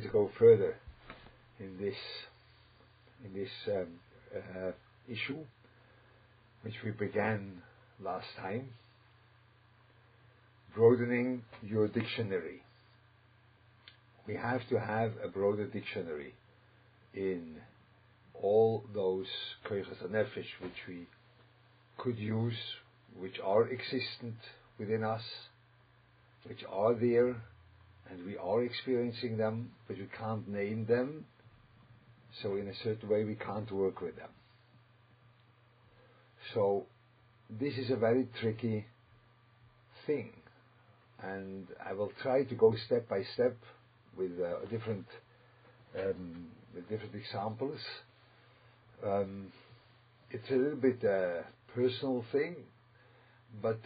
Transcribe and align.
to 0.00 0.08
go 0.08 0.30
further 0.38 0.76
in 1.58 1.76
this 1.78 1.96
in 3.24 3.34
this 3.34 3.50
um, 3.68 3.86
uh, 4.34 4.70
issue, 5.08 5.38
which 6.62 6.74
we 6.84 6.90
began 6.90 7.62
last 8.02 8.26
time, 8.40 8.68
broadening 10.74 11.42
your 11.62 11.88
dictionary. 11.88 12.62
We 14.26 14.34
have 14.34 14.66
to 14.70 14.80
have 14.80 15.12
a 15.22 15.28
broader 15.28 15.66
dictionary 15.66 16.34
in 17.14 17.56
all 18.34 18.84
those 18.94 19.26
koiches 19.68 20.02
nefesh 20.10 20.46
which 20.60 20.80
we 20.88 21.06
could 21.98 22.18
use, 22.18 22.56
which 23.18 23.38
are 23.44 23.68
existent 23.68 24.36
within 24.78 25.04
us, 25.04 25.22
which 26.44 26.60
are 26.70 26.94
there, 26.94 27.36
and 28.12 28.26
we 28.26 28.36
are 28.36 28.62
experiencing 28.62 29.38
them, 29.38 29.70
but 29.88 29.96
we 29.96 30.06
can't 30.18 30.46
name 30.46 30.84
them, 30.86 31.24
so 32.42 32.56
in 32.56 32.68
a 32.68 32.74
certain 32.84 33.08
way 33.08 33.24
we 33.24 33.34
can't 33.34 33.70
work 33.72 34.00
with 34.02 34.16
them. 34.16 34.28
So 36.52 36.84
this 37.48 37.78
is 37.78 37.90
a 37.90 37.96
very 37.96 38.28
tricky 38.40 38.84
thing, 40.06 40.30
and 41.22 41.66
I 41.84 41.94
will 41.94 42.12
try 42.22 42.44
to 42.44 42.54
go 42.54 42.74
step 42.86 43.08
by 43.08 43.22
step 43.34 43.56
with 44.16 44.32
uh, 44.40 44.66
different 44.70 45.06
um, 45.98 46.46
with 46.74 46.88
different 46.88 47.14
examples. 47.14 47.78
Um, 49.04 49.52
it's 50.30 50.50
a 50.50 50.54
little 50.54 50.76
bit 50.76 51.02
a 51.04 51.12
uh, 51.12 51.42
personal 51.74 52.24
thing, 52.32 52.56
but 53.62 53.80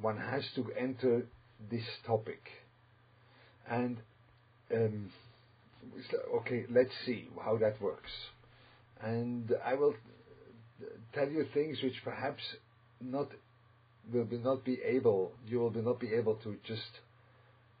one 0.00 0.18
has 0.18 0.44
to 0.54 0.66
enter 0.78 1.26
this 1.70 1.84
topic. 2.06 2.40
And 3.70 3.96
um, 4.72 5.10
okay, 6.36 6.64
let's 6.70 6.90
see 7.04 7.28
how 7.44 7.56
that 7.58 7.80
works. 7.80 8.10
And 9.02 9.52
I 9.64 9.74
will 9.74 9.94
tell 11.14 11.28
you 11.28 11.46
things 11.52 11.78
which 11.82 12.02
perhaps 12.04 12.42
not 13.00 13.28
will 14.12 14.24
be 14.24 14.38
not 14.38 14.64
be 14.64 14.78
able 14.84 15.32
you 15.46 15.58
will 15.58 15.70
be 15.70 15.80
not 15.80 15.98
be 15.98 16.12
able 16.14 16.36
to 16.36 16.56
just 16.66 17.00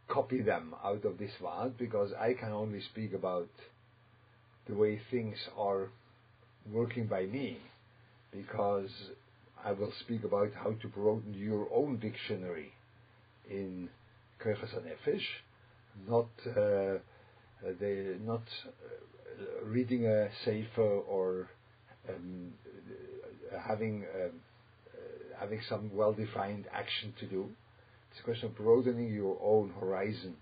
copy 0.08 0.40
them 0.42 0.74
out 0.84 1.04
of 1.04 1.18
this 1.18 1.30
word 1.40 1.76
because 1.78 2.10
I 2.18 2.34
can 2.34 2.52
only 2.52 2.80
speak 2.92 3.12
about 3.12 3.48
the 4.68 4.74
way 4.74 5.00
things 5.10 5.36
are 5.56 5.88
working 6.70 7.06
by 7.06 7.26
me 7.26 7.58
because 8.32 8.90
I 9.64 9.72
will 9.72 9.92
speak 10.00 10.24
about 10.24 10.52
how 10.54 10.72
to 10.72 10.88
broaden 10.88 11.34
your 11.34 11.68
own 11.72 11.98
dictionary 11.98 12.72
in 13.50 13.88
Nefesh, 14.44 15.22
not 16.08 16.28
uh, 16.46 16.98
they 17.80 18.16
not 18.24 18.42
uh, 18.66 19.64
reading 19.64 20.06
a 20.06 20.28
sefer 20.44 20.82
or 20.82 21.48
um, 22.08 22.52
having 23.66 24.04
um, 24.14 24.30
uh, 24.88 25.40
having 25.40 25.60
some 25.68 25.90
well-defined 25.94 26.66
action 26.72 27.12
to 27.20 27.26
do. 27.26 27.46
It's 28.10 28.20
a 28.20 28.24
question 28.24 28.46
of 28.46 28.56
broadening 28.56 29.12
your 29.12 29.38
own 29.42 29.72
horizon. 29.78 30.36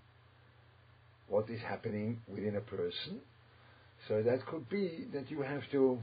What 1.27 1.49
is 1.49 1.59
happening 1.61 2.21
within 2.27 2.55
a 2.55 2.61
person? 2.61 3.19
So 4.07 4.21
that 4.21 4.45
could 4.45 4.69
be 4.69 5.07
that 5.13 5.31
you 5.31 5.41
have 5.41 5.63
to 5.71 5.97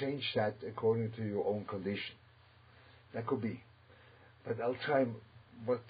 change 0.00 0.24
that 0.34 0.56
according 0.66 1.12
to 1.12 1.22
your 1.22 1.46
own 1.46 1.64
condition. 1.66 2.14
That 3.14 3.26
could 3.26 3.42
be. 3.42 3.62
But 4.46 4.60
I'll 4.60 4.76
try, 4.86 5.04
but 5.66 5.82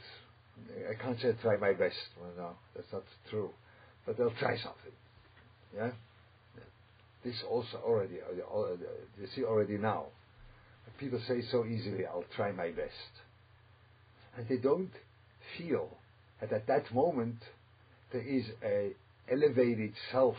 I 0.91 0.95
can't 1.03 1.21
say 1.21 1.33
try 1.43 1.57
my 1.57 1.73
best. 1.73 1.97
Well, 2.21 2.31
no, 2.37 2.51
that's 2.75 2.93
not 2.93 3.03
true. 3.31 3.51
But 4.05 4.21
I'll 4.21 4.31
try 4.39 4.57
something. 4.57 4.93
Yeah? 5.75 5.91
This 7.25 7.43
also 7.51 7.79
already, 7.85 8.19
uh, 8.21 8.57
uh, 8.57 8.77
you 9.21 9.27
see 9.35 9.45
already 9.45 9.79
now. 9.79 10.07
People 10.99 11.21
say 11.27 11.43
so 11.51 11.67
easily, 11.67 12.07
I'll 12.07 12.25
try 12.35 12.53
my 12.53 12.71
best. 12.71 13.13
And 14.37 14.49
they 14.49 14.57
don't 14.57 14.93
feel 15.59 15.91
that 16.41 16.53
at 16.53 16.67
that 16.69 16.95
moment 16.95 17.37
there 18.13 18.23
is 18.23 18.45
a 18.65 18.93
elevated 19.31 19.93
self 20.13 20.37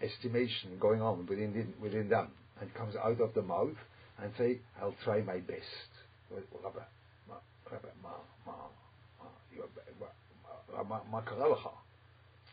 estimation 0.00 0.78
going 0.78 1.02
on 1.02 1.26
within, 1.26 1.74
within 1.80 2.08
them 2.08 2.28
and 2.60 2.72
comes 2.74 2.94
out 2.96 3.20
of 3.20 3.34
the 3.34 3.42
mouth 3.42 3.76
and 4.22 4.32
say, 4.38 4.58
I'll 4.80 4.94
try 5.04 5.20
my 5.22 5.38
best. 5.38 5.88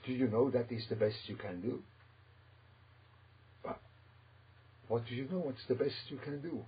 Do 0.06 0.14
you 0.14 0.28
know 0.28 0.50
that 0.52 0.72
is 0.72 0.86
the 0.90 0.96
best 0.96 1.18
you 1.28 1.36
can 1.36 1.62
do? 1.62 1.82
What 4.88 5.06
do 5.08 5.16
you 5.16 5.28
know? 5.32 5.40
What's 5.40 5.66
the 5.68 5.76
best 5.76 5.96
you 6.10 6.18
can 6.18 6.42
do? 6.42 6.64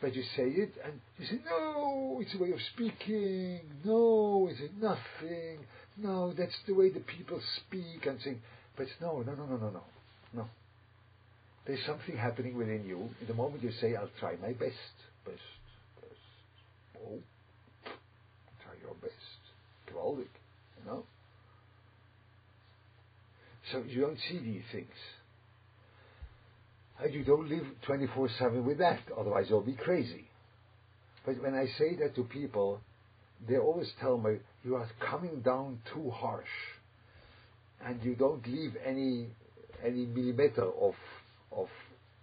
But 0.00 0.14
you 0.14 0.22
say 0.36 0.42
it 0.44 0.74
and 0.84 1.00
you 1.18 1.26
say, 1.26 1.38
no, 1.46 2.18
it's 2.20 2.34
a 2.34 2.38
way 2.38 2.50
of 2.52 2.58
speaking. 2.74 3.60
No, 3.84 4.48
it's 4.50 4.60
nothing. 4.80 5.60
No, 5.96 6.34
that's 6.36 6.56
the 6.66 6.74
way 6.74 6.90
the 6.90 7.00
people 7.00 7.40
speak 7.56 8.04
and 8.04 8.20
saying, 8.20 8.42
but 8.76 8.88
no, 9.00 9.22
no, 9.22 9.34
no, 9.34 9.46
no, 9.46 9.56
no, 9.56 9.70
no, 9.70 9.82
no. 10.34 10.46
There's 11.66 11.84
something 11.86 12.16
happening 12.16 12.58
within 12.58 12.84
you. 12.86 13.08
In 13.20 13.26
the 13.26 13.34
moment 13.34 13.62
you 13.62 13.72
say, 13.80 13.94
I'll 13.94 14.10
try 14.20 14.36
my 14.42 14.52
best, 14.52 14.94
best, 15.24 15.38
best. 16.02 16.20
Oh, 16.98 17.18
try 18.62 18.74
your 18.82 18.94
best. 19.00 19.40
Gewaldig, 19.88 20.28
you 20.78 20.90
know? 20.90 21.04
So 23.74 23.82
you 23.88 24.02
don't 24.02 24.18
see 24.30 24.38
these 24.38 24.62
things. 24.70 24.94
And 27.02 27.12
you 27.12 27.24
don't 27.24 27.48
live 27.48 27.64
24 27.82 28.28
7 28.38 28.64
with 28.64 28.78
that, 28.78 29.00
otherwise 29.18 29.46
you'll 29.48 29.62
be 29.62 29.74
crazy. 29.74 30.28
But 31.26 31.42
when 31.42 31.54
I 31.56 31.66
say 31.76 31.96
that 32.00 32.14
to 32.14 32.22
people, 32.22 32.80
they 33.48 33.56
always 33.56 33.90
tell 34.00 34.16
me, 34.16 34.36
you 34.64 34.76
are 34.76 34.88
coming 35.00 35.40
down 35.40 35.80
too 35.92 36.08
harsh. 36.10 36.46
And 37.84 38.00
you 38.04 38.14
don't 38.14 38.46
leave 38.46 38.76
any 38.86 39.30
any 39.84 40.06
millimeter 40.06 40.70
of 40.80 40.94
of 41.50 41.66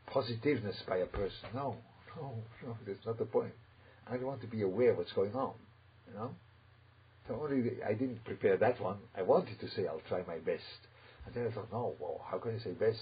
positiveness 0.07 0.81
by 0.87 0.97
a 0.97 1.05
person. 1.05 1.49
No, 1.53 1.75
no, 2.15 2.33
no, 2.65 2.77
that's 2.87 3.05
not 3.05 3.17
the 3.19 3.25
point. 3.25 3.51
I 4.09 4.15
want 4.17 4.39
to 4.41 4.47
be 4.47 4.61
aware 4.61 4.91
of 4.91 4.99
what's 4.99 5.11
going 5.11 5.33
on, 5.33 5.53
you 6.07 6.17
know? 6.17 6.31
So 7.27 7.41
only 7.43 7.71
I 7.87 7.91
didn't 7.91 8.23
prepare 8.23 8.55
that 8.57 8.79
one. 8.81 8.99
I 9.17 9.21
wanted 9.21 9.59
to 9.59 9.69
say 9.71 9.85
I'll 9.85 10.01
try 10.07 10.23
my 10.25 10.37
best. 10.37 10.63
And 11.25 11.35
then 11.35 11.47
I 11.47 11.53
thought, 11.53 11.71
no, 11.71 11.95
well, 11.99 12.21
how 12.29 12.37
can 12.37 12.55
I 12.55 12.63
say 12.63 12.71
best? 12.71 12.99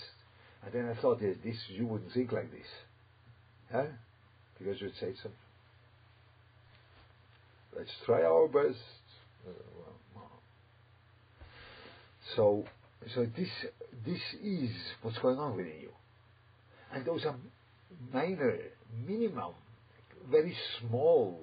And 0.63 0.74
then 0.74 0.90
I 0.90 1.02
thought, 1.02 1.19
this, 1.19 1.38
this 1.44 1.56
you 1.69 1.88
wouldn't 1.88 2.12
think 2.12 2.31
like 2.31 2.52
this. 2.52 2.68
Huh? 3.72 3.85
Because 4.57 4.81
you'd 4.81 4.96
say 4.96 5.13
something. 5.22 5.31
Let's 7.78 7.91
try 8.06 8.24
our 8.24 8.47
best. 8.47 8.79
Uh, 9.47 10.19
so, 12.35 12.66
so 13.16 13.25
this, 13.38 13.50
this 14.06 14.22
is 14.44 14.69
what's 15.02 15.18
going 15.19 15.38
on 15.38 15.56
within 15.56 15.79
you. 15.81 15.91
And 16.94 17.06
those 17.06 17.25
are 17.25 17.35
minor, 18.12 18.58
minimum, 19.08 19.53
very 20.29 20.56
small, 20.79 21.40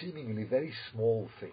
seemingly 0.00 0.44
very 0.44 0.72
small 0.92 1.28
things. 1.40 1.52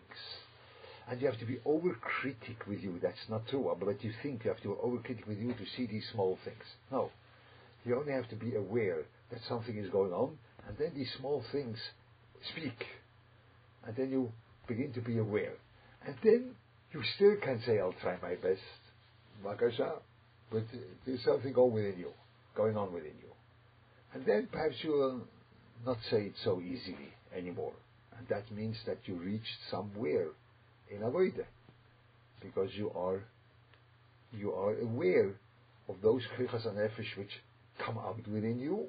And 1.09 1.19
you 1.19 1.27
have 1.27 1.39
to 1.39 1.45
be 1.45 1.57
overcritic 1.65 2.67
with 2.67 2.79
you. 2.81 2.99
That's 3.01 3.17
not 3.29 3.47
true. 3.47 3.75
But 3.79 4.03
you 4.03 4.11
think 4.23 4.43
you 4.43 4.51
have 4.51 4.61
to 4.61 4.69
be 4.69 4.75
overcritic 4.75 5.27
with 5.27 5.39
you 5.39 5.53
to 5.53 5.65
see 5.75 5.87
these 5.87 6.05
small 6.13 6.37
things. 6.45 6.63
No. 6.91 7.09
You 7.85 7.99
only 7.99 8.13
have 8.13 8.29
to 8.29 8.35
be 8.35 8.55
aware 8.55 9.03
that 9.31 9.39
something 9.49 9.75
is 9.77 9.89
going 9.89 10.13
on, 10.13 10.37
and 10.67 10.77
then 10.77 10.91
these 10.95 11.09
small 11.19 11.43
things 11.51 11.77
speak. 12.51 12.85
And 13.85 13.95
then 13.95 14.11
you 14.11 14.31
begin 14.67 14.93
to 14.93 15.01
be 15.01 15.17
aware. 15.17 15.53
And 16.05 16.15
then 16.23 16.51
you 16.93 17.01
still 17.15 17.35
can 17.43 17.61
say, 17.65 17.79
I'll 17.79 17.95
try 18.01 18.17
my 18.21 18.35
best. 18.35 18.61
Makasha. 19.43 19.93
But 20.51 20.63
there's 21.05 21.23
something 21.23 21.53
going 21.53 21.73
within 21.73 21.97
you 21.97 22.11
going 22.55 22.77
on 22.77 22.93
within 22.93 23.13
you. 23.19 23.29
And 24.13 24.25
then 24.25 24.47
perhaps 24.51 24.75
you 24.81 24.91
will 24.91 25.21
not 25.85 25.97
say 26.09 26.23
it 26.23 26.33
so 26.43 26.61
easily 26.61 27.13
anymore. 27.35 27.73
And 28.17 28.27
that 28.29 28.51
means 28.51 28.77
that 28.85 28.97
you 29.05 29.15
reached 29.15 29.47
somewhere 29.69 30.27
in 30.93 31.01
Avodah. 31.01 31.45
Because 32.41 32.69
you 32.73 32.91
are 32.91 33.23
you 34.33 34.53
are 34.53 34.77
aware 34.79 35.31
of 35.89 35.95
those 36.01 36.23
koichas 36.37 36.65
and 36.65 36.77
nefesh 36.77 37.17
which 37.17 37.31
come 37.79 37.97
out 37.97 38.25
within 38.27 38.59
you, 38.59 38.85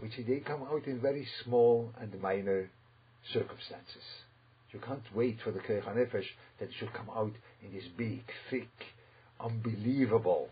which 0.00 0.12
they 0.26 0.40
come 0.40 0.62
out 0.62 0.86
in 0.86 1.00
very 1.00 1.26
small 1.44 1.90
and 2.00 2.20
minor 2.20 2.70
circumstances. 3.32 4.04
You 4.70 4.80
can't 4.80 5.02
wait 5.14 5.38
for 5.42 5.50
the 5.50 5.60
koichas 5.60 5.96
nefesh 5.96 6.26
that 6.60 6.68
should 6.78 6.92
come 6.92 7.10
out 7.10 7.32
in 7.62 7.72
this 7.72 7.84
big, 7.96 8.22
thick, 8.50 8.68
unbelievable 9.40 10.48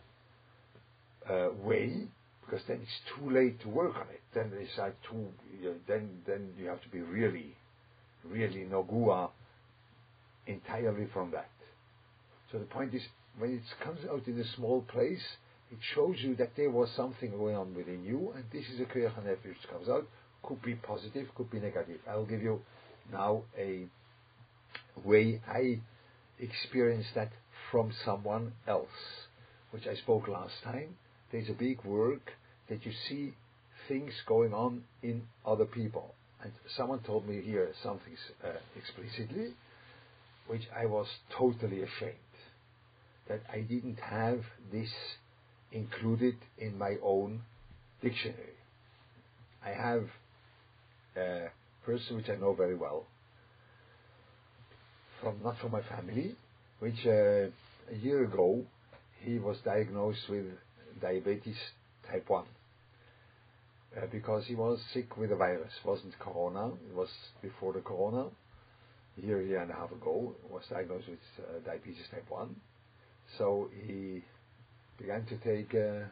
uh, 1.28 1.48
way 1.62 2.08
because 2.44 2.64
then 2.68 2.80
it's 2.80 3.00
too 3.18 3.30
late 3.30 3.60
to 3.60 3.68
work 3.68 3.96
on 3.96 4.06
it. 4.12 4.20
Then 4.34 4.52
it's 4.58 4.76
like 4.78 4.94
too, 5.02 5.26
you 5.60 5.70
know, 5.70 5.74
then 5.88 6.08
then 6.26 6.50
you 6.58 6.68
have 6.68 6.82
to 6.82 6.88
be 6.88 7.00
really, 7.00 7.54
really 8.24 8.66
nogua 8.70 9.30
entirely 10.46 11.06
from 11.12 11.30
that. 11.32 11.50
So 12.52 12.58
the 12.58 12.64
point 12.64 12.94
is, 12.94 13.02
when 13.38 13.54
it 13.54 13.62
comes 13.84 14.00
out 14.10 14.26
in 14.26 14.38
a 14.40 14.56
small 14.56 14.82
place, 14.82 15.22
it 15.70 15.78
shows 15.94 16.16
you 16.18 16.36
that 16.36 16.52
there 16.56 16.70
was 16.70 16.88
something 16.96 17.30
going 17.32 17.56
on 17.56 17.74
within 17.74 18.04
you, 18.04 18.32
and 18.36 18.44
this 18.52 18.64
is 18.72 18.80
a 18.80 18.84
Nefesh 18.84 19.44
which 19.44 19.68
comes 19.70 19.88
out. 19.88 20.06
Could 20.42 20.62
be 20.62 20.74
positive, 20.76 21.26
could 21.34 21.50
be 21.50 21.58
negative. 21.58 21.98
I'll 22.08 22.24
give 22.24 22.42
you 22.42 22.60
now 23.12 23.42
a 23.58 23.86
way 25.04 25.40
I 25.48 25.80
experienced 26.38 27.10
that 27.14 27.32
from 27.70 27.92
someone 28.04 28.52
else, 28.68 28.86
which 29.72 29.86
I 29.86 29.96
spoke 29.96 30.28
last 30.28 30.54
time. 30.62 30.96
There's 31.32 31.48
a 31.48 31.54
big 31.54 31.84
work 31.84 32.30
that 32.68 32.86
you 32.86 32.92
see 33.08 33.34
things 33.88 34.12
going 34.26 34.54
on 34.54 34.84
in 35.02 35.22
other 35.44 35.64
people. 35.64 36.14
And 36.42 36.52
someone 36.76 37.00
told 37.00 37.28
me 37.28 37.40
here 37.42 37.72
something 37.82 38.16
uh, 38.44 38.50
explicitly, 38.76 39.54
which 40.46 40.62
I 40.76 40.86
was 40.86 41.06
totally 41.36 41.82
ashamed 41.82 42.14
that 43.28 43.40
I 43.52 43.60
didn't 43.60 43.98
have 44.00 44.40
this 44.72 44.90
included 45.72 46.36
in 46.58 46.78
my 46.78 46.96
own 47.02 47.40
dictionary. 48.02 48.54
I 49.64 49.70
have 49.70 50.04
a 51.16 51.48
person 51.84 52.16
which 52.16 52.28
I 52.28 52.36
know 52.36 52.54
very 52.54 52.76
well, 52.76 53.06
from 55.20 55.40
not 55.42 55.58
from 55.58 55.72
my 55.72 55.82
family, 55.82 56.36
which 56.78 57.06
uh, 57.06 57.48
a 57.90 57.96
year 58.00 58.24
ago 58.24 58.64
he 59.24 59.38
was 59.38 59.56
diagnosed 59.64 60.28
with 60.28 60.44
diabetes 61.00 61.56
type 62.10 62.28
1 62.28 62.44
uh, 63.96 64.06
because 64.12 64.44
he 64.46 64.54
was 64.54 64.78
sick 64.92 65.16
with 65.16 65.32
a 65.32 65.36
virus. 65.36 65.72
It 65.82 65.88
wasn't 65.88 66.18
corona, 66.18 66.68
it 66.68 66.94
was 66.94 67.08
before 67.42 67.72
the 67.72 67.80
corona. 67.80 68.26
Year, 69.16 69.42
year 69.42 69.60
and 69.60 69.70
a 69.70 69.74
half 69.74 69.92
ago, 69.92 70.34
was 70.50 70.62
diagnosed 70.70 71.08
with 71.08 71.18
uh, 71.38 71.58
diabetes 71.64 72.04
type 72.10 72.26
1. 72.28 72.54
So 73.38 73.70
he 73.86 74.22
began 74.98 75.24
to 75.26 75.36
take 75.38 75.74
uh, 75.74 76.06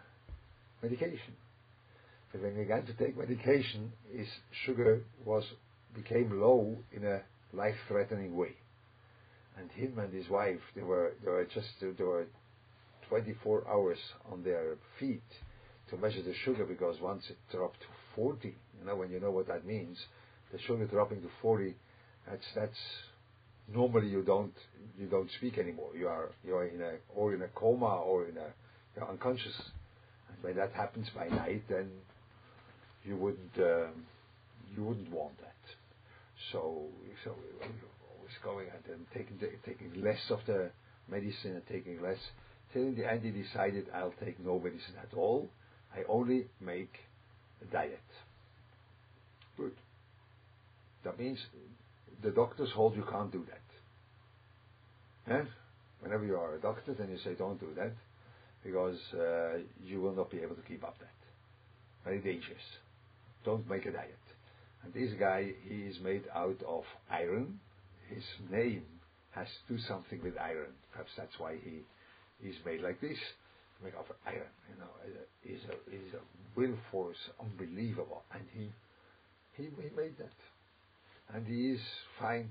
medication. 0.82 1.34
But 2.32 2.42
when 2.42 2.56
he 2.56 2.62
began 2.62 2.84
to 2.86 2.92
take 2.94 3.16
medication, 3.16 3.92
his 4.12 4.26
sugar 4.64 5.02
was 5.24 5.44
became 5.94 6.40
low 6.40 6.76
in 6.92 7.04
a 7.04 7.20
life-threatening 7.52 8.36
way. 8.36 8.56
And 9.56 9.70
him 9.70 9.98
and 9.98 10.12
his 10.12 10.28
wife, 10.28 10.58
they 10.74 10.82
were 10.82 11.12
they 11.24 11.30
were 11.30 11.44
just 11.44 11.68
they 11.80 12.04
were 12.04 12.26
24 13.08 13.68
hours 13.68 13.98
on 14.32 14.42
their 14.42 14.76
feet 14.98 15.22
to 15.90 15.96
measure 15.96 16.22
the 16.22 16.34
sugar 16.44 16.64
because 16.64 17.00
once 17.00 17.24
it 17.30 17.36
dropped 17.52 17.80
to 17.80 17.86
40, 18.16 18.48
you 18.48 18.86
know 18.86 18.96
when 18.96 19.10
you 19.10 19.20
know 19.20 19.30
what 19.30 19.46
that 19.46 19.64
means, 19.64 19.98
the 20.52 20.58
sugar 20.58 20.86
dropping 20.86 21.20
to 21.22 21.28
40, 21.40 21.74
that's 22.28 22.44
that's 22.54 22.78
normally 23.72 24.08
you 24.08 24.22
don't 24.22 24.54
you 24.98 25.06
don't 25.06 25.30
speak 25.38 25.58
anymore. 25.58 25.90
You 25.96 26.08
are 26.08 26.30
you 26.44 26.54
are 26.56 26.66
in 26.66 26.80
a 26.80 26.92
or 27.14 27.34
in 27.34 27.42
a 27.42 27.48
coma 27.48 27.96
or 28.02 28.26
in 28.28 28.36
a 28.36 28.52
you're 28.96 29.08
unconscious. 29.08 29.54
And 30.28 30.42
when 30.42 30.56
that 30.56 30.72
happens 30.72 31.08
by 31.14 31.28
night, 31.28 31.64
then 31.68 31.90
you 33.04 33.16
wouldn't 33.16 33.56
um, 33.58 34.04
you 34.76 34.84
wouldn't 34.84 35.10
want 35.10 35.38
that. 35.38 35.54
So 36.52 36.86
so 37.24 37.30
always 38.18 38.34
going 38.42 38.68
and 38.74 38.82
then 38.88 39.06
taking 39.14 39.38
taking 39.64 40.02
less 40.02 40.30
of 40.30 40.40
the 40.46 40.70
medicine 41.08 41.52
and 41.52 41.66
taking 41.70 42.02
less. 42.02 42.18
Till 42.72 42.82
in 42.82 42.96
the 42.96 43.10
end, 43.10 43.22
he 43.22 43.30
decided 43.30 43.86
I'll 43.94 44.14
take 44.24 44.40
no 44.44 44.58
medicine 44.58 44.94
at 45.00 45.16
all. 45.16 45.48
I 45.94 46.00
only 46.08 46.46
make 46.60 46.92
a 47.62 47.72
diet. 47.72 48.00
Good. 49.56 49.74
That 51.04 51.18
means 51.18 51.38
the 52.24 52.30
doctors 52.30 52.70
hold 52.74 52.96
you 52.96 53.04
can't 53.10 53.30
do 53.30 53.44
that. 53.50 55.34
And 55.34 55.46
whenever 56.00 56.24
you 56.24 56.36
are 56.36 56.54
a 56.54 56.60
doctor, 56.60 56.94
then 56.94 57.10
you 57.10 57.18
say 57.18 57.34
don't 57.34 57.60
do 57.60 57.68
that 57.76 57.92
because 58.64 58.98
uh, 59.14 59.58
you 59.84 60.00
will 60.00 60.14
not 60.14 60.30
be 60.30 60.38
able 60.38 60.56
to 60.56 60.62
keep 60.62 60.82
up 60.82 60.98
that. 60.98 61.12
Very 62.02 62.20
dangerous. 62.20 62.62
Don't 63.44 63.68
make 63.68 63.84
a 63.86 63.92
diet. 63.92 64.18
And 64.82 64.92
this 64.92 65.12
guy, 65.18 65.52
he 65.68 65.82
is 65.82 65.96
made 66.02 66.24
out 66.34 66.60
of 66.66 66.84
iron. 67.10 67.60
His 68.08 68.24
name 68.50 68.84
has 69.32 69.46
to 69.46 69.74
do 69.74 69.82
something 69.86 70.20
with 70.22 70.34
iron. 70.38 70.72
Perhaps 70.92 71.10
that's 71.16 71.38
why 71.38 71.56
he 71.62 72.48
is 72.48 72.56
made 72.64 72.80
like 72.80 73.00
this. 73.00 73.18
Made 73.82 73.94
of 73.98 74.06
iron, 74.26 74.48
you 74.70 74.76
know, 74.80 74.92
is 75.44 75.60
a 75.68 76.16
a 76.16 76.20
will 76.56 76.76
force 76.90 77.18
unbelievable, 77.40 78.22
and 78.32 78.42
he 78.54 78.70
he 79.56 79.64
he 79.64 79.90
made 79.96 80.16
that 80.18 80.32
and 81.32 81.46
he 81.46 81.70
is 81.70 81.80
fine. 82.18 82.50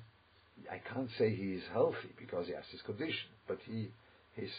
I 0.71 0.79
can't 0.93 1.09
say 1.17 1.35
he 1.35 1.53
is 1.53 1.63
healthy 1.71 2.13
because 2.17 2.47
he 2.47 2.53
has 2.53 2.63
this 2.71 2.81
condition, 2.81 3.29
but 3.47 3.59
he 3.65 3.91
his 4.35 4.49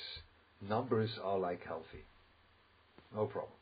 numbers 0.61 1.11
are 1.22 1.38
like 1.38 1.64
healthy. 1.66 2.05
No 3.14 3.26
problem. 3.26 3.52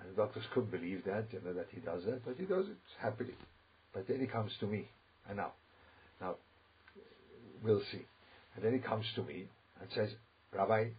And 0.00 0.12
the 0.12 0.16
doctors 0.16 0.44
couldn't 0.54 0.70
believe 0.70 1.04
that, 1.06 1.26
you 1.32 1.40
know, 1.44 1.52
that 1.54 1.68
he 1.70 1.80
does 1.80 2.04
that, 2.04 2.24
but 2.24 2.36
he 2.36 2.44
does 2.44 2.66
it 2.66 2.76
happily. 3.00 3.34
But 3.92 4.06
then 4.06 4.20
he 4.20 4.26
comes 4.26 4.52
to 4.60 4.66
me, 4.66 4.88
and 5.28 5.38
now, 5.38 5.52
now, 6.20 6.36
we'll 7.62 7.82
see. 7.90 8.04
And 8.54 8.64
then 8.64 8.72
he 8.72 8.78
comes 8.78 9.06
to 9.16 9.22
me 9.22 9.48
and 9.80 9.88
says, 9.94 10.10
Rabbi, 10.52 10.90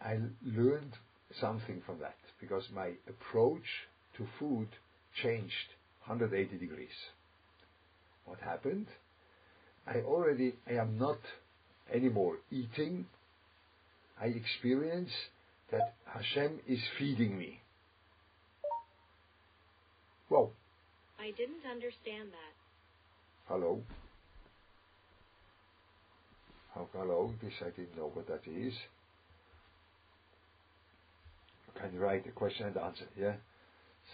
I 0.00 0.18
learned 0.44 0.92
something 1.40 1.82
from 1.86 1.98
that 2.00 2.16
because 2.40 2.64
my 2.74 2.92
approach 3.08 3.64
to 4.16 4.26
food 4.38 4.68
changed 5.22 5.52
180 6.06 6.58
degrees. 6.58 6.88
What 8.24 8.38
happened? 8.40 8.86
I 9.86 10.00
already, 10.00 10.54
I 10.68 10.74
am 10.74 10.98
not 10.98 11.18
anymore 11.92 12.38
eating. 12.50 13.06
I 14.20 14.26
experience 14.26 15.10
that 15.70 15.94
Hashem 16.06 16.60
is 16.66 16.78
feeding 16.98 17.38
me. 17.38 17.60
Whoa. 20.28 20.50
I 21.18 21.30
didn't 21.36 21.64
understand 21.70 22.30
that. 22.30 22.54
Hello. 23.48 23.82
Oh, 26.76 26.88
hello. 26.92 27.32
This 27.42 27.52
I 27.60 27.70
didn't 27.70 27.96
know 27.96 28.10
what 28.12 28.26
that 28.26 28.40
is. 28.50 28.74
Can 31.80 31.92
you 31.92 32.00
write 32.00 32.24
the 32.24 32.30
question 32.30 32.66
and 32.66 32.76
answer? 32.76 33.06
Yeah. 33.18 33.34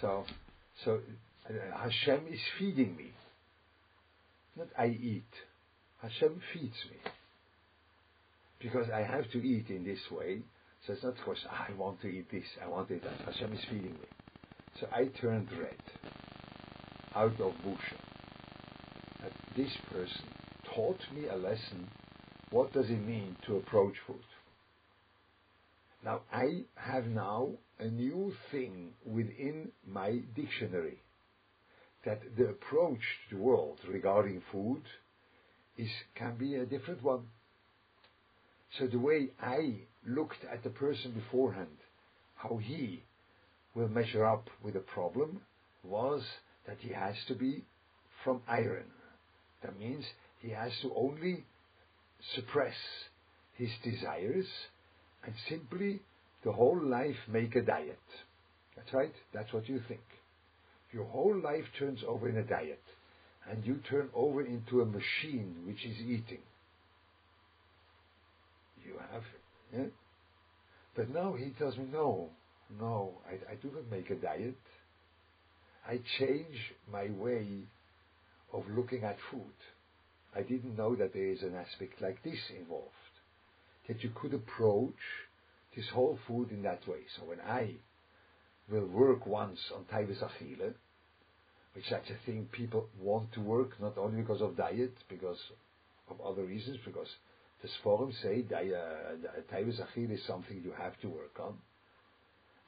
So, 0.00 0.24
so 0.84 1.00
Hashem 1.76 2.26
is 2.30 2.40
feeding 2.58 2.96
me. 2.96 3.12
Not 4.56 4.68
I 4.78 4.86
eat. 4.86 5.24
Hashem 6.02 6.40
feeds 6.52 6.76
me. 6.90 6.96
Because 8.60 8.86
I 8.90 9.00
have 9.00 9.30
to 9.32 9.38
eat 9.38 9.70
in 9.70 9.84
this 9.84 10.00
way. 10.10 10.42
So 10.86 10.92
it's 10.94 11.02
not 11.02 11.14
because 11.16 11.44
I 11.50 11.72
want 11.74 12.00
to 12.02 12.08
eat 12.08 12.30
this, 12.30 12.44
I 12.62 12.68
want 12.68 12.88
to 12.88 12.94
eat 12.94 13.02
that. 13.02 13.32
Hashem 13.32 13.52
is 13.52 13.60
feeding 13.70 13.92
me. 13.92 14.06
So 14.80 14.86
I 14.92 15.06
turned 15.20 15.48
red 15.52 15.76
out 17.14 17.38
of 17.40 17.52
busha. 17.64 17.98
That 19.22 19.32
this 19.56 19.70
person 19.92 20.24
taught 20.74 21.00
me 21.14 21.26
a 21.26 21.36
lesson. 21.36 21.88
What 22.50 22.72
does 22.72 22.88
it 22.88 23.04
mean 23.06 23.36
to 23.46 23.56
approach 23.56 23.94
food? 24.06 24.16
Now 26.04 26.22
I 26.32 26.64
have 26.76 27.06
now 27.06 27.50
a 27.78 27.86
new 27.86 28.32
thing 28.50 28.92
within 29.04 29.70
my 29.86 30.20
dictionary 30.34 30.98
that 32.04 32.20
the 32.36 32.46
approach 32.46 33.00
to 33.28 33.36
the 33.36 33.42
world 33.42 33.78
regarding 33.88 34.42
food 34.52 34.82
is 35.76 35.90
can 36.14 36.36
be 36.36 36.54
a 36.56 36.66
different 36.66 37.02
one. 37.02 37.24
So 38.78 38.86
the 38.86 38.98
way 38.98 39.28
I 39.40 39.80
looked 40.06 40.44
at 40.50 40.62
the 40.62 40.70
person 40.70 41.12
beforehand, 41.12 41.76
how 42.36 42.56
he 42.56 43.02
will 43.74 43.88
measure 43.88 44.24
up 44.24 44.48
with 44.62 44.76
a 44.76 44.80
problem, 44.80 45.40
was 45.82 46.22
that 46.66 46.78
he 46.80 46.92
has 46.92 47.14
to 47.28 47.34
be 47.34 47.64
from 48.24 48.42
iron. 48.48 48.84
That 49.62 49.78
means 49.78 50.04
he 50.40 50.50
has 50.50 50.72
to 50.82 50.92
only 50.94 51.44
suppress 52.34 52.74
his 53.56 53.70
desires 53.82 54.46
and 55.24 55.34
simply 55.48 56.00
the 56.44 56.52
whole 56.52 56.80
life 56.82 57.16
make 57.28 57.54
a 57.56 57.62
diet. 57.62 57.98
That's 58.76 58.92
right? 58.94 59.12
That's 59.34 59.52
what 59.52 59.68
you 59.68 59.80
think 59.88 60.00
your 60.92 61.04
whole 61.04 61.38
life 61.38 61.64
turns 61.78 62.00
over 62.06 62.28
in 62.28 62.36
a 62.36 62.42
diet, 62.42 62.82
and 63.48 63.64
you 63.64 63.80
turn 63.88 64.08
over 64.14 64.42
into 64.42 64.80
a 64.80 64.84
machine 64.84 65.56
which 65.66 65.84
is 65.84 65.98
eating. 66.00 66.42
You 68.84 68.94
have? 69.12 69.22
But 70.96 71.10
now 71.10 71.34
he 71.34 71.50
tells 71.58 71.76
me, 71.76 71.86
no, 71.92 72.30
no, 72.78 73.12
I, 73.26 73.52
I 73.52 73.54
do 73.56 73.70
not 73.74 73.90
make 73.90 74.10
a 74.10 74.16
diet. 74.16 74.56
I 75.86 76.00
change 76.18 76.74
my 76.92 77.08
way 77.10 77.46
of 78.52 78.64
looking 78.76 79.04
at 79.04 79.16
food. 79.30 79.42
I 80.34 80.42
didn't 80.42 80.76
know 80.76 80.94
that 80.96 81.12
there 81.12 81.28
is 81.28 81.42
an 81.42 81.54
aspect 81.54 82.00
like 82.00 82.22
this 82.22 82.38
involved. 82.58 82.86
That 83.88 84.02
you 84.02 84.10
could 84.14 84.34
approach 84.34 84.94
this 85.76 85.88
whole 85.92 86.18
food 86.26 86.50
in 86.50 86.62
that 86.62 86.86
way. 86.86 87.00
So 87.16 87.24
when 87.24 87.40
I 87.40 87.74
will 88.70 88.86
work 88.86 89.26
once 89.26 89.58
on 89.74 89.84
Taivas 89.84 90.22
Achille, 90.22 90.72
which 91.74 91.88
such 91.88 92.10
a 92.10 92.26
thing 92.26 92.48
people 92.52 92.88
want 93.00 93.32
to 93.32 93.40
work 93.40 93.80
not 93.80 93.98
only 93.98 94.22
because 94.22 94.40
of 94.40 94.56
diet, 94.56 94.94
because 95.08 95.38
of 96.10 96.20
other 96.20 96.44
reasons, 96.44 96.78
because 96.84 97.08
The 97.62 97.68
Sforim 97.68 98.12
say 98.22 98.44
uh, 98.54 99.52
Taivas 99.52 99.80
Achil 99.80 100.10
is 100.12 100.24
something 100.26 100.62
you 100.64 100.72
have 100.78 100.98
to 101.00 101.08
work 101.08 101.38
on. 101.40 101.54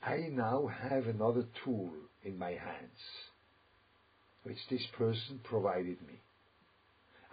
I 0.03 0.29
now 0.31 0.67
have 0.67 1.07
another 1.07 1.45
tool 1.65 1.91
in 2.25 2.39
my 2.39 2.51
hands, 2.51 3.01
which 4.43 4.59
this 4.69 4.87
person 4.99 5.41
provided 5.45 6.01
me. 6.07 6.21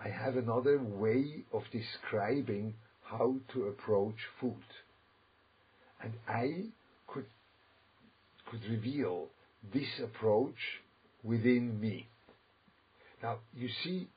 I 0.04 0.10
have 0.10 0.38
another 0.38 0.80
way 0.82 1.44
of 1.52 1.64
describing 1.72 2.76
how 3.04 3.36
to 3.54 3.64
approach 3.64 4.16
food. 4.40 4.54
And 6.02 6.14
I 6.28 6.70
could, 8.50 8.62
reveal 8.70 9.28
this 9.74 9.88
approach 10.04 10.56
within 11.24 11.80
me. 11.80 12.08
Now, 13.22 13.40
you 13.54 13.70
see, 13.84 14.08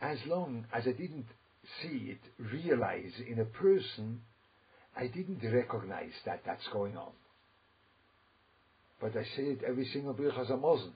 as 0.00 0.18
long 0.26 0.66
as 0.72 0.84
I 0.86 0.92
didn't 0.92 1.26
see 1.82 2.10
it 2.12 2.20
realize 2.52 3.12
in 3.26 3.38
a 3.40 3.44
person, 3.44 4.20
I 4.96 5.06
didn't 5.06 5.40
recognize 5.42 6.12
that 6.26 6.42
that's 6.44 6.66
going 6.72 6.96
on. 6.96 7.12
But 9.00 9.16
I 9.16 9.24
say 9.36 9.44
it 9.44 9.60
every 9.66 9.86
single 9.92 10.14
Birchas 10.14 10.50
Hamazon. 10.50 10.92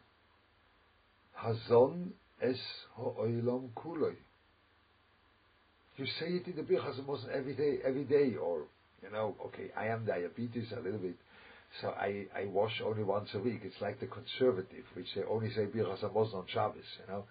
Hazon 1.43 2.11
es 2.43 2.59
ha'olam 2.97 3.71
kuloi. 3.77 4.15
You 5.97 6.07
say 6.21 6.27
it 6.27 6.47
in 6.47 6.57
the 6.57 6.63
Birchas 6.63 7.01
Hamazon 7.01 7.31
every 7.35 7.55
day, 7.55 7.79
every 7.85 8.05
day, 8.05 8.35
or, 8.37 8.65
you 9.03 9.11
know, 9.11 9.35
okay, 9.47 9.71
I 9.77 9.87
am 9.87 10.05
diabetes 10.05 10.73
a 10.73 10.81
little 10.81 10.99
bit, 10.99 11.17
so 11.81 11.89
I, 11.91 12.27
I 12.35 12.47
wash 12.47 12.81
only 12.85 13.03
once 13.03 13.29
a 13.35 13.39
week. 13.39 13.61
It's 13.65 13.81
like 13.81 14.01
the 14.01 14.07
conservative, 14.07 14.85
which 14.95 15.07
they 15.15 15.23
only 15.25 15.51
say 15.51 15.67
Birchas 15.67 16.01
Hamazon 16.01 16.35
on 16.35 16.45
Shabbos, 16.53 16.85
you 17.01 17.13
know. 17.13 17.25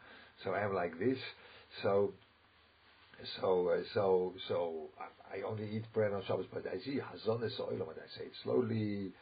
So 0.43 0.51
I 0.51 0.63
am 0.63 0.73
like 0.73 0.99
this, 0.99 1.17
so 1.81 2.13
so 3.41 3.69
uh, 3.69 3.83
so 3.93 4.33
so 4.47 4.89
I, 4.99 5.37
I, 5.37 5.41
only 5.43 5.69
eat 5.71 5.85
bread 5.93 6.13
on 6.13 6.23
Shabbos, 6.27 6.45
but 6.53 6.65
I 6.67 6.77
see 6.79 6.99
Hazon 6.99 7.43
es 7.45 7.53
oilam, 7.59 7.89
and 7.89 7.99
I 7.99 8.17
say 8.17 8.25
it 8.25 8.33
slowly, 8.43 9.13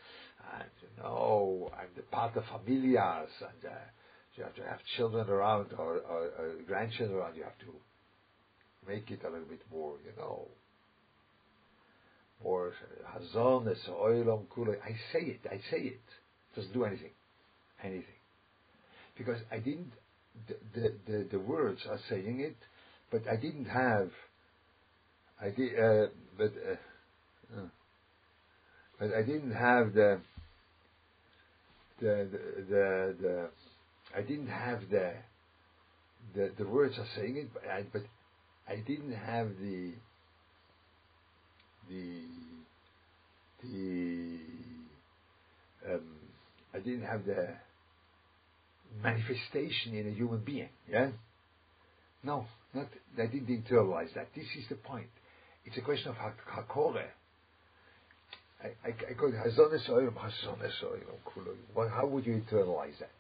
and 0.54 0.70
you 0.82 1.04
know, 1.04 1.72
I'm 1.78 1.90
the 1.96 2.02
part 2.04 2.36
of 2.36 2.44
familias, 2.46 3.30
and 3.42 3.72
uh, 3.72 3.76
you 4.36 4.44
have 4.44 4.56
to 4.56 4.64
have 4.64 4.80
children 4.98 5.30
around 5.30 5.74
or, 5.78 5.98
or, 5.98 6.24
or 6.38 6.54
grandchildren 6.68 7.18
around. 7.18 7.36
You 7.36 7.44
have 7.44 7.58
to 7.60 7.74
make 8.88 9.12
it 9.12 9.22
a 9.24 9.30
little 9.30 9.48
bit 9.48 9.62
more, 9.72 9.96
you 10.04 10.12
know, 10.18 10.48
more 12.44 12.74
Hazon 13.14 13.68
es 13.70 13.88
oilam 13.90 14.48
kule. 14.50 14.76
I 14.84 14.92
say 15.12 15.26
it, 15.26 15.42
I 15.50 15.58
say 15.72 15.78
it. 15.78 15.94
it. 15.94 16.02
Doesn't 16.56 16.74
do 16.74 16.84
anything, 16.84 17.12
anything, 17.84 18.04
because 19.18 19.40
I 19.52 19.58
didn't. 19.58 19.94
The, 20.48 20.56
the, 20.74 20.94
the, 21.06 21.28
the 21.34 21.40
words 21.40 21.82
are 21.88 22.00
saying 22.10 22.40
it, 22.40 22.58
but 23.12 23.22
I 23.32 23.36
didn't 23.36 23.66
have. 23.66 24.10
I 25.40 25.50
did, 25.50 25.80
uh, 25.80 26.08
but 26.38 26.54
uh, 26.70 27.60
uh, 27.60 27.68
but 29.00 29.14
I 29.14 29.22
didn't 29.24 29.54
have 29.54 29.94
the 29.94 30.22
the 32.00 32.30
the 32.32 32.66
the, 32.70 33.16
the 33.22 33.50
I 34.16 34.22
didn't 34.22 34.48
have 34.48 34.82
the 34.90 35.14
the 36.36 36.52
the 36.58 36.68
words 36.68 36.98
are 36.98 37.08
saying 37.16 37.38
it, 37.38 37.54
but 37.54 37.64
I, 37.70 37.84
but 37.92 38.04
I 38.68 38.78
didn't 38.78 39.14
have 39.14 39.50
the 39.60 39.94
the 41.90 42.22
the 43.64 44.40
um, 45.90 46.02
I 46.74 46.80
didn't 46.80 47.06
have 47.06 47.26
the 47.26 47.50
manifestation 49.02 49.96
in 49.96 50.08
a 50.08 50.12
human 50.12 50.40
being. 50.40 50.70
Yeah. 50.90 51.10
No, 52.24 52.46
not 52.74 52.88
I 53.18 53.26
didn't 53.26 53.48
internalize 53.48 54.14
that. 54.16 54.30
This 54.36 54.46
is 54.58 54.68
the 54.70 54.76
point. 54.76 55.08
It's 55.66 55.78
a 55.78 55.82
question 55.82 56.10
of 56.10 56.16
hakore. 56.16 57.04
I, 58.64 58.68
I, 58.88 58.90
I 59.10 59.14
call 59.14 59.30
it 59.30 59.36
hazones 59.36 59.90
oilam, 59.90 60.14
hazones 60.14 60.72
oilam 60.84 61.92
How 61.92 62.06
would 62.08 62.26
you 62.26 62.42
internalize 62.42 62.98
that? 63.00 63.12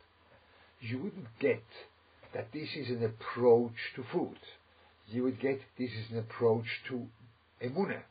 You 0.80 1.00
wouldn't 1.00 1.28
get 1.40 1.64
that 2.34 2.48
this 2.54 2.70
is 2.76 2.90
an 2.90 3.04
approach 3.04 3.76
to 3.96 4.04
food. 4.12 4.38
You 5.08 5.24
would 5.24 5.40
get 5.40 5.60
this 5.78 5.90
is 5.90 6.12
an 6.12 6.20
approach 6.20 6.66
to 6.90 7.06
emunah. 7.64 8.02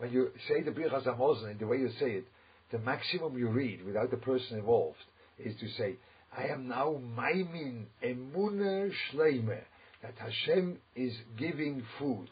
When 0.00 0.12
you 0.12 0.30
say 0.48 0.62
the 0.62 0.70
Birchas 0.70 1.04
Hamazon, 1.04 1.58
the 1.58 1.66
way 1.66 1.76
you 1.76 1.90
say 2.00 2.12
it, 2.12 2.24
the 2.72 2.78
maximum 2.78 3.36
you 3.36 3.48
read 3.48 3.84
without 3.84 4.10
the 4.10 4.16
person 4.16 4.56
involved 4.56 4.96
is 5.38 5.54
to 5.60 5.68
say, 5.76 5.96
I 6.34 6.46
am 6.46 6.68
now 6.68 6.98
maimin 7.18 7.84
emunah 8.02 8.90
shleime 9.12 9.58
that 10.02 10.14
Hashem 10.16 10.78
is 10.96 11.12
giving 11.38 11.82
food. 11.98 12.28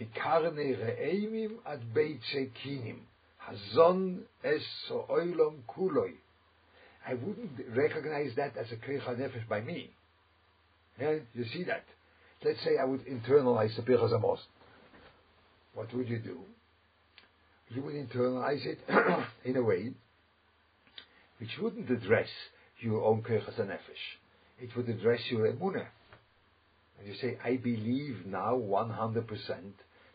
Mikarne 0.00 0.56
re'emim 0.56 1.56
ad 1.66 1.80
beitze 1.94 2.52
kinim. 2.64 3.00
Hazon 3.46 4.20
es 4.42 4.62
oilom 4.90 5.56
kuloi. 5.68 6.14
I 7.06 7.12
wouldn't 7.12 7.50
recognize 7.76 8.30
that 8.36 8.56
as 8.56 8.72
a 8.72 8.76
krecha 8.76 9.14
nefesh 9.14 9.46
by 9.46 9.60
me. 9.60 9.90
Yeah, 10.98 11.16
you 11.34 11.44
see 11.52 11.64
that? 11.64 11.84
Let's 12.42 12.60
say 12.64 12.78
I 12.80 12.86
would 12.86 13.04
internalize 13.04 13.76
the 13.76 13.82
Birchas 13.82 14.10
Hamazon. 14.10 14.38
What 15.74 15.94
would 15.94 16.08
you 16.08 16.18
do? 16.18 16.38
You 17.70 17.82
would 17.82 17.94
internalize 17.94 18.66
it 18.66 18.78
in 19.44 19.56
a 19.56 19.62
way 19.62 19.92
which 21.38 21.50
wouldn't 21.60 21.88
address 21.88 22.28
your 22.80 23.04
own 23.04 23.22
Koichas 23.22 23.58
Nefesh. 23.60 23.78
It 24.60 24.70
would 24.76 24.88
address 24.88 25.20
your 25.30 25.50
Emunah. 25.50 25.86
And 26.98 27.08
you 27.08 27.14
say, 27.14 27.38
I 27.42 27.56
believe 27.56 28.26
now 28.26 28.54
100% 28.56 29.24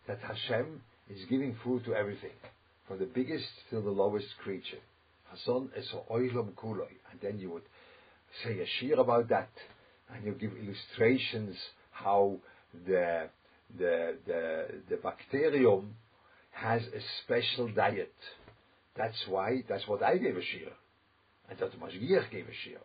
that 0.08 0.20
Hashem 0.20 0.82
is 1.10 1.26
giving 1.30 1.56
food 1.64 1.86
to 1.86 1.96
everything, 1.96 2.32
from 2.88 3.00
the 3.00 3.06
biggest 3.06 3.48
to 3.70 3.82
the 3.82 3.90
lowest 3.90 4.28
creature. 4.44 4.78
Hazon 5.34 5.70
es 5.76 5.88
oilam 6.12 6.54
kuloi. 6.54 6.92
And 7.12 7.20
then 7.22 7.40
you 7.40 7.52
would 7.52 7.64
say 8.44 8.60
a 8.60 8.66
shir 8.80 9.00
about 9.00 9.30
that, 9.30 9.50
and 10.14 10.26
you 10.26 10.34
give 10.34 10.52
illustrations 10.52 11.56
how 11.92 12.38
the, 12.86 13.30
the, 13.78 14.18
the, 14.28 14.66
the 14.90 14.98
bacterium 14.98 15.96
has 16.56 16.82
a 16.82 17.02
special 17.24 17.68
diet. 17.68 18.14
That's 18.96 19.18
why, 19.28 19.64
that's 19.68 19.88
what 19.88 20.02
I 20.02 20.18
gave 20.18 20.38
a 20.38 20.42
shir. 20.42 20.72
And 21.50 21.60
that 21.60 21.72
the 21.72 21.78
Mashgiach 21.78 22.32
gave 22.32 22.46
a 22.46 22.58
shir. 22.64 22.80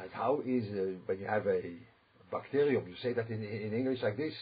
And 0.00 0.10
how 0.10 0.42
is, 0.44 0.64
uh, 0.70 0.98
when 1.06 1.20
you 1.20 1.26
have 1.26 1.46
a 1.46 1.62
bacterium, 2.32 2.86
you 2.88 2.94
say 3.00 3.12
that 3.12 3.30
in, 3.30 3.44
in 3.44 3.72
English 3.72 4.02
like 4.02 4.16
this, 4.16 4.34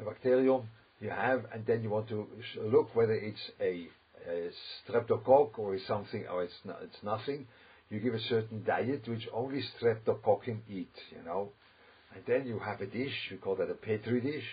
a 0.00 0.04
bacterium 0.04 0.62
you 1.00 1.10
have, 1.10 1.44
and 1.52 1.66
then 1.66 1.82
you 1.82 1.90
want 1.90 2.08
to 2.08 2.26
look 2.62 2.94
whether 2.94 3.12
it's 3.12 3.50
a, 3.60 3.86
a 4.28 4.50
streptococcus 4.88 5.58
or 5.58 5.74
is 5.74 5.86
something, 5.86 6.24
or 6.32 6.44
it's, 6.44 6.54
not, 6.64 6.78
it's 6.82 7.02
nothing. 7.02 7.46
You 7.90 8.00
give 8.00 8.14
a 8.14 8.20
certain 8.20 8.64
diet 8.64 9.06
which 9.06 9.28
only 9.34 9.62
streptococcus 9.78 10.58
eat, 10.70 10.94
you 11.10 11.22
know. 11.26 11.50
And 12.14 12.24
then 12.26 12.46
you 12.46 12.58
have 12.58 12.80
a 12.80 12.86
dish, 12.86 13.12
you 13.30 13.36
call 13.36 13.56
that 13.56 13.70
a 13.70 13.74
petri 13.74 14.20
dish, 14.22 14.44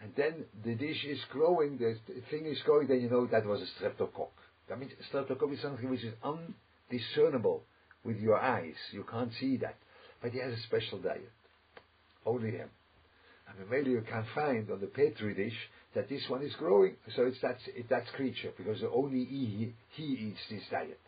and 0.00 0.12
then 0.16 0.44
the 0.64 0.74
dish 0.74 1.04
is 1.04 1.18
growing, 1.30 1.78
the 1.78 1.96
thing 2.30 2.46
is 2.46 2.58
growing, 2.64 2.86
then 2.86 3.00
you 3.00 3.10
know 3.10 3.26
that 3.26 3.44
was 3.44 3.60
a 3.60 3.82
streptococcus. 3.82 4.28
That 4.68 4.78
means 4.78 4.92
streptococcus 5.12 5.54
is 5.54 5.62
something 5.62 5.90
which 5.90 6.04
is 6.04 6.14
un 6.22 6.54
discernible 6.90 7.62
with 8.04 8.18
your 8.18 8.38
eyes. 8.38 8.74
You 8.92 9.04
can't 9.10 9.32
see 9.40 9.56
that. 9.58 9.76
But 10.22 10.32
he 10.32 10.38
has 10.38 10.52
a 10.52 10.62
special 10.62 10.98
diet. 10.98 11.30
Only 12.24 12.52
him. 12.52 12.68
I 13.48 13.60
And 13.60 13.70
maybe 13.70 13.90
you 13.90 14.02
can 14.08 14.24
find 14.34 14.70
on 14.70 14.80
the 14.80 14.86
petri 14.86 15.34
dish 15.34 15.56
that 15.94 16.08
this 16.08 16.22
one 16.28 16.42
is 16.42 16.52
growing. 16.58 16.96
So 17.16 17.24
it's 17.24 17.40
that, 17.42 17.58
that 17.90 18.06
creature, 18.14 18.52
because 18.56 18.82
only 18.92 19.24
he, 19.24 19.74
he 19.92 20.02
eats 20.02 20.40
this 20.50 20.62
diet. 20.70 21.00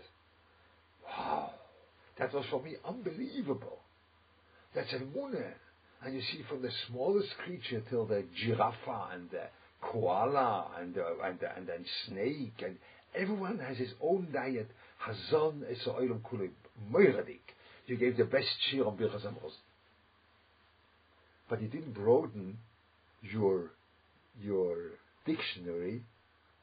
Wow. 1.06 1.50
That 2.18 2.32
was 2.34 2.44
for 2.50 2.62
me 2.62 2.76
unbelievable. 2.84 3.78
That's 4.74 4.90
emunah. 4.92 5.52
And 6.04 6.14
you 6.14 6.22
see 6.22 6.42
from 6.48 6.62
the 6.62 6.70
smallest 6.88 7.28
creature 7.44 7.82
till 7.90 8.06
the 8.06 8.24
giraffe 8.34 8.74
and 9.12 9.30
the 9.30 9.44
koala 9.82 10.70
and 10.78 10.94
the, 10.94 11.04
and 11.24 11.38
the, 11.40 11.56
and 11.56 11.66
the 11.66 11.76
snake 12.06 12.62
and 12.64 12.76
everyone 13.14 13.58
has 13.58 13.76
his 13.76 13.92
own 14.00 14.28
diet 14.32 14.70
Hazon 15.06 15.62
is. 15.70 15.86
You 17.86 17.96
gave 17.96 18.16
the 18.16 18.24
best 18.24 18.48
shiur 18.70 18.86
on 18.86 18.96
Birchas. 18.96 19.24
But 21.48 21.62
you 21.62 21.68
didn't 21.68 21.94
broaden 21.94 22.58
your 23.22 23.72
your 24.40 24.76
dictionary 25.26 26.02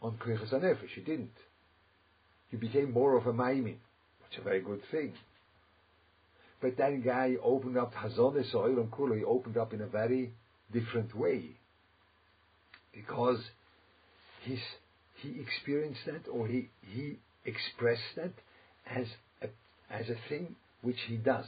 on 0.01 0.17
Nefesh. 0.17 0.95
You 0.95 1.03
didn't. 1.03 1.37
You 2.51 2.57
became 2.57 2.91
more 2.91 3.17
of 3.17 3.27
a 3.27 3.33
maimin, 3.33 3.77
which 4.23 4.33
is 4.33 4.39
a 4.39 4.43
very 4.43 4.61
good 4.61 4.81
thing. 4.91 5.13
But 6.61 6.77
that 6.77 7.03
guy 7.03 7.35
opened 7.43 7.77
up 7.77 7.93
Hazon 7.93 8.39
is 8.39 8.51
oilam 8.53 8.91
kuli. 8.95 9.19
He 9.19 9.25
opened 9.25 9.57
up 9.57 9.73
in 9.73 9.81
a 9.81 9.87
very 9.87 10.31
different 10.73 11.15
way 11.15 11.51
because 12.93 13.39
he's 14.43 14.63
he 15.21 15.39
experienced 15.39 16.01
that 16.05 16.27
or 16.31 16.47
he 16.47 16.69
he 16.81 17.17
express 17.45 17.99
that 18.15 18.33
as 18.89 19.07
a, 19.41 19.47
as 19.93 20.09
a 20.09 20.15
thing 20.29 20.55
which 20.81 20.97
he 21.07 21.17
does, 21.17 21.45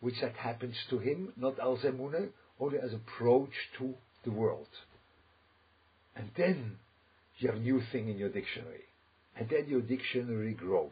which 0.00 0.20
that 0.20 0.34
happens 0.34 0.76
to 0.90 0.98
him, 0.98 1.32
not 1.36 1.54
as 1.54 1.84
emune, 1.84 2.28
only 2.58 2.78
as 2.78 2.92
approach 2.92 3.52
to 3.78 3.94
the 4.24 4.30
world. 4.30 4.68
And 6.16 6.30
then 6.36 6.76
you 7.38 7.48
have 7.48 7.56
a 7.56 7.60
new 7.60 7.80
thing 7.92 8.08
in 8.08 8.18
your 8.18 8.28
dictionary. 8.28 8.84
And 9.36 9.48
then 9.48 9.66
your 9.68 9.80
dictionary 9.80 10.54
grows. 10.54 10.90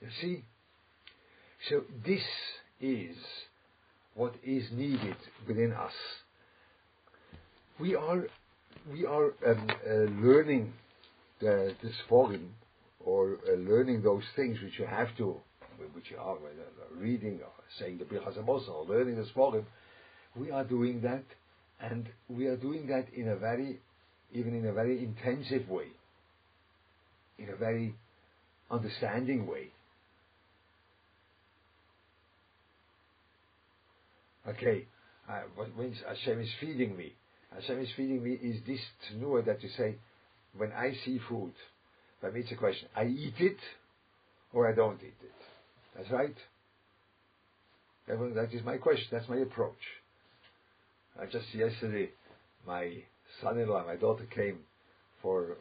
You 0.00 0.08
see? 0.20 0.44
So 1.68 1.82
this 2.04 2.22
is 2.80 3.16
what 4.14 4.34
is 4.44 4.64
needed 4.72 5.16
within 5.46 5.72
us. 5.72 5.92
We 7.78 7.94
are 7.94 8.24
we 8.90 9.06
are 9.06 9.26
um, 9.46 9.70
uh, 9.70 9.92
learning 10.26 10.72
the, 11.40 11.74
the 11.82 11.90
Sforim, 12.04 12.48
or 13.04 13.38
uh, 13.48 13.56
learning 13.56 14.02
those 14.02 14.24
things 14.34 14.58
which 14.62 14.78
you 14.78 14.86
have 14.86 15.16
to, 15.18 15.36
which 15.92 16.10
you 16.10 16.16
are 16.18 16.36
uh, 16.36 16.96
reading 16.96 17.40
or 17.42 17.52
saying 17.78 17.98
the 17.98 18.04
Birchas 18.04 18.36
or 18.46 18.84
learning 18.88 19.16
the 19.16 19.26
Sforim. 19.34 19.64
We 20.34 20.50
are 20.50 20.64
doing 20.64 21.00
that, 21.02 21.24
and 21.80 22.08
we 22.28 22.46
are 22.46 22.56
doing 22.56 22.88
that 22.88 23.06
in 23.14 23.28
a 23.28 23.36
very, 23.36 23.80
even 24.32 24.54
in 24.54 24.66
a 24.66 24.72
very 24.72 24.98
intensive 24.98 25.68
way, 25.68 25.88
in 27.38 27.50
a 27.50 27.56
very 27.56 27.94
understanding 28.70 29.46
way. 29.46 29.70
Okay, 34.48 34.86
uh, 35.28 35.42
when 35.54 35.94
Hashem 36.08 36.40
is 36.40 36.48
feeding 36.60 36.96
me, 36.96 37.12
Hashem 37.54 37.80
is 37.80 37.88
feeding 37.96 38.22
me 38.22 38.32
is 38.32 38.56
this 38.66 38.80
tnua 39.10 39.44
that 39.46 39.62
you 39.62 39.68
say, 39.76 39.96
when 40.56 40.72
I 40.72 40.92
see 41.04 41.20
food, 41.28 41.52
that 42.22 42.34
means 42.34 42.50
a 42.50 42.56
question, 42.56 42.88
I 42.96 43.04
eat 43.04 43.34
it 43.38 43.58
or 44.52 44.70
I 44.70 44.74
don't 44.74 45.00
eat 45.00 45.14
it. 45.22 45.32
That's 45.96 46.10
right. 46.10 46.34
That 48.08 48.48
is 48.52 48.64
my 48.64 48.78
question, 48.78 49.06
that's 49.12 49.28
my 49.28 49.36
approach. 49.36 49.78
Uh, 51.20 51.26
just 51.26 51.54
yesterday, 51.54 52.10
my 52.66 53.02
son-in-law, 53.42 53.86
my 53.86 53.96
daughter 53.96 54.26
came 54.34 54.58
for 55.20 55.56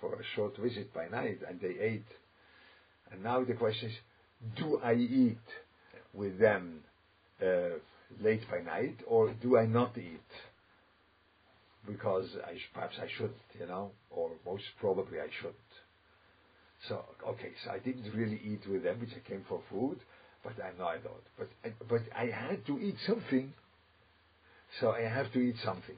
for 0.00 0.14
a 0.14 0.24
short 0.34 0.56
visit 0.58 0.92
by 0.92 1.06
night, 1.08 1.38
and 1.48 1.60
they 1.60 1.80
ate. 1.80 2.06
And 3.10 3.22
now 3.22 3.44
the 3.44 3.54
question 3.54 3.90
is, 3.90 3.96
do 4.56 4.80
I 4.82 4.94
eat 4.94 5.38
with 6.12 6.38
them 6.38 6.80
uh, 7.40 7.78
late 8.22 8.42
by 8.50 8.60
night, 8.60 8.98
or 9.06 9.32
do 9.42 9.58
I 9.58 9.66
not 9.66 9.96
eat? 9.98 10.20
Because 11.86 12.28
I 12.44 12.54
perhaps 12.74 12.96
I 13.00 13.08
shouldn't, 13.16 13.36
you 13.58 13.66
know, 13.66 13.92
or 14.10 14.30
most 14.44 14.64
probably 14.80 15.20
I 15.20 15.28
shouldn't. 15.40 15.56
So 16.88 17.04
okay, 17.28 17.52
so 17.64 17.70
I 17.70 17.78
didn't 17.78 18.12
really 18.14 18.40
eat 18.44 18.68
with 18.70 18.82
them, 18.82 19.00
which 19.00 19.10
I 19.16 19.28
came 19.28 19.44
for 19.48 19.60
food, 19.70 19.98
but 20.44 20.54
I 20.62 20.76
know 20.78 20.86
I 20.86 20.98
don't. 20.98 21.26
But 21.38 21.88
but 21.88 22.02
I 22.16 22.26
had 22.26 22.66
to 22.66 22.78
eat 22.78 22.96
something, 23.06 23.52
so 24.80 24.92
I 24.92 25.02
have 25.02 25.32
to 25.32 25.38
eat 25.38 25.56
something. 25.64 25.96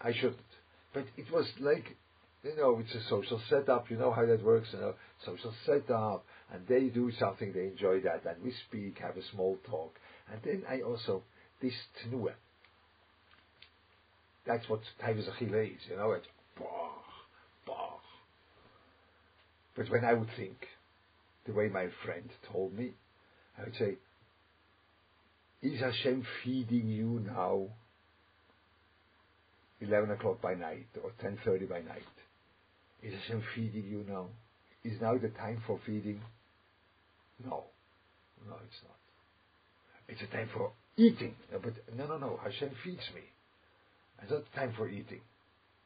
I 0.00 0.12
shouldn't, 0.12 0.52
but 0.94 1.04
it 1.16 1.30
was 1.32 1.46
like 1.60 1.96
you 2.44 2.56
know, 2.56 2.78
it's 2.80 2.94
a 2.94 3.08
social 3.08 3.40
setup. 3.48 3.90
You 3.90 3.98
know 3.98 4.10
how 4.12 4.26
that 4.26 4.42
works. 4.42 4.68
You 4.72 4.80
know, 4.80 4.94
social 5.24 5.54
setup, 5.64 6.24
and 6.52 6.66
they 6.68 6.88
do 6.88 7.10
something. 7.18 7.52
They 7.52 7.66
enjoy 7.66 8.00
that, 8.00 8.24
and 8.26 8.42
we 8.42 8.52
speak, 8.68 8.98
have 8.98 9.16
a 9.16 9.22
small 9.32 9.58
talk, 9.68 9.94
and 10.30 10.40
then 10.44 10.62
I 10.68 10.80
also 10.80 11.22
this 11.62 11.74
tnua. 12.04 12.32
That's 14.46 14.68
what 14.68 14.80
Taivas 15.02 15.28
Achille 15.32 15.54
is, 15.54 15.80
you 15.88 15.96
know, 15.96 16.12
it's 16.12 16.26
bah, 16.58 16.64
bah. 17.66 18.00
But 19.76 19.88
when 19.88 20.04
I 20.04 20.12
would 20.12 20.28
think, 20.36 20.66
the 21.46 21.52
way 21.52 21.68
my 21.68 21.86
friend 22.04 22.28
told 22.52 22.74
me, 22.74 22.92
I 23.58 23.64
would 23.64 23.76
say, 23.76 23.96
is 25.62 25.80
Hashem 25.80 26.26
feeding 26.44 26.88
you 26.88 27.22
now 27.24 27.68
11 29.80 30.10
o'clock 30.10 30.42
by 30.42 30.54
night 30.54 30.86
or 31.02 31.12
10.30 31.24 31.68
by 31.68 31.80
night? 31.80 32.02
Is 33.02 33.14
Hashem 33.14 33.42
feeding 33.54 33.84
you 33.88 34.04
now? 34.08 34.26
Is 34.84 35.00
now 35.00 35.16
the 35.16 35.28
time 35.28 35.62
for 35.66 35.78
feeding? 35.86 36.20
No. 37.44 37.64
No, 38.48 38.56
it's 38.66 38.80
not. 38.82 38.96
It's 40.08 40.22
a 40.22 40.36
time 40.36 40.48
for 40.52 40.72
eating. 40.96 41.34
Uh, 41.54 41.58
but 41.62 41.74
no, 41.96 42.06
no, 42.06 42.18
no. 42.18 42.40
Hashem 42.42 42.70
feeds 42.84 43.02
me. 43.14 43.22
It's 44.22 44.30
not 44.30 44.44
time 44.54 44.74
for 44.76 44.88
eating. 44.88 45.20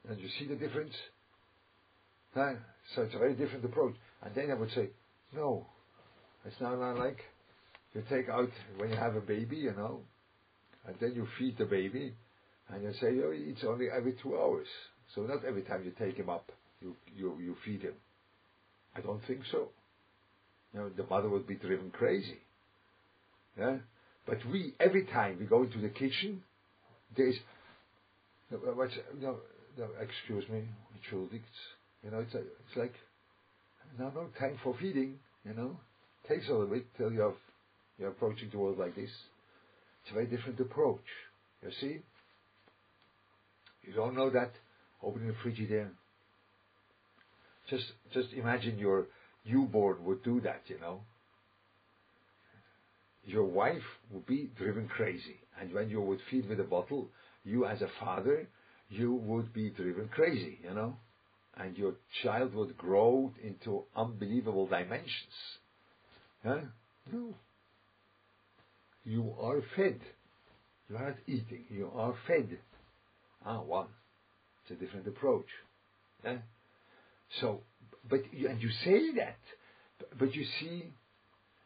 And 0.09 0.19
you 0.21 0.29
see 0.39 0.47
the 0.47 0.57
difference? 0.57 0.95
So 2.95 3.03
it's 3.03 3.15
a 3.15 3.19
very 3.19 3.35
different 3.35 3.65
approach. 3.65 3.95
And 4.23 4.35
then 4.35 4.51
I 4.51 4.55
would 4.55 4.71
say, 4.73 4.91
no, 5.35 5.67
it's 6.45 6.61
not, 6.61 6.79
like 6.99 7.19
you 7.95 8.03
take 8.11 8.29
out 8.29 8.51
when 8.77 8.91
you 8.91 8.97
have 8.97 9.17
a 9.17 9.21
baby, 9.21 9.57
you 9.57 9.73
know, 9.73 10.01
and 10.87 10.97
then 11.01 11.13
you 11.15 11.27
feed 11.39 11.59
the 11.59 11.65
baby, 11.65 12.15
and 12.69 12.83
you 12.83 12.93
say, 13.01 13.09
oh, 13.25 13.33
it's 13.33 13.65
only 13.65 13.87
every 13.97 14.15
two 14.23 14.37
hours. 14.37 14.67
So 15.15 15.23
not 15.23 15.45
every 15.45 15.63
time 15.63 15.83
you 15.85 15.93
take 15.99 16.17
him 16.17 16.29
up, 16.29 16.51
you 16.81 16.95
you 17.17 17.37
you 17.41 17.57
feed 17.65 17.83
him. 17.83 17.95
I 18.95 19.01
don't 19.01 19.21
think 19.27 19.41
so. 19.51 19.69
You 20.75 20.81
know, 20.81 20.89
the 20.91 21.07
mother 21.07 21.29
would 21.29 21.47
be 21.47 21.55
driven 21.55 21.91
crazy. 21.91 22.39
Yeah? 23.59 23.79
But 24.27 24.39
we, 24.51 24.75
every 24.81 25.05
time 25.07 25.37
we 25.39 25.47
go 25.47 25.63
into 25.63 25.79
the 25.79 25.89
kitchen, 25.89 26.43
there's, 27.17 27.37
what's, 28.51 28.95
no, 29.21 29.37
no, 29.79 29.87
excuse 30.01 30.49
me, 30.49 30.63
entschuldigt. 30.95 31.43
You 32.03 32.11
know, 32.11 32.19
it's, 32.19 32.35
a, 32.35 32.39
it's 32.39 32.77
like, 32.77 32.95
now 33.99 34.11
no 34.15 34.27
time 34.39 34.59
for 34.63 34.75
feeding, 34.81 35.19
you 35.45 35.55
know. 35.55 35.79
Takes 36.29 36.49
a 36.49 36.53
little 36.53 36.67
bit 36.67 36.87
till 36.99 37.13
you 37.13 37.21
have, 37.21 37.35
you're 37.99 38.09
approaching 38.09 38.49
the 38.51 38.59
world 38.59 38.79
like 38.79 38.97
this. 38.97 39.11
It's 40.03 40.11
a 40.11 40.15
very 40.15 40.27
different 40.27 40.59
approach. 40.59 41.05
You 41.63 41.71
see? 41.81 41.99
You 43.83 43.93
don't 43.95 44.17
know 44.17 44.31
that? 44.31 44.51
Opening 45.03 45.29
the 45.29 45.35
frigidaire. 45.35 45.91
Just, 47.71 47.85
just 48.13 48.33
imagine 48.33 48.79
your 48.79 49.07
newborn 49.45 50.05
would 50.05 50.25
do 50.25 50.41
that, 50.41 50.63
you 50.67 50.81
know 50.81 51.03
your 53.27 53.45
wife 53.45 53.83
would 54.11 54.25
be 54.27 54.51
driven 54.57 54.89
crazy. 54.89 55.37
And 55.61 55.73
when 55.75 55.91
you 55.91 56.01
would 56.01 56.21
feed 56.31 56.49
with 56.49 56.61
a 56.61 56.65
bottle, 56.65 57.09
you 57.45 57.67
as 57.67 57.83
a 57.83 57.89
father, 58.01 58.49
you 58.89 59.13
would 59.13 59.53
be 59.53 59.71
driven 59.71 60.09
crazy, 60.09 60.59
you 60.63 60.73
know? 60.75 60.97
And 61.57 61.77
your 61.77 61.95
child 62.23 62.55
would 62.55 62.77
grow 62.77 63.33
into 63.43 63.83
unbelievable 63.97 64.67
dimensions. 64.67 65.35
Huh? 66.45 66.61
No. 67.13 67.35
You 69.05 69.35
are 69.41 69.63
fed. 69.75 70.01
You 70.89 70.97
are 70.97 71.07
not 71.07 71.17
eating. 71.27 71.65
You 71.71 71.91
are 71.97 72.15
fed. 72.27 72.59
Ah, 73.45 73.61
one. 73.61 73.87
It's 74.63 74.79
a 74.79 74.85
different 74.85 75.07
approach. 75.09 75.47
Yeah? 76.25 76.39
So, 77.41 77.63
but, 78.09 78.21
and 78.33 78.61
you 78.61 78.71
say 78.85 79.15
that, 79.17 79.39
but 80.19 80.35
you 80.35 80.45
see, 80.61 80.93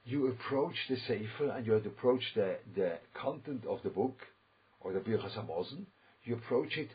you 0.04 0.28
approach 0.28 0.74
the 0.88 0.96
Sefer 0.96 1.50
and 1.50 1.66
you 1.66 1.74
approach 1.74 2.22
the, 2.34 2.56
the 2.74 2.98
content 3.14 3.64
of 3.68 3.80
the 3.82 3.90
book 3.90 4.16
or 4.80 4.92
the 4.92 5.00
Birchas 5.00 5.36
Hamazon, 5.36 5.84
you 6.24 6.34
approach 6.36 6.76
it 6.76 6.90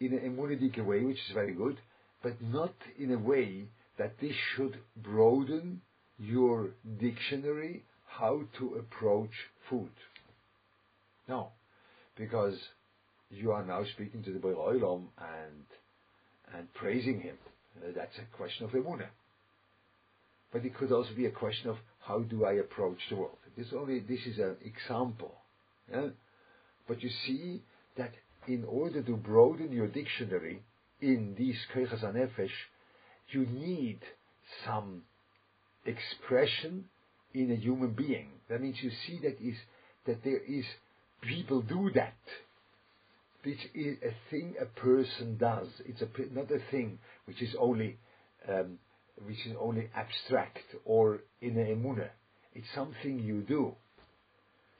in 0.00 0.14
a 0.14 0.20
emunedic 0.20 0.84
way, 0.84 1.00
which 1.00 1.18
is 1.28 1.34
very 1.34 1.54
good, 1.54 1.78
but 2.22 2.40
not 2.42 2.74
in 2.98 3.12
a 3.12 3.18
way 3.18 3.64
that 3.98 4.18
this 4.20 4.34
should 4.54 4.78
broaden 4.96 5.80
your 6.18 6.70
dictionary 6.98 7.84
how 8.06 8.42
to 8.58 8.74
approach 8.74 9.30
food. 9.68 9.90
No, 11.28 11.48
because 12.16 12.58
you 13.30 13.52
are 13.52 13.64
now 13.64 13.84
speaking 13.94 14.22
to 14.24 14.32
the 14.32 14.38
Boy 14.38 14.54
and 14.54 15.64
and 16.54 16.74
praising 16.74 17.20
him. 17.20 17.36
That's 17.94 18.18
a 18.18 18.36
question 18.36 18.66
of 18.66 18.72
emunah 18.72 19.08
but 20.52 20.64
it 20.64 20.76
could 20.76 20.92
also 20.92 21.14
be 21.14 21.26
a 21.26 21.30
question 21.30 21.70
of 21.70 21.76
how 22.00 22.20
do 22.20 22.44
I 22.44 22.54
approach 22.54 22.98
the 23.08 23.16
world. 23.16 23.36
This 23.56 23.68
only 23.76 24.00
this 24.00 24.20
is 24.26 24.38
an 24.38 24.56
example. 24.64 25.34
Yeah? 25.90 26.08
But 26.88 27.02
you 27.02 27.10
see 27.26 27.62
that 27.96 28.12
in 28.46 28.64
order 28.64 29.02
to 29.02 29.16
broaden 29.16 29.72
your 29.72 29.86
dictionary 29.86 30.62
in 31.00 31.34
these 31.38 31.56
Koichas 31.74 32.02
Nefesh, 32.02 32.50
you 33.30 33.46
need 33.46 34.00
some 34.66 35.02
expression 35.86 36.84
in 37.34 37.50
a 37.50 37.56
human 37.56 37.92
being. 37.92 38.28
That 38.48 38.60
means 38.60 38.76
you 38.82 38.90
see 39.06 39.18
that 39.22 39.40
is 39.40 39.56
that 40.06 40.22
there 40.24 40.38
is 40.38 40.64
people 41.22 41.62
do 41.62 41.90
that. 41.94 42.14
This 43.44 43.58
is 43.74 43.96
a 44.04 44.14
thing 44.30 44.54
a 44.60 44.66
person 44.66 45.36
does. 45.38 45.68
It's 45.86 46.02
a, 46.02 46.08
not 46.32 46.50
a 46.50 46.60
thing 46.70 46.98
which 47.26 47.42
is 47.42 47.54
only 47.58 47.98
um, 48.48 48.78
which 49.24 49.46
is 49.46 49.54
only 49.60 49.88
abstract 49.94 50.58
or 50.84 51.20
in 51.40 51.58
a 51.58 51.74
emunah. 51.74 52.10
It's 52.54 52.66
something 52.74 53.18
you 53.18 53.42
do. 53.42 53.74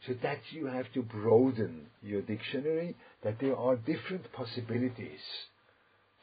So 0.06 0.14
that 0.22 0.40
you 0.50 0.66
have 0.66 0.86
to 0.94 1.02
broaden 1.02 1.86
your 2.02 2.22
dictionary, 2.22 2.96
that 3.22 3.36
there 3.40 3.56
are 3.56 3.76
different 3.76 4.32
possibilities 4.32 5.20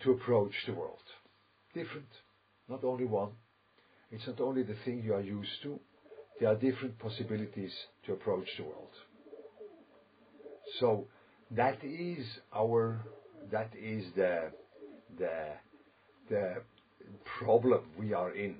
to 0.03 0.11
approach 0.11 0.53
the 0.67 0.73
world. 0.73 0.99
Different, 1.73 2.07
not 2.67 2.83
only 2.83 3.05
one. 3.05 3.31
It's 4.11 4.27
not 4.27 4.41
only 4.41 4.63
the 4.63 4.75
thing 4.83 5.01
you 5.03 5.13
are 5.13 5.21
used 5.21 5.61
to, 5.63 5.79
there 6.39 6.49
are 6.49 6.55
different 6.55 6.97
possibilities 6.99 7.71
to 8.05 8.13
approach 8.13 8.47
the 8.57 8.63
world. 8.63 8.91
So 10.79 11.07
that 11.51 11.83
is 11.83 12.25
our 12.55 13.03
that 13.51 13.71
is 13.75 14.05
the 14.15 14.51
the 15.17 15.53
the 16.29 16.61
problem 17.39 17.81
we 17.97 18.13
are 18.13 18.31
in 18.31 18.55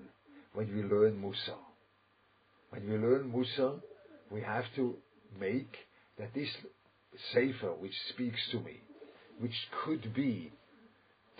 when 0.53 0.73
we 0.75 0.83
learn 0.83 1.21
Musar. 1.21 1.57
When 2.69 2.89
we 2.89 2.97
learn 2.97 3.31
Musar, 3.31 3.79
we 4.31 4.41
have 4.41 4.65
to 4.75 4.95
make 5.39 5.75
that 6.17 6.33
this 6.33 6.49
Sefer 7.33 7.73
which 7.79 7.93
speaks 8.09 8.39
to 8.51 8.59
me, 8.59 8.79
which 9.39 9.55
could 9.83 10.13
be 10.13 10.51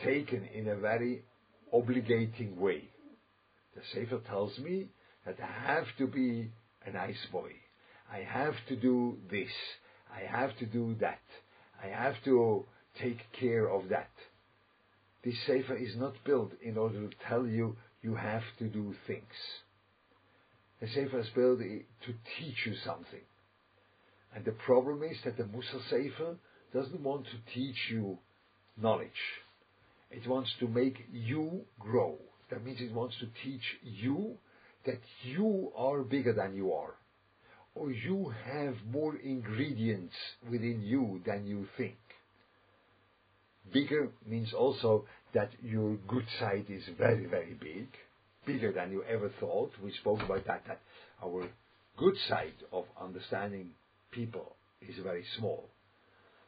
taken 0.04 0.46
in 0.54 0.68
a 0.68 0.76
very 0.76 1.24
obligating 1.74 2.56
way. 2.58 2.90
The 3.76 3.82
Sefer 3.94 4.20
tells 4.28 4.58
me 4.60 4.88
that 5.26 5.38
I 5.42 5.68
have 5.68 5.86
to 6.00 6.08
be 6.08 6.50
a 6.86 6.92
nice 6.92 7.26
boy. 7.32 7.52
I 8.12 8.20
have 8.20 8.56
to 8.70 8.76
do 8.76 9.18
this. 9.30 9.52
I 10.12 10.22
have 10.26 10.58
to 10.58 10.66
do 10.66 10.96
that. 11.00 11.20
I 11.84 11.88
have 11.88 12.16
to 12.26 12.66
take 13.00 13.20
care 13.40 13.70
of 13.70 13.90
that. 13.90 14.10
This 15.24 15.36
Sefer 15.46 15.76
is 15.76 15.96
not 15.98 16.14
built 16.24 16.52
in 16.62 16.78
order 16.78 17.02
to 17.02 17.16
tell 17.28 17.46
you 17.46 17.76
you 18.02 18.16
have 18.16 18.44
to 18.60 18.68
do 18.68 18.96
things. 19.06 19.24
The 20.82 20.88
Sefer 20.88 21.20
is 21.20 21.30
built 21.36 21.60
to 21.60 22.14
teach 22.40 22.66
you 22.66 22.76
something. 22.86 23.22
And 24.34 24.46
the 24.46 24.54
problem 24.54 25.04
is 25.04 25.18
that 25.26 25.38
the 25.38 25.44
Musar 25.44 25.82
Sefer 25.90 26.36
doesn't 26.74 27.02
want 27.02 27.26
to 27.26 27.54
teach 27.54 27.76
you 27.92 28.18
knowledge. 28.78 29.10
It 30.12 30.28
wants 30.28 30.54
to 30.60 30.68
make 30.68 30.98
you 31.12 31.62
grow. 31.80 32.18
That 32.50 32.64
means 32.64 32.80
it 32.80 32.94
wants 32.94 33.16
to 33.20 33.28
teach 33.44 33.64
you 33.84 34.38
that 34.86 35.02
you 35.24 35.72
are 35.76 36.02
bigger 36.02 36.34
than 36.34 36.56
you 36.56 36.74
are. 36.74 36.96
Or 37.76 37.92
you 37.92 38.34
have 38.46 38.76
more 38.92 39.16
ingredients 39.18 40.16
within 40.50 40.82
you 40.82 41.22
than 41.26 41.46
you 41.46 41.68
think. 41.78 41.98
Bigger 43.72 44.10
means 44.26 44.54
also 44.54 45.06
that 45.34 45.52
your 45.62 45.96
good 46.08 46.26
side 46.40 46.66
is 46.70 46.84
very, 46.98 47.26
very 47.26 47.54
big, 47.54 47.88
bigger 48.46 48.72
than 48.72 48.92
you 48.92 49.04
ever 49.04 49.32
thought. 49.40 49.72
We 49.84 49.92
spoke 49.94 50.22
about 50.22 50.46
that, 50.48 50.64
that 50.68 50.80
our 51.24 51.48
good 51.98 52.16
side 52.28 52.54
of 52.72 52.86
understanding 53.00 53.72
people 54.12 54.56
is 54.82 54.96
very 55.04 55.26
small. 55.38 55.70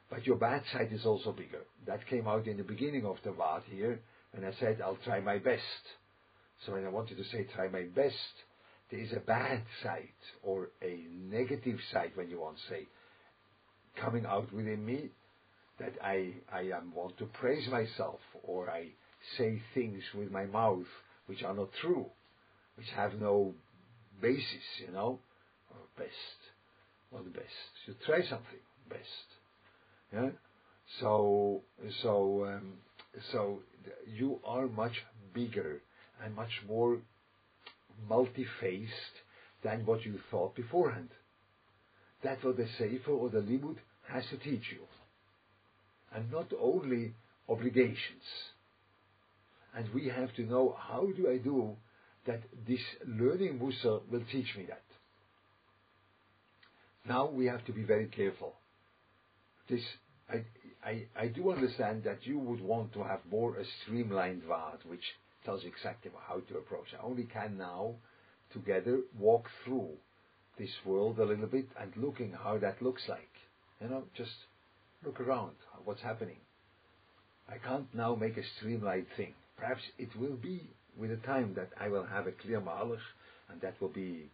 But 0.10 0.26
your 0.26 0.38
bad 0.38 0.64
side 0.74 0.92
is 0.92 1.06
also 1.06 1.32
bigger. 1.32 1.62
That 1.88 2.08
came 2.08 2.28
out 2.28 2.48
in 2.48 2.58
the 2.58 2.64
beginning 2.64 3.06
of 3.06 3.18
the 3.24 3.32
word 3.32 3.64
here, 3.70 4.00
and 4.34 4.46
I 4.46 4.54
said, 4.60 4.82
I'll 4.82 4.98
try 5.04 5.20
my 5.20 5.38
best. 5.38 5.62
So 6.66 6.74
when 6.74 6.86
I 6.86 6.90
wanted 6.90 7.18
to 7.18 7.24
say 7.26 7.48
try 7.56 7.68
my 7.68 7.84
best, 7.84 8.16
there 8.90 9.00
is 9.00 9.14
a 9.14 9.20
bad 9.20 9.62
side 9.84 10.10
or 10.44 10.70
a 10.82 11.06
negative 11.30 11.80
side, 11.92 12.12
when 12.16 12.30
you 12.30 12.40
want 12.40 12.58
to 12.58 12.74
say, 12.74 12.88
coming 14.00 14.26
out 14.26 14.52
within 14.54 14.86
me 14.86 15.12
that 15.80 15.94
I, 16.04 16.34
I 16.52 16.72
um, 16.72 16.94
want 16.96 17.18
to 17.20 17.26
praise 17.26 17.68
myself 17.70 18.20
or 18.44 18.70
I 18.70 18.90
say 19.38 19.62
things 19.74 20.04
with 20.16 20.32
my 20.32 20.46
mouth 20.46 20.86
which 21.28 21.44
are 21.44 21.54
not 21.54 21.70
true, 21.82 22.06
which 22.76 22.88
have 22.96 23.20
no 23.20 23.54
basis, 24.22 24.46
you 24.86 24.94
know, 24.94 25.20
or 25.70 25.78
best, 25.98 27.24
the 27.24 27.30
best. 27.30 27.72
You 27.86 27.96
try 28.06 28.22
something, 28.22 28.60
best. 28.90 29.28
Yeah. 30.14 30.30
So, 31.00 31.62
so, 32.02 32.46
um, 32.46 32.74
so 33.32 33.60
you 34.08 34.40
are 34.46 34.68
much 34.68 34.94
bigger 35.34 35.82
and 36.24 36.36
much 36.36 36.62
more 36.68 37.00
multi-faced 38.10 38.92
than 39.64 39.86
what 39.86 40.06
you 40.06 40.20
thought 40.30 40.56
beforehand. 40.56 41.10
That's 42.24 42.44
what 42.44 42.58
the 42.58 42.68
Sefer 42.78 43.12
or 43.12 43.30
the 43.30 43.40
Limud 43.40 43.78
has 44.08 44.24
to 44.32 44.38
teach 44.38 44.64
you. 44.72 44.82
And 46.14 46.32
not 46.32 46.52
only 46.60 47.14
obligations. 47.48 48.24
And 49.76 49.94
we 49.94 50.10
have 50.10 50.34
to 50.36 50.44
know 50.44 50.76
how 50.78 51.08
do 51.16 51.30
I 51.30 51.38
do 51.38 51.76
that 52.26 52.42
this 52.68 52.82
learning 53.08 53.60
Musar 53.60 54.02
will 54.12 54.24
teach 54.32 54.56
me 54.58 54.66
that. 54.68 54.84
Now 57.08 57.30
we 57.30 57.46
have 57.46 57.66
to 57.66 57.72
be 57.74 57.84
very 57.84 58.08
careful. 58.08 58.54
This 59.70 59.82
I, 60.30 60.44
I, 60.84 61.06
I 61.16 61.28
do 61.28 61.52
understand 61.52 62.04
that 62.04 62.26
you 62.26 62.40
would 62.40 62.62
want 62.62 62.94
to 62.94 63.04
have 63.04 63.20
more 63.30 63.58
a 63.58 63.64
streamlined 63.84 64.44
Vad, 64.48 64.80
which 64.86 65.04
tells 65.46 65.64
you 65.64 65.70
exactly 65.70 66.12
how 66.28 66.40
to 66.40 66.58
approach. 66.58 66.88
I 66.94 67.04
only 67.04 67.24
can 67.24 67.58
now 67.58 67.96
together 68.54 69.00
walk 69.18 69.46
through 69.64 69.90
this 70.58 70.70
world 70.86 71.20
a 71.20 71.26
little 71.26 71.48
bit 71.48 71.68
and 71.80 71.92
looking 71.98 72.34
how 72.34 72.58
that 72.60 72.82
looks 72.82 73.04
like. 73.08 73.30
You 73.82 73.90
know, 73.90 74.04
just 74.16 74.32
look 75.06 75.20
around, 75.20 75.56
what's 75.86 76.02
happening. 76.02 76.38
I 77.50 77.58
can't 77.58 77.94
now 77.94 78.16
make 78.16 78.38
a 78.38 78.44
streamlined 78.58 79.08
thing. 79.18 79.34
Perhaps 79.58 79.82
it 79.98 80.10
will 80.20 80.36
be 80.36 80.70
with 80.98 81.12
a 81.12 81.18
time 81.18 81.54
that 81.56 81.70
I 81.80 81.88
will 81.90 82.06
have 82.06 82.28
a 82.28 82.32
clear 82.32 82.62
Mahalach, 82.62 83.00
and 83.50 83.60
that 83.62 83.82
will 83.82 83.90
be 83.90 84.30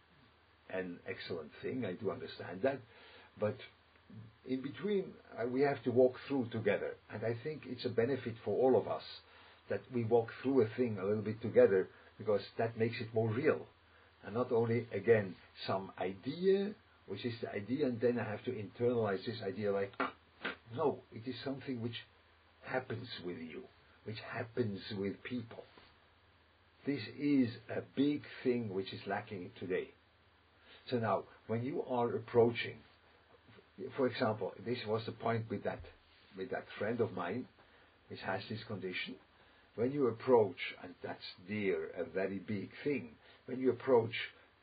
an 0.70 0.98
excellent 1.08 1.50
thing. 1.62 1.84
I 1.84 1.92
do 1.92 2.10
understand 2.10 2.60
that. 2.62 2.80
But 3.40 3.56
in 4.46 4.62
between, 4.62 5.04
uh, 5.38 5.46
we 5.46 5.62
have 5.62 5.82
to 5.84 5.90
walk 5.90 6.14
through 6.28 6.48
together. 6.52 6.92
And 7.12 7.22
I 7.24 7.36
think 7.42 7.62
it's 7.66 7.84
a 7.84 7.90
benefit 7.90 8.34
for 8.44 8.56
all 8.56 8.78
of 8.78 8.88
us 8.88 9.02
that 9.70 9.80
we 9.94 10.04
walk 10.04 10.28
through 10.42 10.62
a 10.62 10.68
thing 10.76 10.98
a 11.00 11.04
little 11.04 11.22
bit 11.22 11.40
together 11.40 11.88
because 12.18 12.40
that 12.58 12.78
makes 12.78 12.96
it 13.00 13.12
more 13.14 13.28
real. 13.30 13.60
And 14.24 14.34
not 14.34 14.52
only, 14.52 14.86
again, 14.92 15.34
some 15.66 15.92
idea, 15.98 16.72
which 17.06 17.24
is 17.24 17.34
the 17.40 17.50
idea, 17.52 17.86
and 17.86 18.00
then 18.00 18.18
I 18.18 18.28
have 18.28 18.44
to 18.44 18.50
internalize 18.50 19.24
this 19.24 19.40
idea 19.46 19.72
like, 19.72 19.92
no, 20.76 20.98
it 21.12 21.28
is 21.28 21.34
something 21.44 21.80
which 21.82 21.96
happens 22.62 23.08
with 23.24 23.38
you, 23.38 23.62
which 24.04 24.18
happens 24.32 24.80
with 24.98 25.22
people. 25.22 25.64
This 26.86 27.00
is 27.18 27.48
a 27.76 27.82
big 27.96 28.22
thing 28.42 28.72
which 28.72 28.92
is 28.92 29.00
lacking 29.06 29.50
today. 29.58 29.88
So 30.90 30.98
now, 30.98 31.24
when 31.46 31.64
you 31.64 31.82
are 31.88 32.14
approaching, 32.16 32.76
for 33.96 34.06
example, 34.06 34.52
this 34.64 34.78
was 34.86 35.02
the 35.06 35.12
point 35.12 35.44
with 35.50 35.64
that, 35.64 35.80
with 36.36 36.50
that 36.50 36.64
friend 36.78 37.00
of 37.00 37.12
mine, 37.12 37.46
which 38.08 38.20
has 38.20 38.40
this 38.48 38.60
condition. 38.66 39.16
When 39.74 39.92
you 39.92 40.08
approach, 40.08 40.56
and 40.82 40.94
that's 41.04 41.24
dear, 41.46 41.90
a 41.96 42.04
very 42.04 42.38
big 42.38 42.70
thing, 42.84 43.10
when 43.46 43.60
you 43.60 43.70
approach 43.70 44.14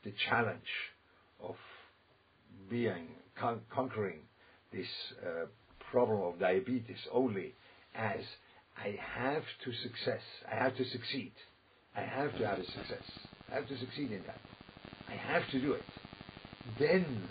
the 0.03 0.13
challenge 0.29 0.61
of 1.41 1.55
being, 2.69 3.07
con- 3.39 3.61
conquering 3.73 4.19
this 4.73 4.87
uh, 5.25 5.45
problem 5.95 6.21
of 6.23 6.38
diabetes 6.38 6.97
only 7.13 7.53
as 7.95 8.19
I 8.77 8.97
have 9.15 9.43
to 9.63 9.71
success, 9.71 10.19
I 10.51 10.55
have 10.62 10.75
to 10.75 10.84
succeed, 10.84 11.31
I 11.95 12.01
have 12.01 12.38
to 12.38 12.45
have 12.45 12.60
a 12.60 12.65
success, 12.65 13.08
I 13.49 13.55
have 13.55 13.67
to 13.69 13.77
succeed 13.77 14.12
in 14.12 14.21
that, 14.27 14.41
I 15.10 15.13
have 15.13 15.49
to 15.51 15.62
do 15.62 15.71
it, 15.71 15.86
then 16.77 17.29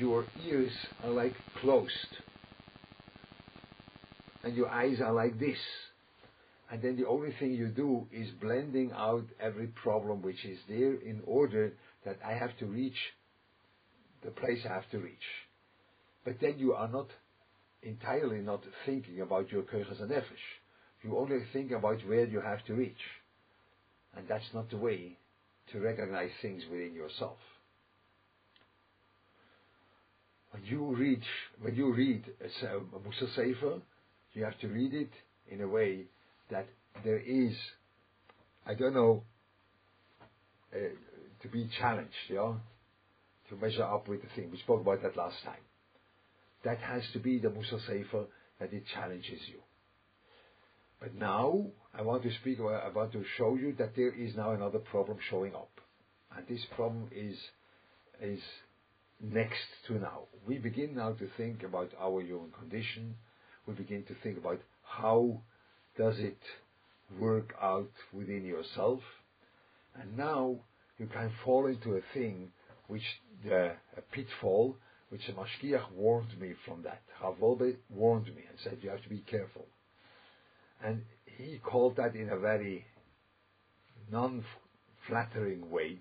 your 0.00 0.24
ears 0.44 0.72
are 1.04 1.10
like 1.10 1.36
closed. 1.60 2.12
And 4.42 4.56
your 4.56 4.68
eyes 4.68 5.00
are 5.00 5.12
like 5.12 5.38
this. 5.38 5.58
And 6.72 6.82
then 6.82 6.96
the 6.96 7.06
only 7.06 7.30
thing 7.38 7.52
you 7.52 7.68
do 7.68 8.08
is 8.12 8.28
blending 8.40 8.90
out 8.96 9.26
every 9.40 9.68
problem 9.68 10.22
which 10.22 10.44
is 10.44 10.58
there 10.68 10.94
in 10.94 11.20
order 11.24 11.72
that 12.04 12.18
I 12.26 12.32
have 12.32 12.58
to 12.58 12.66
reach 12.66 12.98
the 14.24 14.32
place 14.32 14.58
I 14.68 14.74
have 14.74 14.90
to 14.90 14.98
reach. 14.98 15.28
But 16.24 16.40
then 16.40 16.58
you 16.58 16.72
are 16.72 16.88
not 16.88 17.06
entirely 17.86 18.40
not 18.40 18.62
thinking 18.84 19.20
about 19.20 19.50
your 19.50 19.62
koiches 19.62 20.00
and 20.00 20.10
nefesh. 20.10 20.46
You 21.02 21.16
only 21.18 21.38
think 21.52 21.70
about 21.70 22.00
where 22.06 22.26
you 22.26 22.40
have 22.40 22.64
to 22.66 22.74
reach. 22.74 23.04
And 24.16 24.26
that's 24.28 24.44
not 24.54 24.70
the 24.70 24.76
way 24.76 25.18
to 25.72 25.80
recognize 25.80 26.30
things 26.42 26.62
within 26.70 26.94
yourself. 26.94 27.36
When 30.50 30.64
you 30.64 30.94
read, 30.94 31.22
when 31.60 31.74
you 31.74 31.92
read 31.92 32.24
a, 32.40 32.46
a 32.46 32.80
Musar 32.80 33.34
Sefer, 33.34 33.80
you 34.32 34.44
have 34.44 34.58
to 34.60 34.68
read 34.68 34.94
it 34.94 35.10
in 35.50 35.60
a 35.60 35.68
way 35.68 36.04
that 36.50 36.66
there 37.04 37.18
is, 37.18 37.54
I 38.66 38.74
don't 38.74 38.94
know, 38.94 39.22
uh, 40.74 40.78
to 41.42 41.48
be 41.48 41.68
challenged, 41.78 42.12
yeah, 42.30 42.54
to 43.50 43.56
measure 43.56 43.84
up 43.84 44.08
with 44.08 44.22
the 44.22 44.28
thing. 44.34 44.50
We 44.50 44.58
spoke 44.58 44.80
about 44.80 45.02
that 45.02 45.16
last 45.16 45.36
time. 45.44 45.65
That 46.66 46.78
has 46.78 47.04
to 47.12 47.20
be 47.20 47.38
the 47.38 47.46
Musar 47.46 47.80
Sefer 47.86 48.24
that 48.58 48.72
it 48.72 48.82
challenges 48.92 49.40
you. 49.46 49.60
But 51.00 51.14
now 51.14 51.66
I 51.96 52.02
want 52.02 52.24
to 52.24 52.30
speak. 52.40 52.58
I 52.58 52.88
want 52.92 53.12
to 53.12 53.22
show 53.36 53.54
you 53.54 53.72
that 53.78 53.94
there 53.94 54.12
is 54.12 54.34
now 54.34 54.50
another 54.50 54.80
problem 54.80 55.16
showing 55.30 55.54
up, 55.54 55.70
and 56.36 56.44
this 56.48 56.64
problem 56.74 57.08
is 57.14 57.36
is 58.20 58.40
next 59.22 59.68
to 59.86 60.00
now. 60.00 60.22
We 60.44 60.58
begin 60.58 60.96
now 60.96 61.12
to 61.12 61.28
think 61.36 61.62
about 61.62 61.92
our 62.00 62.20
human 62.20 62.50
condition. 62.50 63.14
We 63.68 63.74
begin 63.74 64.02
to 64.08 64.16
think 64.24 64.36
about 64.36 64.60
how 64.82 65.42
does 65.96 66.18
it 66.18 66.40
work 67.20 67.54
out 67.62 67.92
within 68.12 68.44
yourself. 68.44 69.02
And 69.94 70.16
now 70.16 70.56
you 70.98 71.06
can 71.06 71.30
fall 71.44 71.68
into 71.68 71.94
a 71.94 72.00
thing 72.12 72.50
which 72.88 73.06
the 73.44 73.76
a 73.96 74.00
pitfall 74.10 74.76
which 75.16 75.26
the 75.28 75.32
Mashgiach 75.32 75.92
warned 75.94 76.38
me 76.38 76.52
from 76.66 76.82
that. 76.82 77.00
Rav 77.22 77.36
Wolbe 77.40 77.76
warned 77.88 78.26
me 78.26 78.42
and 78.50 78.58
said 78.62 78.76
you 78.82 78.90
have 78.90 79.02
to 79.02 79.08
be 79.08 79.20
careful. 79.20 79.64
And 80.84 81.00
he 81.24 81.58
called 81.64 81.96
that 81.96 82.14
in 82.14 82.28
a 82.28 82.38
very 82.38 82.84
non-flattering 84.12 85.70
way. 85.70 86.00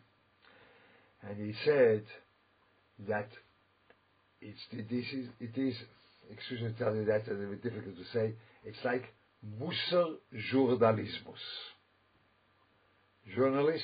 And 1.22 1.38
he 1.38 1.54
said 1.64 2.04
that 3.08 3.30
it's, 4.42 4.60
this 4.74 5.06
is, 5.14 5.28
it 5.40 5.58
is, 5.58 5.76
excuse 6.30 6.60
me 6.60 6.74
to 6.74 6.78
tell 6.78 6.94
you 6.94 7.06
that, 7.06 7.22
it's 7.22 7.30
a 7.30 7.32
little 7.32 7.52
bit 7.52 7.64
difficult 7.64 7.96
to 7.96 8.04
say, 8.12 8.34
it's 8.66 8.84
like 8.84 9.06
Musser 9.62 10.16
journalismus. 10.54 11.40
Journalist 13.34 13.84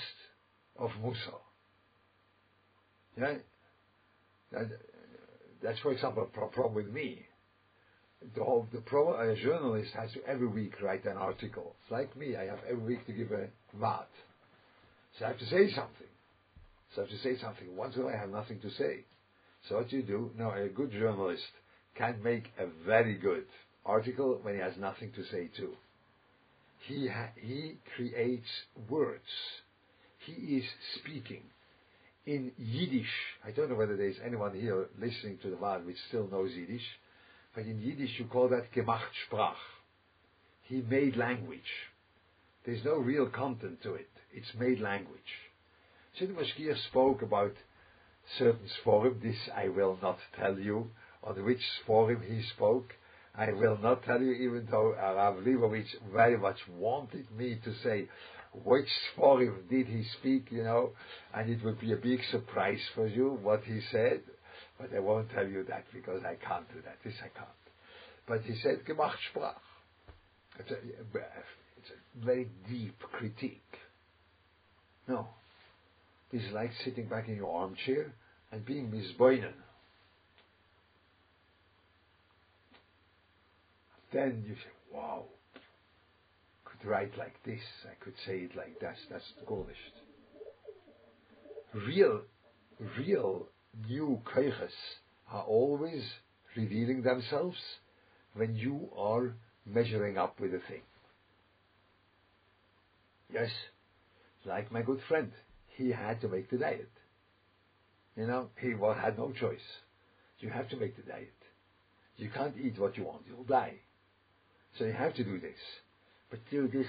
of 0.77 0.89
Musser. 1.01 1.37
Yeah? 3.17 3.35
That, 5.61 5.67
that's, 5.67 5.79
for 5.79 5.91
example, 5.91 6.23
a 6.23 6.45
problem 6.45 6.73
with 6.73 6.87
me. 6.87 7.25
The 8.35 8.43
whole, 8.43 8.67
the 8.71 8.79
a 8.79 9.35
journalist 9.35 9.91
has 9.95 10.11
to 10.13 10.23
every 10.27 10.47
week 10.47 10.73
write 10.81 11.05
an 11.05 11.17
article. 11.17 11.75
It's 11.81 11.91
like 11.91 12.15
me, 12.15 12.35
I 12.35 12.45
have 12.45 12.59
every 12.69 12.83
week 12.83 13.05
to 13.07 13.13
give 13.13 13.31
a 13.31 13.47
vat. 13.79 14.07
So 15.17 15.25
I 15.25 15.29
have 15.29 15.39
to 15.39 15.45
say 15.45 15.69
something. 15.71 16.07
So 16.95 17.01
I 17.01 17.05
have 17.05 17.09
to 17.09 17.17
say 17.17 17.37
something. 17.41 17.75
Once 17.75 17.95
in 17.95 18.03
a 18.03 18.05
while 18.05 18.13
I 18.13 18.19
have 18.19 18.29
nothing 18.29 18.59
to 18.59 18.69
say. 18.69 19.05
So 19.67 19.77
what 19.77 19.89
do 19.89 19.97
you 19.97 20.03
do, 20.03 20.31
now 20.37 20.53
a 20.53 20.67
good 20.67 20.91
journalist 20.91 21.43
can 21.95 22.21
make 22.23 22.51
a 22.59 22.67
very 22.85 23.15
good 23.15 23.45
article 23.85 24.39
when 24.43 24.55
he 24.55 24.59
has 24.61 24.73
nothing 24.77 25.11
to 25.13 25.23
say 25.25 25.49
too. 25.57 25.73
He, 26.87 27.09
he 27.37 27.77
creates 27.95 28.47
words. 28.89 29.23
He 30.25 30.57
is 30.57 30.65
speaking 30.99 31.41
in 32.25 32.51
Yiddish. 32.57 33.11
I 33.45 33.51
don't 33.51 33.69
know 33.69 33.75
whether 33.75 33.97
there's 33.97 34.17
anyone 34.25 34.53
here 34.53 34.87
listening 34.99 35.39
to 35.41 35.49
the 35.49 35.57
Wad 35.57 35.85
which 35.85 35.97
still 36.07 36.27
knows 36.27 36.51
Yiddish, 36.51 36.85
but 37.55 37.65
in 37.65 37.81
Yiddish 37.81 38.19
you 38.19 38.25
call 38.25 38.49
that 38.49 38.71
gemacht 38.73 39.11
Sprach. 39.29 39.55
He 40.63 40.81
made 40.81 41.17
language. 41.17 41.59
There's 42.65 42.85
no 42.85 42.95
real 42.95 43.27
content 43.27 43.81
to 43.83 43.95
it. 43.95 44.09
It's 44.33 44.53
made 44.57 44.79
language. 44.79 45.19
Mashgiach 46.21 46.77
spoke 46.89 47.21
about 47.21 47.53
certain 48.37 48.69
Sforim. 48.83 49.21
This 49.21 49.35
I 49.55 49.69
will 49.69 49.97
not 50.01 50.17
tell 50.39 50.57
you 50.59 50.91
on 51.23 51.43
which 51.43 51.61
Sforim 51.85 52.23
he 52.23 52.43
spoke. 52.55 52.93
I 53.35 53.51
will 53.53 53.77
not 53.77 54.03
tell 54.03 54.21
you, 54.21 54.33
even 54.33 54.67
though 54.69 54.93
Rav 54.93 55.35
Leibowitz 55.37 55.87
very 56.13 56.37
much 56.37 56.57
wanted 56.77 57.25
me 57.31 57.59
to 57.63 57.73
say 57.83 58.07
which 58.65 58.87
Sforim 59.15 59.69
did 59.69 59.87
he 59.87 60.03
speak, 60.19 60.47
you 60.51 60.63
know, 60.63 60.91
and 61.33 61.49
it 61.49 61.63
would 61.63 61.79
be 61.79 61.93
a 61.93 61.97
big 61.97 62.19
surprise 62.29 62.81
for 62.93 63.07
you 63.07 63.39
what 63.41 63.63
he 63.63 63.79
said, 63.91 64.21
but 64.77 64.89
I 64.93 64.99
won't 64.99 65.29
tell 65.31 65.47
you 65.47 65.63
that 65.69 65.85
because 65.93 66.21
I 66.23 66.35
can't 66.45 66.67
do 66.73 66.81
that. 66.83 66.97
This 67.03 67.13
I 67.23 67.29
can't. 67.29 67.49
But 68.27 68.41
he 68.41 68.55
said 68.61 68.83
Gemacht 68.85 69.15
Sprach. 69.33 69.55
It's 70.59 70.71
a, 70.71 70.75
it's 70.75 71.89
a 71.89 72.25
very 72.25 72.49
deep 72.69 72.99
critique. 72.99 73.61
No. 75.07 75.27
This 76.31 76.43
is 76.43 76.51
like 76.51 76.71
sitting 76.83 77.07
back 77.07 77.27
in 77.27 77.35
your 77.35 77.53
armchair 77.53 78.13
and 78.51 78.65
being 78.65 78.91
misboinen. 78.91 79.53
Then 84.11 84.43
you 84.45 84.55
say, 84.55 84.71
wow, 84.93 85.23
could 86.65 86.87
write 86.87 87.17
like 87.17 87.35
this, 87.45 87.61
I 87.85 88.03
could 88.03 88.13
say 88.25 88.39
it 88.39 88.55
like 88.55 88.79
that, 88.81 88.95
that's 89.09 89.23
Gornisht. 89.47 89.75
Real, 91.73 92.21
real 92.97 93.47
new 93.87 94.21
koiches 94.25 94.71
are 95.31 95.43
always 95.43 96.03
revealing 96.57 97.03
themselves 97.03 97.57
when 98.33 98.55
you 98.55 98.89
are 98.97 99.33
measuring 99.65 100.17
up 100.17 100.39
with 100.39 100.53
a 100.53 100.59
thing. 100.67 100.81
Yes, 103.33 103.49
like 104.43 104.71
my 104.71 104.81
good 104.81 104.99
friend, 105.07 105.31
he 105.77 105.91
had 105.91 106.19
to 106.21 106.27
make 106.27 106.49
the 106.49 106.57
diet. 106.57 106.91
You 108.17 108.27
know, 108.27 108.49
he 108.59 108.71
had 108.71 109.17
no 109.17 109.31
choice. 109.31 109.59
You 110.39 110.49
have 110.49 110.67
to 110.69 110.77
make 110.77 110.97
the 110.97 111.03
diet. 111.03 111.31
You 112.17 112.29
can't 112.29 112.55
eat 112.61 112.77
what 112.77 112.97
you 112.97 113.05
want, 113.05 113.21
you'll 113.27 113.45
die. 113.45 113.75
So 114.77 114.85
you 114.85 114.93
have 114.93 115.13
to 115.15 115.23
do 115.23 115.39
this. 115.39 115.57
But 116.29 116.39
do 116.49 116.67
this, 116.67 116.87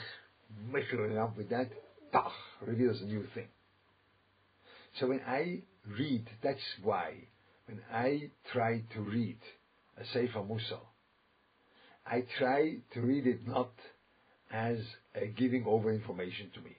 measuring 0.70 1.18
up 1.18 1.36
with 1.36 1.50
that, 1.50 1.70
tach, 2.12 2.32
reveals 2.64 3.00
a 3.00 3.06
new 3.06 3.24
thing. 3.34 3.48
So 5.00 5.08
when 5.08 5.20
I 5.26 5.62
read, 5.98 6.28
that's 6.42 6.60
why, 6.82 7.14
when 7.66 7.80
I 7.92 8.30
try 8.52 8.82
to 8.94 9.00
read 9.00 9.38
a 9.98 10.04
Sefer 10.12 10.40
Musar, 10.40 10.80
I 12.06 12.24
try 12.38 12.76
to 12.94 13.00
read 13.00 13.26
it 13.26 13.46
not 13.46 13.72
as 14.52 14.78
a 15.14 15.26
giving 15.26 15.64
over 15.66 15.92
information 15.92 16.50
to 16.54 16.60
me. 16.60 16.76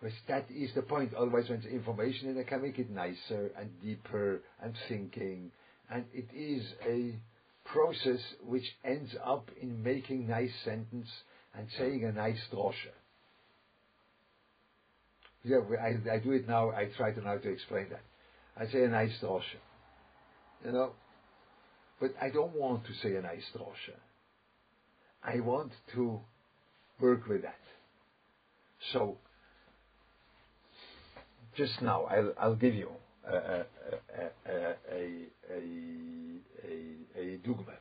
Because 0.00 0.16
that 0.28 0.46
is 0.50 0.70
the 0.74 0.82
point. 0.82 1.14
Otherwise, 1.14 1.48
when 1.48 1.58
it's 1.58 1.66
information, 1.66 2.34
then 2.34 2.44
I 2.44 2.48
can 2.48 2.62
make 2.62 2.78
it 2.78 2.90
nicer 2.90 3.50
and 3.58 3.70
deeper 3.82 4.42
and 4.62 4.74
thinking. 4.88 5.50
And 5.90 6.04
it 6.12 6.28
is 6.34 6.64
a 6.86 7.14
process 7.64 8.20
which 8.46 8.64
ends 8.84 9.14
up 9.24 9.50
in 9.60 9.82
making 9.82 10.28
nice 10.28 10.52
sentence 10.64 11.08
and 11.56 11.68
saying 11.78 12.04
a 12.04 12.12
nice 12.12 12.40
drosche. 12.52 12.92
Yeah, 15.44 15.58
I, 15.82 16.14
I 16.14 16.18
do 16.18 16.32
it 16.32 16.48
now. 16.48 16.70
I 16.70 16.88
try 16.96 17.12
to 17.12 17.20
now 17.22 17.38
to 17.38 17.50
explain 17.50 17.88
that. 17.90 18.02
I 18.56 18.70
say 18.70 18.84
a 18.84 18.88
nice 18.88 19.12
drosche, 19.22 19.58
you 20.64 20.72
know, 20.72 20.92
but 22.00 22.12
I 22.20 22.30
don't 22.30 22.54
want 22.56 22.84
to 22.86 22.94
say 23.02 23.16
a 23.16 23.22
nice 23.22 23.44
drosche. 23.56 23.96
I 25.24 25.40
want 25.40 25.72
to 25.94 26.20
work 27.00 27.26
with 27.28 27.42
that. 27.42 27.58
So, 28.92 29.18
just 31.56 31.82
now, 31.82 32.04
I'll, 32.04 32.32
I'll 32.38 32.54
give 32.56 32.74
you 32.74 32.90
a, 33.28 33.64
dugma. 37.46 37.76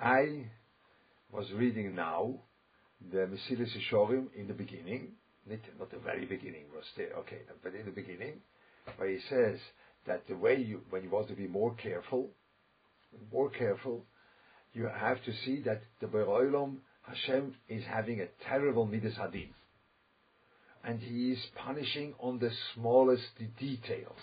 I 0.00 0.46
was 1.32 1.50
reading 1.54 1.94
now 1.94 2.34
the 3.12 3.28
Mesilas 3.28 3.70
Yesharim 3.76 4.28
in 4.36 4.48
the 4.48 4.54
beginning, 4.54 5.12
not, 5.48 5.58
not 5.78 5.90
the 5.90 5.98
very 5.98 6.24
beginning, 6.24 6.64
was 6.74 6.84
there, 6.96 7.12
okay, 7.18 7.40
but 7.62 7.74
in 7.74 7.86
the 7.86 7.92
beginning, 7.92 8.34
where 8.96 9.08
he 9.08 9.18
says 9.28 9.58
that 10.06 10.26
the 10.28 10.36
way 10.36 10.56
you, 10.56 10.80
when 10.90 11.02
you 11.02 11.10
want 11.10 11.28
to 11.28 11.34
be 11.34 11.46
more 11.46 11.74
careful, 11.74 12.30
more 13.32 13.50
careful, 13.50 14.04
you 14.74 14.88
have 14.88 15.22
to 15.24 15.32
see 15.44 15.62
that 15.64 15.82
the 16.00 16.06
Beroilom 16.06 16.76
Hashem 17.02 17.54
is 17.68 17.82
having 17.84 18.20
a 18.20 18.26
terrible 18.48 18.86
midas 18.86 19.14
hadin, 19.14 19.48
and 20.84 21.00
He 21.00 21.32
is 21.32 21.38
punishing 21.56 22.14
on 22.20 22.38
the 22.38 22.50
smallest 22.74 23.26
details. 23.58 24.18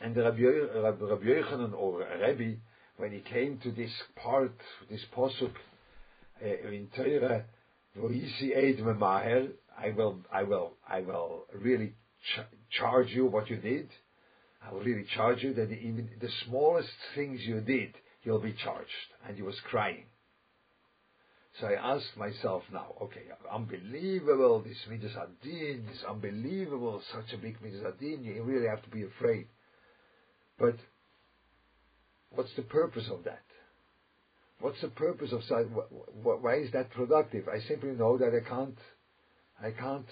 And 0.00 0.16
Rabbi, 0.16 0.38
Yochanan 0.38 1.74
or 1.74 2.06
Rabbi, 2.20 2.54
when 2.98 3.12
he 3.12 3.20
came 3.20 3.58
to 3.58 3.70
this 3.70 3.90
part, 4.16 4.52
this 4.90 5.00
posuk 5.14 5.52
uh, 6.42 6.68
in 6.68 6.88
Torah, 6.94 7.44
I 7.96 9.90
will, 9.90 10.18
I 10.32 10.42
will, 10.42 10.72
I 10.88 11.00
will 11.00 11.46
really 11.54 11.94
ch- 12.34 12.78
charge 12.78 13.08
you 13.10 13.26
what 13.26 13.50
you 13.50 13.56
did. 13.56 13.88
I 14.64 14.72
will 14.72 14.80
really 14.80 15.06
charge 15.14 15.42
you 15.42 15.54
that 15.54 15.70
even 15.70 16.10
the 16.20 16.28
smallest 16.46 16.88
things 17.14 17.40
you 17.42 17.60
did, 17.60 17.94
you'll 18.22 18.40
be 18.40 18.54
charged. 18.64 18.88
And 19.26 19.36
he 19.36 19.42
was 19.42 19.58
crying. 19.68 20.04
So 21.60 21.66
I 21.66 21.94
ask 21.94 22.04
myself 22.16 22.62
now, 22.72 22.94
okay, 23.02 23.22
unbelievable, 23.52 24.62
this 24.62 24.76
Midas 24.88 25.12
Adin, 25.16 25.86
this 25.90 26.04
unbelievable, 26.08 27.02
such 27.12 27.32
a 27.34 27.38
big 27.38 27.60
Midas 27.60 27.82
Adin, 27.84 28.22
you 28.22 28.42
really 28.44 28.68
have 28.68 28.82
to 28.84 28.90
be 28.90 29.02
afraid. 29.02 29.48
But 30.58 30.76
what's 32.30 32.54
the 32.54 32.62
purpose 32.62 33.08
of 33.10 33.24
that? 33.24 33.42
What's 34.60 34.80
the 34.80 34.88
purpose 34.88 35.32
of 35.32 35.42
such, 35.44 35.66
why 36.22 36.56
is 36.56 36.70
that 36.72 36.90
productive? 36.90 37.48
I 37.48 37.60
simply 37.66 37.90
know 37.90 38.18
that 38.18 38.32
I 38.34 38.48
can't, 38.48 38.78
I 39.60 39.70
can't 39.72 40.06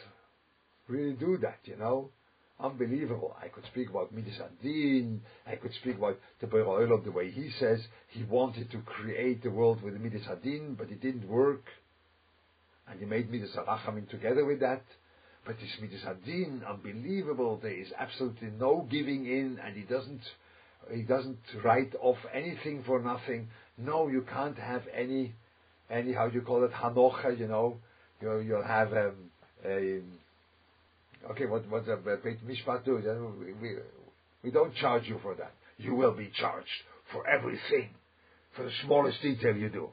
really 0.88 1.14
do 1.14 1.38
that, 1.42 1.58
you 1.64 1.76
know? 1.76 2.10
Unbelievable. 2.58 3.36
I 3.42 3.48
could 3.48 3.64
speak 3.66 3.90
about 3.90 4.12
Midas 4.12 4.40
Adin, 4.40 5.20
I 5.46 5.56
could 5.56 5.74
speak 5.74 5.98
about 5.98 6.18
the 6.40 6.46
Beroilov 6.46 7.04
the 7.04 7.10
way 7.10 7.30
he 7.30 7.50
says 7.58 7.80
he 8.08 8.24
wanted 8.24 8.70
to 8.70 8.78
create 8.80 9.42
the 9.42 9.50
world 9.50 9.82
with 9.82 9.94
Midas 10.00 10.26
Adin, 10.30 10.74
but 10.74 10.90
it 10.90 11.02
didn't 11.02 11.28
work. 11.28 11.64
And 12.88 12.98
he 12.98 13.04
made 13.04 13.30
Midas 13.30 13.54
Arachamim 13.56 14.08
together 14.08 14.46
with 14.46 14.60
that. 14.60 14.82
But 15.44 15.56
this 15.60 15.76
Midas 15.80 16.02
Adin, 16.06 16.62
unbelievable. 16.66 17.58
There 17.62 17.72
is 17.72 17.88
absolutely 17.98 18.48
no 18.58 18.86
giving 18.90 19.26
in, 19.26 19.60
and 19.62 19.76
he 19.76 19.82
doesn't, 19.82 20.22
he 20.90 21.02
doesn't 21.02 21.38
write 21.62 21.94
off 22.00 22.18
anything 22.32 22.84
for 22.86 23.02
nothing. 23.02 23.48
No, 23.76 24.08
you 24.08 24.24
can't 24.32 24.58
have 24.58 24.82
any, 24.94 25.34
any 25.90 26.14
how 26.14 26.28
do 26.28 26.36
you 26.36 26.40
call 26.40 26.64
it, 26.64 26.72
hanocha. 26.72 27.38
You 27.38 27.48
know, 27.48 27.76
you 28.22 28.38
you'll 28.38 28.64
have 28.64 28.92
um, 28.94 29.30
a 29.64 30.00
Okay, 31.30 31.46
what 31.46 31.68
what 31.68 31.82
uh, 31.88 31.96
the 32.04 32.20
Beit 32.22 32.46
Mishpat 32.46 32.84
do? 32.84 32.96
We, 33.60 33.76
we 34.42 34.50
don't 34.50 34.74
charge 34.76 35.06
you 35.06 35.18
for 35.22 35.34
that. 35.34 35.52
You 35.78 35.94
will 35.94 36.12
be 36.12 36.30
charged 36.34 36.68
for 37.12 37.26
everything, 37.28 37.90
for 38.54 38.64
the 38.64 38.70
smallest 38.84 39.20
detail 39.22 39.56
you 39.56 39.68
do. 39.68 39.88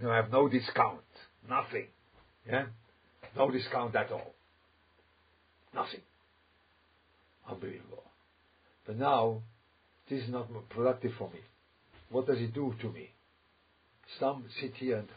You 0.00 0.08
have 0.08 0.30
no 0.30 0.48
discount. 0.48 1.00
Nothing. 1.48 1.86
Yeah? 2.48 2.66
No 3.36 3.50
discount 3.50 3.94
at 3.94 4.10
all. 4.10 4.34
Nothing. 5.74 6.00
Unbelievable. 7.48 8.02
But 8.86 8.98
now, 8.98 9.42
this 10.08 10.22
is 10.22 10.30
not 10.30 10.48
productive 10.70 11.12
for 11.18 11.30
me. 11.30 11.40
What 12.10 12.26
does 12.26 12.38
it 12.38 12.54
do 12.54 12.74
to 12.80 12.88
me? 12.90 13.10
Some 14.20 14.44
sit 14.60 14.74
here 14.74 14.98
and 14.98 15.08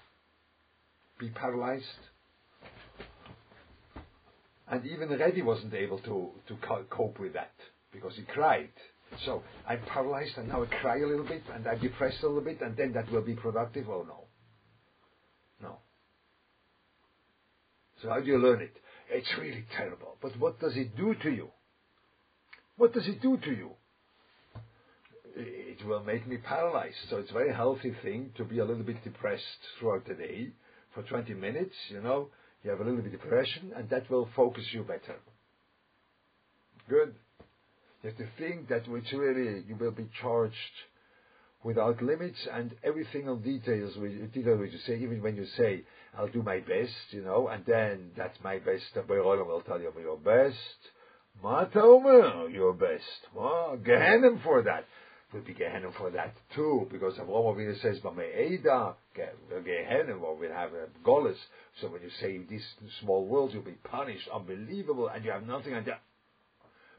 be 1.20 1.30
paralyzed. 1.30 1.86
And 4.69 4.86
even 4.86 5.10
Rebbe 5.10 5.45
wasn't 5.45 5.73
able 5.73 5.99
to, 5.99 6.32
to 6.47 6.58
cope 6.89 7.19
with 7.19 7.34
that 7.34 7.53
because 7.91 8.15
he 8.15 8.23
cried. 8.23 8.69
So 9.25 9.41
I'm 9.67 9.80
paralyzed 9.88 10.38
and 10.38 10.49
now 10.49 10.63
I 10.63 10.65
cry 10.82 10.97
a 10.97 11.08
little 11.08 11.25
bit 11.25 11.43
and 11.53 11.65
I'm 11.65 11.80
depressed 11.80 12.21
a 12.23 12.27
little 12.27 12.43
bit 12.43 12.62
and 12.62 12.75
then 12.75 12.91
that 12.93 13.10
will 13.12 13.21
be 13.21 13.36
productive? 13.36 13.88
Oh 13.89 14.06
no. 14.08 14.25
No. 15.62 15.77
So 18.01 18.10
how 18.10 18.19
do 18.19 18.25
you 18.25 18.38
learn 18.38 18.62
it? 18.62 18.75
It's 19.10 19.30
really 19.39 19.65
terrible. 19.77 20.17
But 20.21 20.38
what 20.38 20.60
does 20.60 20.75
it 20.75 20.97
do 20.97 21.15
to 21.23 21.30
you? 21.30 21.49
What 22.75 22.93
does 22.93 23.08
it 23.08 23.21
do 23.21 23.38
to 23.38 23.51
you? 23.51 23.71
It 25.36 25.86
will 25.86 26.03
make 26.03 26.27
me 26.27 26.38
paralyzed. 26.38 26.97
So 27.10 27.17
it's 27.17 27.32
a 27.32 27.34
very 27.34 27.53
healthy 27.53 27.93
thing 28.03 28.32
to 28.38 28.43
be 28.43 28.60
a 28.60 28.65
little 28.65 28.84
bit 28.84 29.03
depressed 29.03 29.43
throughout 29.80 30.06
the 30.06 30.15
day 30.15 30.49
for 30.93 31.03
20 31.03 31.34
minutes, 31.36 31.75
you 31.89 32.01
know. 32.01 32.30
You 32.63 32.72
have 32.72 32.80
a 32.80 32.84
little 32.84 33.02
bit 33.02 33.13
of 33.13 33.22
depression 33.22 33.72
and 33.76 33.89
that 33.89 34.10
will 34.10 34.28
focus 34.36 34.65
you 34.72 34.84
better. 34.84 35.15
Good. 36.89 37.15
You 38.04 38.10
have 38.10 38.17
to 38.17 38.28
think 38.38 38.70
that 38.70 38.88
which 38.88 39.12
really 39.13 39.63
you 39.67 39.76
will 39.76 39.91
be 39.91 40.08
charged 40.22 40.56
without 41.63 42.02
limits 42.02 42.38
and 42.54 42.74
everything 42.84 43.28
on 43.28 43.41
details, 43.41 43.93
detail 44.34 44.58
which 44.58 44.72
you 44.72 44.80
say, 44.86 44.96
even 44.96 45.22
when 45.22 45.36
you 45.36 45.46
say, 45.58 45.84
I'll 46.17 46.28
do 46.28 46.43
my 46.43 46.60
best, 46.60 46.93
you 47.12 47.24
know, 47.24 47.48
and 47.48 47.65
then 47.65 48.12
that's 48.15 48.38
my 48.43 48.60
best, 48.60 48.84
the 48.93 49.02
Beroilam 49.02 49.48
will 49.48 49.62
tell 49.62 49.80
you 49.80 49.91
your 50.00 50.17
best. 50.17 50.58
Matomer, 51.43 52.52
your 52.52 52.74
best. 52.74 53.04
Well, 53.36 53.78
Gehenim 53.82 54.41
for 54.43 54.63
that. 54.63 54.86
Will 55.34 55.42
be 55.42 55.54
Gehenim 55.54 55.94
for 55.98 56.10
that 56.12 56.34
too, 56.56 56.88
because 56.90 57.16
Avraham 57.16 57.58
Avinu 57.58 57.82
says, 57.82 58.00
B'me'eda, 58.00 58.96
Gehenim, 59.18 60.22
or 60.22 60.38
we'll 60.38 60.54
have 60.54 60.72
a 60.74 60.88
Golis. 61.06 61.36
So 61.82 61.90
when 61.90 62.02
you 62.02 62.10
say 62.22 62.40
these 62.50 62.66
small 63.02 63.26
worlds, 63.26 63.54
you'll 63.54 63.63
be 63.63 63.72
punished, 63.84 64.30
unbelievable, 64.34 65.10
and 65.10 65.26
you 65.26 65.32
have 65.32 65.46
nothing, 65.46 65.74
and 65.74 65.86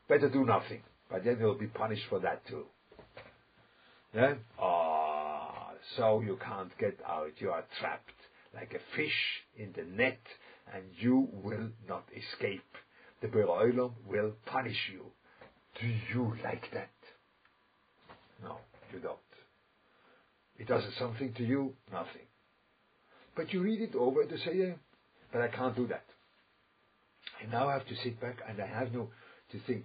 better 0.08 0.28
do 0.28 0.44
nothing. 0.44 0.82
But 1.10 1.24
then 1.24 1.38
you'll 1.40 1.54
be 1.54 1.68
punished 1.68 2.04
for 2.10 2.20
that 2.20 2.46
too. 2.46 2.66
Yeah? 4.14 4.34
Ah, 4.60 5.70
so 5.96 6.20
you 6.20 6.38
can't 6.44 6.76
get 6.78 6.98
out. 7.06 7.32
You 7.38 7.50
are 7.50 7.64
trapped 7.80 8.12
like 8.54 8.74
a 8.74 8.96
fish 8.96 9.42
in 9.56 9.72
the 9.74 9.84
net, 9.84 10.20
and 10.74 10.84
you 10.98 11.28
will 11.32 11.70
not 11.88 12.04
escape. 12.14 12.60
The 13.22 13.28
Beroilam 13.28 13.92
will 14.06 14.32
punish 14.44 14.90
you. 14.92 15.06
Do 15.80 15.86
you 16.12 16.34
like 16.44 16.70
that? 16.74 16.90
No, 18.42 18.58
you 18.92 19.00
don't. 19.00 19.18
It 20.58 20.66
does 20.66 20.82
something 20.98 21.32
to 21.34 21.44
you? 21.44 21.74
Nothing. 21.92 22.26
But 23.36 23.52
you 23.52 23.62
read 23.62 23.80
it 23.80 23.94
over 23.94 24.24
to 24.24 24.38
say, 24.38 24.54
yeah, 24.54 24.74
but 25.32 25.40
I 25.42 25.48
can't 25.48 25.76
do 25.76 25.86
that. 25.88 26.04
I 27.40 27.50
now 27.50 27.68
have 27.68 27.86
to 27.86 27.96
sit 28.02 28.20
back 28.20 28.38
and 28.48 28.60
I 28.60 28.66
have 28.66 28.92
no 28.92 29.08
to 29.52 29.60
think, 29.66 29.84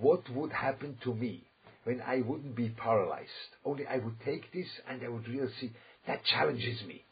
what 0.00 0.28
would 0.30 0.52
happen 0.52 0.98
to 1.04 1.14
me 1.14 1.44
when 1.84 2.00
I 2.02 2.20
wouldn't 2.20 2.54
be 2.54 2.68
paralyzed? 2.68 3.30
Only 3.64 3.86
I 3.86 3.96
would 3.96 4.20
take 4.24 4.52
this 4.52 4.66
and 4.88 5.02
I 5.02 5.08
would 5.08 5.26
really 5.26 5.50
see 5.60 5.72
that 6.06 6.24
challenges 6.24 6.82
me. 6.86 7.04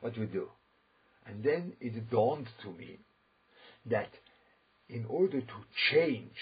What 0.00 0.18
we 0.18 0.26
do? 0.26 0.48
And 1.26 1.42
then 1.42 1.72
it 1.80 2.10
dawned 2.10 2.48
to 2.62 2.70
me 2.72 2.98
that 3.86 4.10
in 4.88 5.06
order 5.08 5.40
to 5.40 5.54
change 5.90 6.36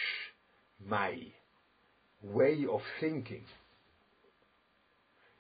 my 0.85 1.16
way 2.22 2.66
of 2.70 2.81
thinking, 3.00 3.42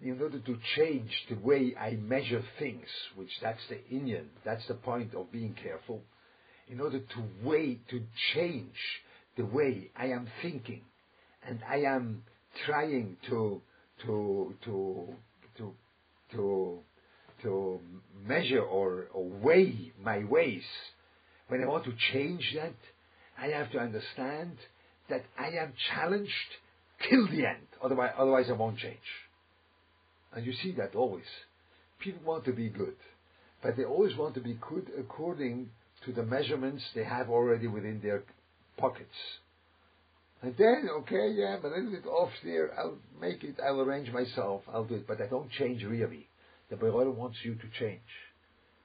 in 0.02 0.20
order 0.20 0.38
to 0.38 0.58
change 0.76 1.10
the 1.28 1.36
way 1.36 1.74
I 1.78 1.92
measure 1.92 2.42
things, 2.58 2.86
which 3.16 3.30
that's 3.42 3.60
the 3.68 3.76
inyan, 3.94 4.26
that's 4.44 4.66
the 4.66 4.74
point 4.74 5.14
of 5.14 5.30
being 5.30 5.54
careful, 5.62 6.02
in 6.68 6.80
order 6.80 7.00
to 7.00 7.24
way 7.42 7.78
to 7.90 8.02
change 8.34 8.76
the 9.36 9.44
way 9.44 9.90
I 9.96 10.06
am 10.06 10.26
thinking, 10.42 10.82
and 11.46 11.60
I 11.68 11.82
am 11.82 12.22
trying 12.66 13.16
to 13.28 13.60
to 14.06 14.54
to 14.64 15.14
to 15.58 15.74
to 16.32 16.78
to 17.42 17.80
measure 18.26 18.62
or, 18.62 19.08
or 19.12 19.28
weigh 19.28 19.92
my 20.02 20.24
ways. 20.24 20.64
When 21.48 21.62
I 21.62 21.66
want 21.66 21.84
to 21.84 21.92
change 22.12 22.42
that, 22.54 22.74
I 23.38 23.48
have 23.48 23.70
to 23.72 23.78
understand 23.78 24.56
that 25.08 25.24
I 25.38 25.48
am 25.48 25.72
challenged 25.92 26.30
till 27.08 27.26
the 27.28 27.46
end. 27.46 27.66
Otherwise, 27.82 28.12
otherwise 28.16 28.46
I 28.48 28.52
won't 28.52 28.78
change. 28.78 28.98
And 30.34 30.46
you 30.46 30.52
see 30.52 30.72
that 30.72 30.94
always. 30.94 31.24
People 31.98 32.22
want 32.24 32.44
to 32.46 32.52
be 32.52 32.68
good, 32.68 32.96
but 33.62 33.76
they 33.76 33.84
always 33.84 34.16
want 34.16 34.34
to 34.34 34.40
be 34.40 34.58
good 34.68 34.90
according 34.98 35.70
to 36.04 36.12
the 36.12 36.22
measurements 36.22 36.82
they 36.94 37.04
have 37.04 37.28
already 37.28 37.66
within 37.66 38.00
their 38.02 38.22
pockets. 38.78 39.16
And 40.42 40.54
then, 40.56 40.88
okay, 41.00 41.32
yeah, 41.34 41.56
I'm 41.56 41.64
a 41.64 41.68
little 41.68 41.90
bit 41.90 42.06
off 42.06 42.30
there, 42.42 42.72
I'll 42.78 42.96
make 43.20 43.44
it, 43.44 43.56
I'll 43.62 43.80
arrange 43.80 44.10
myself, 44.10 44.62
I'll 44.72 44.84
do 44.84 44.94
it, 44.94 45.06
but 45.06 45.20
I 45.20 45.26
don't 45.26 45.50
change 45.50 45.84
really. 45.84 46.28
The 46.70 46.76
Beroilam 46.76 47.16
wants 47.16 47.36
you 47.42 47.56
to 47.56 47.68
change. 47.78 48.00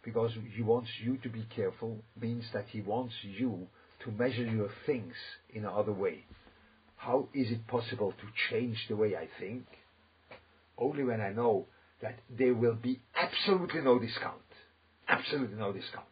Because 0.03 0.31
he 0.55 0.61
wants 0.61 0.89
you 1.01 1.17
to 1.17 1.29
be 1.29 1.45
careful 1.55 2.03
means 2.19 2.43
that 2.53 2.65
he 2.69 2.81
wants 2.81 3.13
you 3.23 3.67
to 4.03 4.11
measure 4.11 4.43
your 4.43 4.69
things 4.85 5.13
in 5.53 5.63
another 5.63 5.93
way. 5.93 6.25
How 6.97 7.29
is 7.33 7.49
it 7.51 7.65
possible 7.67 8.11
to 8.11 8.27
change 8.49 8.77
the 8.89 8.95
way 8.95 9.15
I 9.15 9.27
think? 9.39 9.65
Only 10.77 11.03
when 11.03 11.21
I 11.21 11.31
know 11.31 11.67
that 12.01 12.19
there 12.29 12.53
will 12.53 12.75
be 12.75 13.01
absolutely 13.15 13.81
no 13.81 13.99
discount. 13.99 14.41
Absolutely 15.07 15.57
no 15.57 15.71
discount. 15.71 16.05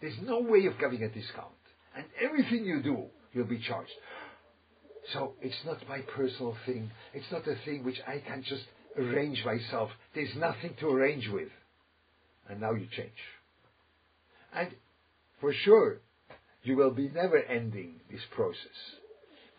There's 0.00 0.18
no 0.22 0.40
way 0.40 0.66
of 0.66 0.78
getting 0.78 1.02
a 1.02 1.08
discount. 1.08 1.54
And 1.96 2.04
everything 2.20 2.64
you 2.64 2.82
do, 2.82 3.04
you'll 3.32 3.46
be 3.46 3.60
charged. 3.60 3.90
So 5.12 5.34
it's 5.40 5.64
not 5.64 5.78
my 5.88 6.00
personal 6.00 6.56
thing. 6.66 6.90
It's 7.12 7.30
not 7.30 7.46
a 7.46 7.56
thing 7.64 7.84
which 7.84 8.00
I 8.06 8.18
can 8.26 8.42
just 8.42 8.64
arrange 8.98 9.44
myself. 9.44 9.90
There's 10.14 10.34
nothing 10.36 10.74
to 10.80 10.88
arrange 10.88 11.28
with. 11.32 11.48
And 12.48 12.60
now 12.60 12.72
you 12.72 12.86
change. 12.96 13.12
And 14.54 14.70
for 15.40 15.52
sure, 15.52 16.00
you 16.62 16.76
will 16.76 16.90
be 16.90 17.08
never 17.08 17.38
ending 17.38 18.00
this 18.10 18.22
process. 18.34 18.58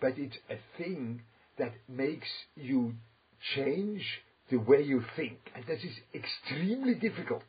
But 0.01 0.17
it's 0.17 0.37
a 0.49 0.57
thing 0.77 1.21
that 1.57 1.73
makes 1.87 2.27
you 2.55 2.93
change 3.55 4.03
the 4.49 4.57
way 4.57 4.81
you 4.81 5.03
think. 5.15 5.39
And 5.55 5.65
that 5.67 5.83
is 5.83 5.93
extremely 6.13 6.95
difficult 6.95 7.43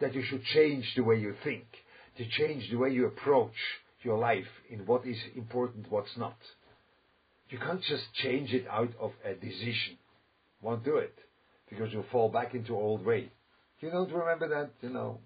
that 0.00 0.14
you 0.14 0.22
should 0.22 0.44
change 0.44 0.92
the 0.96 1.04
way 1.04 1.16
you 1.16 1.34
think, 1.44 1.64
to 2.18 2.28
change 2.28 2.68
the 2.70 2.76
way 2.76 2.90
you 2.90 3.06
approach 3.06 3.54
your 4.02 4.18
life 4.18 4.48
in 4.68 4.80
what 4.86 5.06
is 5.06 5.18
important, 5.36 5.90
what's 5.90 6.16
not. 6.16 6.36
You 7.48 7.58
can't 7.58 7.82
just 7.82 8.04
change 8.14 8.52
it 8.52 8.66
out 8.68 8.90
of 9.00 9.12
a 9.24 9.34
decision. 9.34 9.98
Won't 10.60 10.84
do 10.84 10.96
it. 10.96 11.14
Because 11.68 11.92
you'll 11.92 12.04
fall 12.10 12.28
back 12.28 12.54
into 12.54 12.74
old 12.74 13.04
way. 13.04 13.30
You 13.80 13.90
don't 13.90 14.12
remember 14.12 14.48
that, 14.48 14.70
you 14.80 14.90
know. 14.90 15.18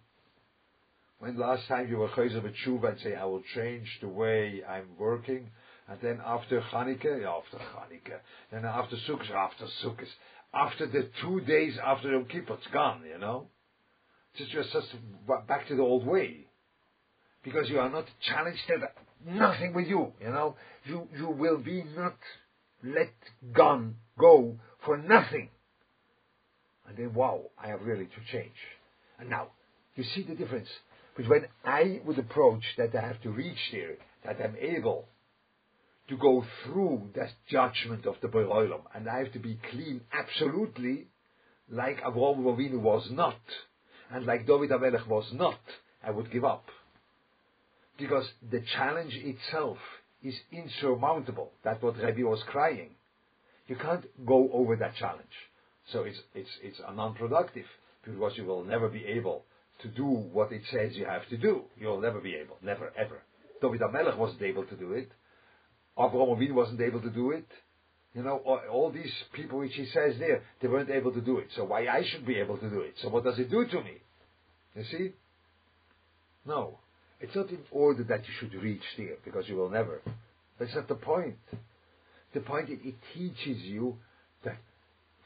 When 1.19 1.39
last 1.39 1.67
time 1.69 1.89
you 1.89 1.99
were 1.99 2.09
chayzer 2.09 2.43
with 2.43 2.55
tshuva 2.57 2.91
and 2.91 3.01
say, 3.01 3.15
I 3.15 3.25
will 3.25 3.43
change 3.55 3.89
the 4.01 4.09
way 4.09 4.63
I'm 4.69 4.89
working, 4.99 5.49
and 5.89 5.99
then 6.03 6.21
after 6.25 6.61
Chanukah, 6.73 7.21
yeah, 7.21 7.31
after 7.31 7.59
Chanukah, 7.59 8.19
then 8.51 8.65
after 8.65 8.97
Sukkot, 9.09 9.31
after 9.31 9.67
Sukkot, 9.85 10.09
after 10.53 10.87
the 10.87 11.09
two 11.21 11.41
days 11.43 11.79
after 11.85 12.11
Yom 12.11 12.25
Kippur, 12.25 12.55
it's 12.55 12.67
gone, 12.73 13.03
you 13.11 13.19
know. 13.19 13.49
Just 14.37 14.51
just, 14.51 14.73
just 14.73 14.89
back 15.47 15.69
to 15.69 15.77
the 15.77 15.83
old 15.83 16.07
way. 16.07 16.47
Because 17.45 17.69
you 17.69 17.79
are 17.79 17.91
not 17.91 18.07
challenged, 18.23 18.61
at 18.71 18.95
nothing 19.25 19.75
with 19.75 19.87
you, 19.87 20.13
you 20.21 20.31
know. 20.31 20.57
You, 20.85 21.09
you 21.17 21.29
will 21.29 21.59
be 21.59 21.85
not 21.97 22.17
let 22.83 23.13
gone, 23.53 23.97
go 24.19 24.57
for 24.85 24.97
nothing. 24.97 25.51
And 26.89 26.97
then, 26.97 27.15
wow, 27.15 27.43
I 27.63 27.69
have 27.69 27.83
really 27.83 28.07
to 28.07 28.33
change. 28.33 28.57
And 29.19 29.31
now, 29.31 29.49
you 29.95 30.05
see 30.15 30.23
the 30.23 30.35
difference. 30.35 30.69
But 31.17 31.29
when 31.29 31.47
I 31.65 32.01
would 32.05 32.19
approach 32.19 32.63
that 32.77 32.95
I 32.95 33.07
have 33.07 33.21
to 33.23 33.31
reach 33.31 33.59
there, 33.73 33.97
that 34.25 34.43
I'm 34.43 34.57
able 34.61 35.09
to 36.09 36.17
go 36.17 36.45
through 36.65 37.11
that 37.17 37.31
judgment 37.51 38.07
of 38.07 38.15
the 38.23 38.29
Beroilam, 38.29 38.83
and 38.95 39.09
I 39.09 39.19
have 39.19 39.33
to 39.33 39.39
be 39.39 39.59
clean 39.71 40.03
absolutely, 40.13 41.09
like 41.71 42.01
Avraham 42.03 42.45
Avinu 42.45 42.79
was 42.81 43.09
not, 43.11 43.41
and 44.13 44.25
like 44.25 44.47
David 44.47 44.71
HaMelech 44.71 45.07
was 45.09 45.27
not, 45.33 45.59
I 46.05 46.11
would 46.13 46.31
give 46.31 46.45
up. 46.45 46.65
Because 47.99 48.27
the 48.51 48.63
challenge 48.77 49.15
itself 49.15 49.79
is 50.23 50.35
insurmountable. 50.53 51.53
That's 51.65 51.83
what 51.83 51.97
Rebbe 51.97 52.23
was 52.23 52.43
crying. 52.47 52.91
You 53.67 53.77
can't 53.77 54.05
go 54.25 54.49
over 54.53 54.77
that 54.77 54.95
challenge. 54.97 55.25
So 55.93 56.03
it's, 56.03 56.19
it's, 56.35 56.51
it's 56.63 56.81
non-productive 56.95 57.65
because 58.05 58.37
you 58.37 58.45
will 58.45 58.65
never 58.65 58.89
be 58.89 59.05
able 59.07 59.45
to 59.83 59.89
do 59.89 60.05
what 60.05 60.53
it 60.53 60.63
says 60.71 60.93
you 60.95 61.07
have 61.07 61.29
to 61.29 61.37
do. 61.37 61.63
You'll 61.79 62.01
never 62.01 62.21
be 62.21 62.35
able, 62.35 62.57
never, 62.63 62.93
ever. 62.97 63.23
David 63.61 63.81
HaMelech 63.81 64.17
wasn't 64.17 64.43
able 64.43 64.65
to 64.67 64.77
do 64.77 64.93
it. 64.93 65.11
Avraham 65.99 66.37
Avinu 66.37 66.53
wasn't 66.53 66.81
able 66.81 67.01
to 67.01 67.11
do 67.11 67.31
it. 67.31 67.47
You 68.15 68.23
know, 68.23 68.39
all, 68.39 68.91
these 68.91 69.13
people 69.35 69.59
which 69.59 69.75
he 69.75 69.87
says 69.87 70.19
there, 70.19 70.43
they 70.61 70.69
weren't 70.69 70.89
able 70.89 71.13
to 71.13 71.21
do 71.21 71.39
it. 71.39 71.49
So 71.55 71.65
why 71.65 71.87
I 71.87 72.03
should 72.03 72.27
be 72.27 72.37
able 72.37 72.57
to 72.57 72.71
do 72.71 72.81
it? 72.81 72.95
So 73.03 73.11
what 73.11 73.25
does 73.25 73.39
it 73.39 73.51
do 73.51 73.67
to 73.67 73.77
me? 73.83 73.99
You 74.75 74.85
see? 74.85 75.13
No. 76.47 76.79
It's 77.21 77.35
not 77.35 77.51
in 77.51 77.61
order 77.71 78.05
that 78.05 78.21
you 78.21 78.33
should 78.39 78.55
reach 78.63 78.83
there, 78.97 79.17
because 79.25 79.49
you 79.49 79.57
will 79.57 79.71
never. 79.71 80.01
That's 80.59 80.75
not 80.75 80.89
the 80.89 80.95
point. 80.95 81.37
The 82.33 82.41
point 82.41 82.71
is 82.71 82.79
it 82.83 82.95
teaches 83.15 83.63
you 83.63 83.97
that 84.45 84.57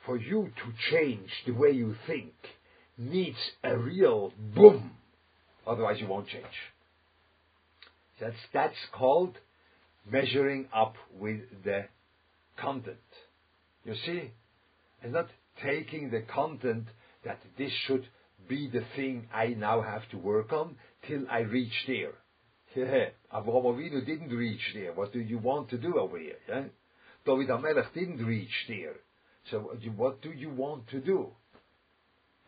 for 0.05 0.17
you 0.17 0.51
to 0.57 0.91
change 0.91 1.31
the 1.47 1.53
way 1.53 1.71
you 1.71 1.95
think 2.07 2.33
needs 2.99 3.39
a 3.63 3.77
real 3.77 4.33
boom. 4.55 4.93
Otherwise 5.67 6.01
you 6.01 6.09
won't 6.09 6.29
change. 6.29 6.45
That's, 8.21 8.37
that's 8.53 8.77
called 8.93 9.39
measuring 10.09 10.67
up 10.75 10.95
with 11.19 11.41
the 11.65 11.87
content. 12.57 12.97
You 13.85 13.95
see? 14.07 14.31
And 15.03 15.13
not 15.13 15.29
taking 15.63 16.11
the 16.11 16.23
content 16.23 16.87
that 17.25 17.41
this 17.59 17.73
should 17.87 18.07
be 18.49 18.69
the 18.69 18.85
thing 18.97 19.29
I 19.33 19.49
now 19.49 19.83
have 19.83 20.09
to 20.11 20.19
work 20.19 20.53
on 20.53 20.77
till 21.07 21.23
I 21.31 21.41
reach 21.41 21.73
there. 21.87 22.13
Avraham 22.77 23.65
Avinu 23.65 24.05
didn't 24.07 24.31
reach 24.31 24.61
there. 24.75 24.93
What 24.93 25.13
do 25.13 25.21
you 25.21 25.39
want 25.39 25.71
to 25.71 25.79
do 25.79 25.99
over 25.99 26.19
here? 26.19 26.37
Yeah? 26.49 26.65
David 27.27 27.49
HaMelech 27.49 27.93
didn't 27.95 28.25
reach 28.25 28.53
there. 28.69 28.97
So 29.51 29.71
what 29.97 30.23
do 30.23 30.31
you 30.31 30.51
want 30.51 30.89
to 30.89 31.01
do? 31.01 31.29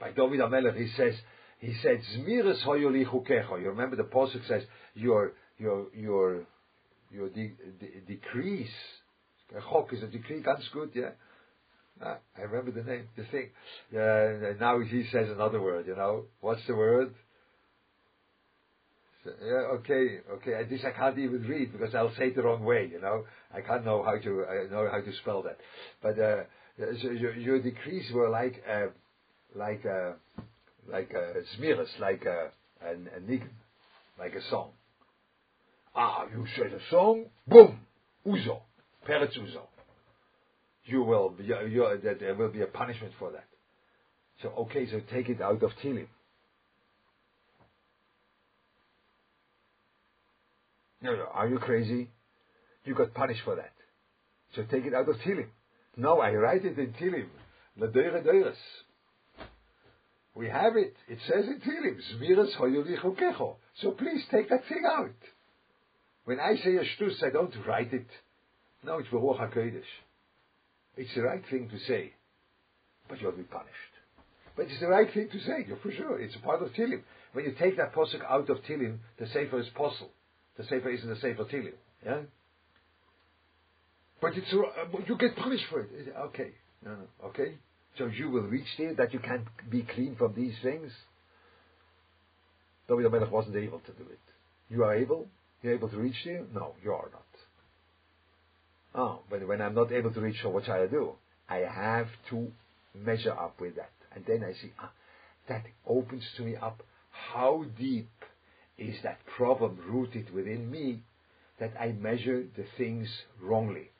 By 0.00 0.12
David 0.12 0.40
HaMelech 0.40 0.76
he 0.76 0.88
says, 0.96 1.14
he 1.58 1.74
said, 1.82 2.00
Zmiris 2.16 2.64
hoyolichukecho. 2.64 3.60
You 3.60 3.68
remember 3.68 3.96
the 3.96 4.02
Pasuk 4.02 4.46
says, 4.48 4.62
your, 4.94 5.32
your, 5.58 5.86
your, 5.94 6.46
your 7.12 7.28
de- 7.28 7.54
de- 7.80 8.00
decrease. 8.06 8.70
Chok 9.70 9.92
is 9.92 10.02
a 10.02 10.06
decree, 10.06 10.40
ganz 10.42 10.66
good, 10.72 10.90
yeah? 10.94 11.10
Ah, 12.02 12.18
I 12.36 12.42
remember 12.42 12.70
the 12.72 12.88
name, 12.90 13.08
the 13.16 13.24
thing. 13.24 13.50
Uh, 13.94 14.54
now 14.60 14.80
he 14.80 15.04
says 15.12 15.28
another 15.30 15.60
word, 15.60 15.86
you 15.86 15.94
know. 15.94 16.24
What's 16.40 16.66
the 16.66 16.74
word? 16.74 17.14
So, 19.24 19.30
yeah, 19.40 19.78
okay, 19.78 20.18
okay. 20.32 20.68
This 20.68 20.80
I 20.84 20.90
can't 20.90 21.18
even 21.18 21.42
read 21.46 21.72
because 21.72 21.94
I'll 21.94 22.14
say 22.16 22.28
it 22.28 22.36
the 22.36 22.42
wrong 22.42 22.64
way, 22.64 22.88
you 22.90 23.00
know. 23.00 23.24
I 23.54 23.60
can't 23.60 23.84
know 23.84 24.02
how 24.02 24.18
to 24.18 24.44
I 24.46 24.72
know 24.72 24.88
how 24.90 25.00
to 25.00 25.12
spell 25.22 25.42
that. 25.42 25.58
But 26.02 26.18
uh, 26.18 26.42
so 27.02 27.10
your, 27.10 27.34
your 27.36 27.62
decrees 27.62 28.10
were 28.12 28.30
like 28.30 28.62
uh, 28.68 28.86
like 29.54 29.84
uh, 29.86 30.14
like 30.90 31.10
a 31.12 31.42
smiras, 31.56 31.88
like 32.00 32.24
a, 32.24 32.50
a, 32.84 32.92
a 32.94 33.40
like 34.18 34.34
a 34.34 34.42
song. 34.50 34.70
Ah, 35.94 36.24
you 36.30 36.46
said 36.56 36.72
a 36.72 36.80
song, 36.90 37.26
boom, 37.46 37.80
uzo, 38.26 38.60
peretz 39.06 39.38
uzo. 39.38 39.62
You 40.84 41.02
will, 41.02 41.34
you, 41.38 41.54
you, 41.66 42.00
there 42.18 42.34
will 42.34 42.50
be 42.50 42.62
a 42.62 42.66
punishment 42.66 43.12
for 43.18 43.30
that. 43.32 43.44
So 44.42 44.48
okay, 44.64 44.90
so 44.90 45.00
take 45.12 45.28
it 45.28 45.40
out 45.40 45.62
of 45.62 45.70
Tilim. 45.82 46.08
No, 51.02 51.14
no, 51.14 51.26
are 51.32 51.48
you 51.48 51.58
crazy? 51.58 52.10
You 52.84 52.94
got 52.94 53.12
punished 53.14 53.42
for 53.44 53.56
that. 53.56 53.72
So 54.54 54.62
take 54.70 54.84
it 54.86 54.94
out 54.94 55.08
of 55.08 55.16
Tilim. 55.16 55.48
No, 55.96 56.20
I 56.20 56.32
write 56.32 56.64
it 56.64 56.78
in 56.78 56.94
Tilim. 56.94 57.26
Ladeire 57.78 58.24
deires. 58.24 58.56
We 60.34 60.48
have 60.48 60.76
it. 60.76 60.94
It 61.08 61.18
says 61.28 61.44
in 61.46 61.60
Tilim. 61.60 62.00
So 63.80 63.90
please 63.92 64.22
take 64.30 64.48
that 64.48 64.66
thing 64.68 64.82
out. 64.90 65.10
When 66.24 66.38
I 66.38 66.54
say 66.56 66.76
a 66.76 66.84
shtus, 66.84 67.22
I 67.24 67.30
don't 67.30 67.54
write 67.66 67.92
it. 67.92 68.06
No, 68.84 68.98
it's 68.98 69.08
Beruach 69.08 69.40
HaKodesh. 69.40 69.82
It's 70.96 71.14
the 71.14 71.22
right 71.22 71.42
thing 71.50 71.68
to 71.70 71.78
say. 71.80 72.12
But 73.08 73.20
you'll 73.20 73.32
be 73.32 73.42
punished. 73.42 73.72
But 74.56 74.66
it's 74.66 74.80
the 74.80 74.88
right 74.88 75.12
thing 75.12 75.28
to 75.32 75.40
say, 75.40 75.66
for 75.82 75.90
sure. 75.90 76.20
It's 76.20 76.36
a 76.36 76.40
part 76.40 76.62
of 76.62 76.68
Tilim. 76.72 77.02
When 77.32 77.44
you 77.44 77.54
take 77.58 77.76
that 77.78 77.94
posuk 77.94 78.22
out 78.28 78.50
of 78.50 78.58
Tilim, 78.68 78.98
the 79.18 79.26
Sefer 79.26 79.60
is 79.60 79.68
possible. 79.74 80.10
The 80.58 80.64
Sefer 80.64 80.90
isn't 80.90 81.08
the 81.08 81.16
Sefer 81.16 81.44
Tilim. 81.44 81.72
Yeah? 82.04 82.20
But 84.20 84.36
it's, 84.36 84.52
uh, 84.52 84.98
you 85.06 85.16
get 85.16 85.36
punished 85.36 85.64
for 85.70 85.80
it. 85.80 85.88
Okay. 86.28 86.50
No, 86.84 86.92
no. 86.92 87.28
Okay? 87.28 87.56
So 87.98 88.06
you 88.06 88.30
will 88.30 88.42
reach 88.42 88.68
there 88.78 88.94
that 88.94 89.12
you 89.12 89.18
can't 89.18 89.46
be 89.70 89.82
clean 89.82 90.16
from 90.16 90.34
these 90.34 90.54
things? 90.62 90.92
David 92.88 93.06
HaMelech 93.06 93.30
wasn't 93.30 93.56
able 93.56 93.80
to 93.80 93.92
do 93.92 94.04
it. 94.10 94.20
You 94.68 94.84
are 94.84 94.94
able? 94.94 95.28
You're 95.62 95.74
able 95.74 95.88
to 95.88 95.96
reach 95.96 96.16
there? 96.24 96.44
No, 96.52 96.74
you 96.82 96.92
are 96.92 97.08
not. 97.12 97.22
Oh, 98.94 99.20
but 99.30 99.46
when 99.46 99.62
I'm 99.62 99.74
not 99.74 99.92
able 99.92 100.12
to 100.12 100.20
reach, 100.20 100.36
so 100.42 100.50
what 100.50 100.64
shall 100.66 100.82
I 100.82 100.86
do? 100.86 101.12
I 101.48 101.58
have 101.58 102.08
to 102.30 102.50
measure 102.94 103.32
up 103.32 103.60
with 103.60 103.76
that. 103.76 103.90
And 104.14 104.24
then 104.26 104.44
I 104.44 104.52
see, 104.52 104.72
ah, 104.80 104.90
that 105.48 105.64
opens 105.86 106.24
to 106.36 106.42
me 106.42 106.56
up 106.56 106.82
how 107.32 107.64
deep 107.78 108.10
is 108.76 108.96
that 109.02 109.18
problem 109.36 109.78
rooted 109.88 110.32
within 110.34 110.70
me 110.70 111.02
that 111.60 111.72
I 111.80 111.92
measure 111.92 112.44
the 112.56 112.64
things 112.76 113.08
wrongly. 113.40 113.90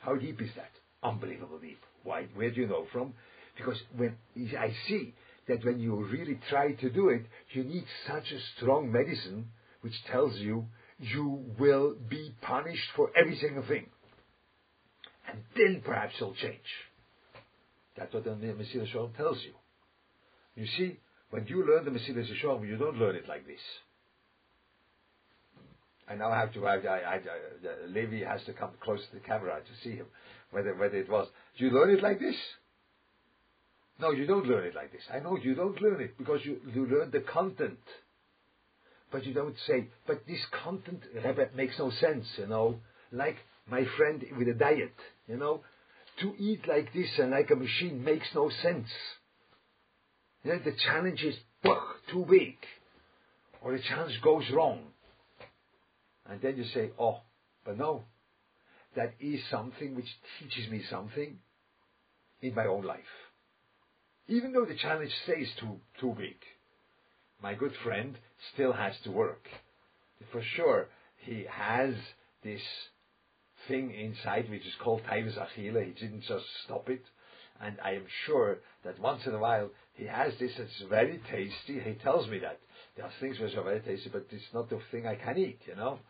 How 0.00 0.16
deep 0.16 0.40
is 0.40 0.50
that? 0.56 0.70
Unbelievable 1.02 1.58
deep. 1.58 1.80
Why? 2.04 2.26
Where 2.34 2.50
do 2.50 2.60
you 2.60 2.68
know 2.68 2.86
from? 2.92 3.14
Because 3.56 3.80
when 3.96 4.16
I 4.36 4.72
see 4.86 5.14
that 5.48 5.64
when 5.64 5.80
you 5.80 5.96
really 5.96 6.38
try 6.50 6.72
to 6.72 6.90
do 6.90 7.08
it, 7.08 7.24
you 7.52 7.64
need 7.64 7.84
such 8.06 8.30
a 8.30 8.40
strong 8.56 8.92
medicine 8.92 9.46
which 9.86 10.04
tells 10.10 10.34
you 10.38 10.66
you 10.98 11.44
will 11.60 11.94
be 12.08 12.34
punished 12.42 12.88
for 12.96 13.12
every 13.16 13.38
single 13.38 13.62
thing. 13.68 13.86
And 15.30 15.38
then 15.54 15.80
perhaps 15.84 16.14
you'll 16.18 16.34
change. 16.34 16.58
That's 17.96 18.12
what 18.12 18.24
the 18.24 18.30
Mesilas 18.30 18.92
Yesharim 18.92 19.16
tells 19.16 19.38
you. 19.44 19.52
You 20.56 20.66
see, 20.76 20.98
when 21.30 21.46
you 21.46 21.64
learn 21.64 21.84
the 21.84 21.92
Mesilas 21.92 22.26
Yesharim, 22.28 22.66
you 22.66 22.76
don't 22.76 22.96
learn 22.96 23.14
it 23.14 23.28
like 23.28 23.46
this. 23.46 23.60
I 26.08 26.16
now 26.16 26.32
have 26.32 26.52
to, 26.54 26.66
I, 26.66 26.78
I, 26.78 27.14
I, 27.14 27.20
Levi 27.88 28.26
has 28.26 28.42
to 28.46 28.52
come 28.52 28.70
close 28.82 29.00
to 29.10 29.14
the 29.14 29.20
camera 29.20 29.60
to 29.60 29.88
see 29.88 29.94
him, 29.94 30.06
whether, 30.50 30.74
whether 30.74 30.96
it 30.96 31.08
was, 31.08 31.28
do 31.56 31.64
you 31.64 31.70
learn 31.70 31.90
it 31.90 32.02
like 32.02 32.18
this? 32.18 32.36
No, 34.00 34.10
you 34.10 34.26
don't 34.26 34.46
learn 34.46 34.66
it 34.66 34.74
like 34.74 34.90
this. 34.90 35.02
I 35.14 35.20
know 35.20 35.38
you 35.40 35.54
don't 35.54 35.80
learn 35.80 36.00
it 36.00 36.18
because 36.18 36.40
you, 36.42 36.58
you 36.74 36.86
learn 36.86 37.12
the 37.12 37.20
content. 37.20 37.78
But 39.10 39.24
you 39.24 39.32
don't 39.32 39.56
say, 39.66 39.88
but 40.06 40.26
this 40.26 40.40
content, 40.64 41.02
Rebbe, 41.14 41.48
makes 41.54 41.78
no 41.78 41.90
sense, 41.90 42.26
you 42.38 42.46
know. 42.46 42.76
Like 43.12 43.36
my 43.70 43.84
friend 43.96 44.24
with 44.36 44.48
a 44.48 44.54
diet, 44.54 44.94
you 45.28 45.36
know. 45.36 45.62
To 46.20 46.34
eat 46.38 46.66
like 46.66 46.92
this 46.92 47.10
and 47.18 47.30
like 47.30 47.50
a 47.50 47.56
machine 47.56 48.02
makes 48.02 48.26
no 48.34 48.50
sense. 48.62 48.88
You 50.42 50.52
know, 50.52 50.58
the 50.64 50.72
challenge 50.86 51.22
is 51.22 51.36
too 52.10 52.26
big. 52.28 52.56
Or 53.62 53.72
the 53.72 53.82
challenge 53.82 54.20
goes 54.22 54.44
wrong. 54.52 54.80
And 56.28 56.40
then 56.40 56.56
you 56.56 56.64
say, 56.72 56.90
oh, 56.98 57.20
but 57.64 57.78
no. 57.78 58.04
That 58.96 59.14
is 59.20 59.40
something 59.50 59.94
which 59.94 60.08
teaches 60.40 60.70
me 60.70 60.82
something 60.88 61.38
in 62.40 62.54
my 62.54 62.66
own 62.66 62.84
life. 62.84 63.00
Even 64.26 64.52
though 64.52 64.64
the 64.64 64.76
challenge 64.76 65.12
stays 65.24 65.48
too, 65.60 65.76
too 66.00 66.14
big 66.18 66.36
my 67.46 67.54
good 67.54 67.76
friend 67.84 68.18
still 68.52 68.72
has 68.72 68.92
to 69.04 69.10
work. 69.12 69.46
For 70.32 70.42
sure, 70.56 70.88
he 71.18 71.46
has 71.48 71.94
this 72.42 72.60
thing 73.68 73.94
inside 73.94 74.50
which 74.50 74.66
is 74.66 74.74
called 74.82 75.02
Taivas 75.04 75.38
Achila. 75.38 75.84
He 75.86 75.92
didn't 75.92 76.22
just 76.22 76.44
stop 76.64 76.88
it. 76.88 77.04
And 77.60 77.76
I 77.84 77.92
am 77.92 78.06
sure 78.24 78.58
that 78.84 78.98
once 78.98 79.22
in 79.26 79.32
a 79.32 79.38
while 79.38 79.70
he 79.94 80.06
has 80.06 80.32
this, 80.40 80.50
it's 80.58 80.82
very 80.90 81.20
tasty. 81.30 81.78
He 81.78 81.92
tells 82.02 82.28
me 82.28 82.40
that. 82.40 82.58
There 82.96 83.04
are 83.04 83.12
things 83.20 83.38
which 83.38 83.54
are 83.54 83.62
very 83.62 83.80
tasty, 83.80 84.10
but 84.12 84.26
it's 84.32 84.52
not 84.52 84.68
the 84.68 84.80
thing 84.90 85.06
I 85.06 85.14
can 85.14 85.38
eat, 85.38 85.60
you 85.68 85.76
know. 85.76 86.00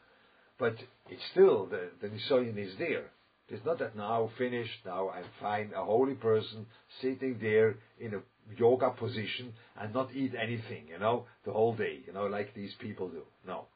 But 0.59 0.77
it's 1.11 1.27
still, 1.33 1.67
the, 1.67 1.91
the 2.01 2.09
Nisoyan 2.09 2.57
is 2.57 2.73
there. 2.79 3.11
It's 3.51 3.65
not 3.67 3.79
that 3.81 3.95
now 3.95 4.31
finished, 4.39 4.87
now 4.87 5.11
I'm 5.11 5.27
fine, 5.39 5.73
a 5.77 5.85
holy 5.85 6.15
person 6.15 6.65
sitting 7.03 7.37
there 7.43 7.77
in 8.01 8.15
a 8.15 8.21
yoga 8.57 8.91
position 8.91 9.53
and 9.81 9.93
not 9.93 10.15
eat 10.15 10.33
anything, 10.41 10.89
you 10.89 10.99
know, 10.99 11.25
the 11.45 11.53
whole 11.53 11.75
day, 11.75 12.01
you 12.07 12.13
know, 12.13 12.27
like 12.27 12.55
these 12.55 12.73
people 12.81 13.09
do. 13.09 13.23
No. 13.47 13.67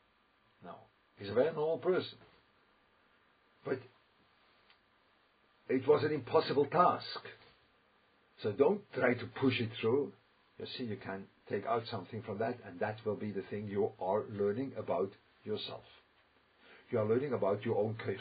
No. 0.65 0.75
He's 1.19 1.31
a 1.31 1.35
very 1.35 1.53
normal 1.53 1.79
person. 1.79 2.19
But 3.65 3.79
it 5.69 5.87
was 5.87 6.03
an 6.05 6.13
impossible 6.13 6.67
task. 6.67 7.21
So 8.43 8.53
don't 8.53 8.81
try 8.95 9.15
to 9.15 9.27
push 9.41 9.61
it 9.61 9.71
through. 9.81 10.13
You 10.59 10.67
see, 10.77 10.85
you 10.85 10.97
can 10.97 11.25
take 11.49 11.67
out 11.67 11.83
something 11.91 12.23
from 12.23 12.39
that, 12.39 12.59
and 12.67 12.79
that 12.81 12.97
will 13.05 13.17
be 13.17 13.31
the 13.31 13.43
thing 13.51 13.67
you 13.67 13.91
are 14.01 14.25
learning 14.31 14.73
about 14.79 15.11
yourself. 15.45 15.85
You 16.91 16.99
are 16.99 17.07
learning 17.07 17.33
about 17.33 17.65
your 17.65 17.77
own 17.79 17.95
koichas. 17.95 18.19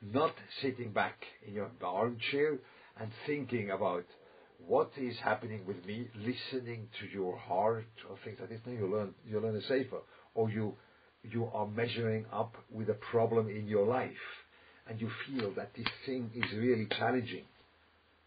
Not 0.00 0.34
sitting 0.62 0.92
back 0.92 1.16
in 1.46 1.54
your 1.54 1.70
armchair 1.82 2.58
and 3.00 3.10
thinking 3.26 3.70
about 3.70 4.04
what 4.66 4.90
is 4.96 5.16
happening 5.22 5.64
with 5.66 5.84
me, 5.86 6.08
listening 6.16 6.88
to 7.00 7.06
your 7.12 7.36
heart 7.36 7.86
or 8.08 8.16
things 8.24 8.38
like 8.40 8.50
this. 8.50 8.60
Then 8.64 8.74
you 8.74 8.86
learn 8.86 9.14
you 9.26 9.40
learn 9.40 9.56
a 9.56 9.62
sefer. 9.62 10.00
or 10.34 10.50
you 10.50 10.74
you 11.22 11.46
are 11.52 11.66
measuring 11.66 12.24
up 12.32 12.54
with 12.70 12.88
a 12.88 12.94
problem 12.94 13.48
in 13.48 13.66
your 13.66 13.86
life, 13.86 14.10
and 14.88 15.00
you 15.00 15.10
feel 15.26 15.52
that 15.54 15.72
this 15.76 15.86
thing 16.06 16.30
is 16.34 16.44
really 16.56 16.86
challenging. 16.98 17.44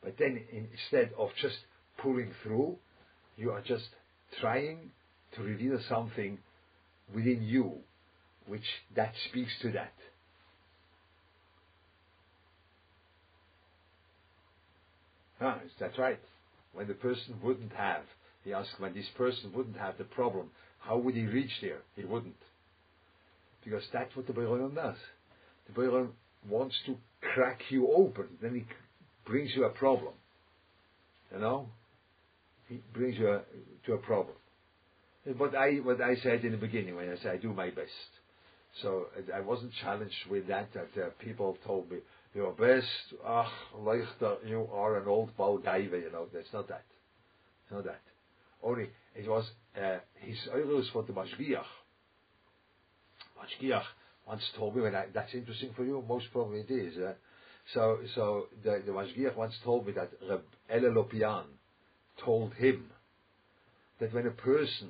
But 0.04 0.18
then 0.20 0.42
instead 0.52 1.12
of 1.18 1.30
just 1.42 1.56
pulling 1.98 2.32
through, 2.44 2.78
you 3.38 3.52
are 3.52 3.62
just 3.62 3.86
trying 4.40 4.92
to 5.36 5.42
reveal 5.42 5.80
something 5.88 6.38
within 7.14 7.42
you, 7.44 7.76
which 8.48 8.66
that 8.96 9.14
speaks 9.30 9.52
to 9.62 9.72
that. 9.72 9.94
Ah, 15.42 15.60
that's 15.80 15.98
right. 15.98 16.20
When 16.74 16.88
the 16.88 16.94
person 16.94 17.36
wouldn't 17.44 17.74
have, 17.74 18.04
he 18.44 18.54
asked, 18.54 18.80
when 18.80 18.94
this 18.94 19.08
person 19.18 19.52
wouldn't 19.54 19.78
have 19.78 19.98
the 19.98 20.04
problem, 20.06 20.50
how 20.80 20.98
would 20.98 21.16
he 21.16 21.26
reach 21.26 21.52
there? 21.62 21.80
He 21.96 22.06
wouldn't. 22.06 22.36
Because 23.64 23.84
that's 23.94 24.16
what 24.16 24.28
the 24.28 24.34
Boiron 24.34 24.76
does. 24.76 24.98
The 25.68 25.74
Boiron 25.74 26.10
wants 26.50 26.76
to 26.86 26.96
crack 27.22 27.60
you 27.70 27.92
open, 27.92 28.28
then 28.42 28.56
he 28.56 28.66
brings 29.30 29.52
you 29.56 29.66
a 29.66 29.70
problem. 29.70 30.14
You 31.34 31.40
know? 31.40 31.68
He 32.68 32.82
brings 32.94 33.18
you 33.18 33.30
a, 33.30 33.42
to 33.86 33.94
a 33.94 33.98
problem. 33.98 34.36
What 35.38 35.56
I, 35.56 35.76
what 35.76 36.02
I 36.02 36.16
said 36.24 36.44
in 36.46 36.52
the 36.52 36.58
beginning 36.58 36.96
when 36.96 37.10
I 37.10 37.22
said 37.22 37.34
I 37.34 37.38
do 37.38 37.54
my 37.54 37.70
best. 37.70 37.92
So 38.82 39.08
I 39.36 39.42
wasn't 39.42 39.72
challenged 39.82 40.16
with 40.30 40.48
that, 40.48 40.70
that 40.74 41.02
uh, 41.02 41.10
people 41.20 41.58
told 41.66 41.92
me, 41.92 41.98
your 42.34 42.54
best, 42.54 42.88
ach, 43.26 43.52
leichter, 43.78 44.38
you 44.48 44.68
are 44.74 44.98
an 44.98 45.08
old 45.08 45.36
Balgaiva, 45.38 46.02
you 46.02 46.12
know, 46.12 46.28
that's 46.34 46.52
not 46.54 46.68
that. 46.70 46.86
It's 47.64 47.72
not 47.72 47.84
that. 47.86 48.02
Only, 48.64 48.90
it 49.16 49.28
was, 49.28 49.50
uh, 49.76 49.98
his 50.16 50.38
oilers 50.54 50.90
for 50.94 51.04
the 51.04 51.14
Mashgiach. 51.14 51.66
Mashgiach 53.38 53.84
once 54.28 54.44
told 54.58 54.76
me, 54.76 54.82
when 54.84 54.96
I, 54.96 55.06
that's 55.14 55.34
interesting 55.34 55.72
for 55.76 55.84
you, 55.84 56.04
most 56.08 56.28
probably 56.32 56.62
it 56.62 56.72
is, 56.72 56.98
uh, 56.98 57.14
so, 57.74 58.00
so 58.16 58.48
the, 58.64 58.82
the 58.86 58.92
Mashgiach 58.92 59.36
once 59.36 59.56
told 59.64 59.88
me 59.88 59.94
that 59.94 60.12
Reb 60.30 60.44
Elya 60.74 60.94
Lopian 60.94 61.44
told 62.24 62.54
him 62.54 62.86
that 64.00 64.14
when 64.14 64.28
a 64.28 64.32
person 64.32 64.90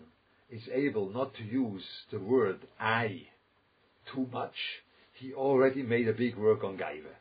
is 0.49 0.61
able 0.73 1.09
not 1.09 1.33
to 1.35 1.43
use 1.43 1.83
the 2.11 2.19
word 2.19 2.59
I 2.79 3.23
too 4.13 4.27
much, 4.31 4.55
he 5.13 5.33
already 5.33 5.83
made 5.83 6.07
a 6.07 6.13
big 6.13 6.35
work 6.37 6.63
on 6.63 6.77
Gaiva. 6.77 7.15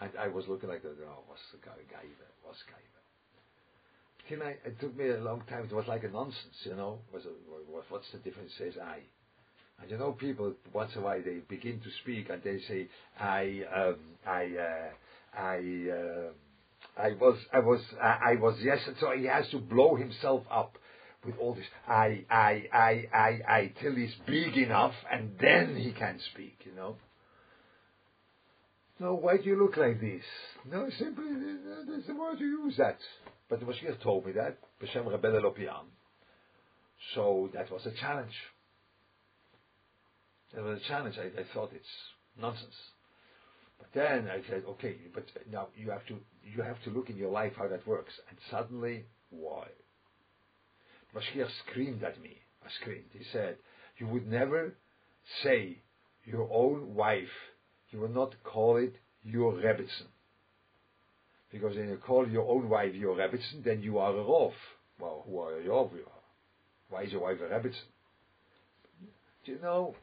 And 0.00 0.10
I 0.18 0.28
was 0.28 0.46
looking 0.48 0.68
like, 0.68 0.82
oh, 0.84 1.22
what's 1.26 1.42
the 1.52 1.58
guy? 1.64 1.76
Gaiva? 1.92 2.28
What's 2.42 2.60
Gaiva? 2.60 3.00
Can 4.28 4.42
I, 4.42 4.50
it 4.64 4.80
took 4.80 4.96
me 4.96 5.08
a 5.10 5.18
long 5.18 5.42
time. 5.48 5.64
It 5.64 5.74
was 5.74 5.86
like 5.88 6.04
a 6.04 6.08
nonsense, 6.08 6.56
you 6.64 6.74
know. 6.76 7.00
Was 7.12 7.22
what's 7.88 8.10
the 8.12 8.18
difference? 8.18 8.52
Says 8.58 8.74
I. 8.82 9.00
And 9.80 9.90
you 9.90 9.98
know, 9.98 10.12
people 10.12 10.54
once 10.72 10.92
in 10.94 11.02
a 11.02 11.04
while 11.04 11.22
they 11.24 11.38
begin 11.48 11.80
to 11.80 11.90
speak 12.02 12.30
and 12.30 12.42
they 12.42 12.60
say, 12.68 12.88
"I, 13.18 13.62
um, 13.74 13.96
I, 14.26 14.44
uh, 14.56 15.40
I, 15.40 15.56
uh, 15.90 17.02
I 17.02 17.12
was, 17.20 17.38
I 17.52 17.58
was, 17.60 17.80
I, 18.00 18.32
I 18.32 18.36
was 18.36 18.56
yes." 18.62 18.78
And 18.86 18.96
so 19.00 19.10
he 19.12 19.24
has 19.24 19.48
to 19.50 19.58
blow 19.58 19.96
himself 19.96 20.44
up 20.50 20.76
with 21.24 21.34
all 21.40 21.54
this 21.54 21.64
"I, 21.88 22.24
I, 22.30 22.64
I, 22.72 23.04
I, 23.12 23.40
I" 23.48 23.72
till 23.80 23.94
he's 23.94 24.14
big 24.26 24.56
enough, 24.56 24.94
and 25.10 25.32
then 25.40 25.76
he 25.76 25.92
can 25.92 26.20
speak. 26.32 26.58
You 26.64 26.72
know. 26.74 26.96
No, 29.00 29.14
why 29.14 29.38
do 29.38 29.44
you 29.44 29.56
look 29.56 29.78
like 29.78 29.98
this? 29.98 30.22
No, 30.70 30.88
simply 30.98 31.24
there's 31.88 32.06
the 32.06 32.14
word 32.14 32.38
you 32.38 32.64
use 32.64 32.76
that. 32.76 32.98
But 33.48 33.60
the 33.60 33.66
Mashgiach 33.66 34.02
told 34.02 34.26
me 34.26 34.32
that 34.32 34.58
B'Shem 34.80 35.10
Rebbe 35.10 35.40
Lopian. 35.40 35.86
So 37.14 37.48
that 37.54 37.70
was 37.72 37.86
a 37.86 37.92
challenge. 37.92 38.34
It 40.54 40.60
was 40.60 40.80
a 40.84 40.88
challenge. 40.88 41.16
I, 41.18 41.40
I 41.40 41.44
thought 41.54 41.72
it's 41.74 41.88
nonsense. 42.38 42.74
But 43.78 43.88
then 43.94 44.28
I 44.28 44.42
said, 44.50 44.64
okay, 44.68 44.96
but 45.14 45.24
now 45.50 45.68
you 45.74 45.90
have 45.90 46.06
to 46.08 46.16
you 46.44 46.62
have 46.62 46.82
to 46.84 46.90
look 46.90 47.08
in 47.08 47.16
your 47.16 47.30
life 47.30 47.54
how 47.56 47.68
that 47.68 47.86
works. 47.86 48.12
And 48.28 48.38
suddenly, 48.50 49.06
why? 49.30 49.68
Mashgiach 51.16 51.48
screamed 51.66 52.04
at 52.04 52.20
me. 52.20 52.36
I 52.62 52.68
screamed. 52.82 53.08
He 53.12 53.24
said, 53.32 53.56
you 53.96 54.08
would 54.08 54.26
never 54.26 54.74
say 55.42 55.78
your 56.24 56.46
own 56.52 56.94
wife. 56.94 57.28
You 57.90 58.00
will 58.00 58.08
not 58.08 58.34
call 58.44 58.76
it 58.76 58.94
your 59.22 59.52
Rebbitzin. 59.54 60.06
Because 61.52 61.76
when 61.76 61.88
you 61.88 61.96
call 61.96 62.28
your 62.28 62.48
own 62.48 62.68
wife 62.68 62.94
your 62.94 63.16
Rebbitzin, 63.16 63.64
then 63.64 63.82
you 63.82 63.98
are 63.98 64.12
a 64.12 64.22
Rov. 64.22 64.52
Well, 65.00 65.24
who 65.26 65.38
are 65.40 65.60
you? 65.60 65.90
Why 66.88 67.02
is 67.02 67.12
your 67.12 67.22
wife 67.22 67.38
a 67.40 67.52
Rebbitzin? 67.52 67.88
You 69.44 69.58
know, 69.62 69.94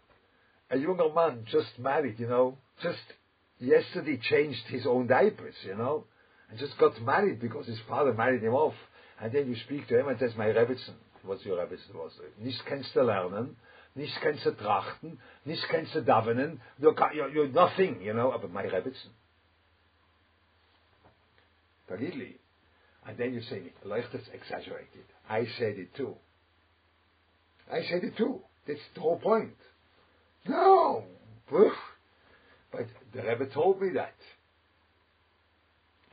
a 0.70 0.78
younger 0.78 1.14
man 1.14 1.46
just 1.50 1.80
married, 1.80 2.20
you 2.20 2.28
know, 2.28 2.58
just 2.82 2.98
yesterday 3.60 4.20
changed 4.22 4.66
his 4.68 4.86
own 4.86 5.08
diapers, 5.08 5.56
you 5.66 5.76
know, 5.76 6.06
and 6.50 6.60
just 6.60 6.78
got 6.78 7.02
married 7.02 7.40
because 7.40 7.68
his 7.68 7.80
father 7.88 8.14
married 8.14 8.44
him 8.44 8.54
off. 8.54 8.74
And 9.22 9.32
then 9.32 9.48
you 9.48 9.56
speak 9.66 9.88
to 9.88 10.00
him 10.00 10.08
and 10.10 10.20
says, 10.20 10.32
my 10.38 10.48
Rebbitzin. 10.48 10.96
What's 11.24 11.46
your 11.46 11.58
Rebbitzin? 11.58 11.96
Nicht 12.40 12.66
kennst 12.66 12.94
du 12.94 13.02
lernen, 13.02 13.56
nicht 13.98 14.16
kennst 14.22 14.46
du 14.46 14.52
trachten, 14.52 15.20
nicht 15.44 15.68
kennst 15.70 15.96
du 15.96 16.02
davenen, 16.02 16.62
you're, 16.80 16.96
you're, 17.34 17.48
nothing, 17.50 18.00
you 18.02 18.14
know, 18.14 18.38
but 18.40 18.52
my 18.52 18.64
Rebbitzin. 18.64 19.10
Tagidli. 21.90 22.36
And 23.06 23.18
then 23.18 23.34
you 23.34 23.42
say, 23.42 23.74
Leuchter's 23.84 24.28
exaggerated. 24.34 25.06
I 25.30 25.46
said 25.58 25.78
it 25.78 25.96
too. 25.96 26.16
I 27.72 27.82
said 27.90 28.04
it 28.04 28.16
too. 28.18 28.42
That's 28.68 28.80
the 28.94 29.02
whole 29.02 29.18
point. 29.18 29.56
No. 30.48 31.04
But 31.50 32.88
the 33.14 33.24
Rebbe 33.24 33.48
told 33.48 33.82
me 33.82 33.90
that. 33.96 34.16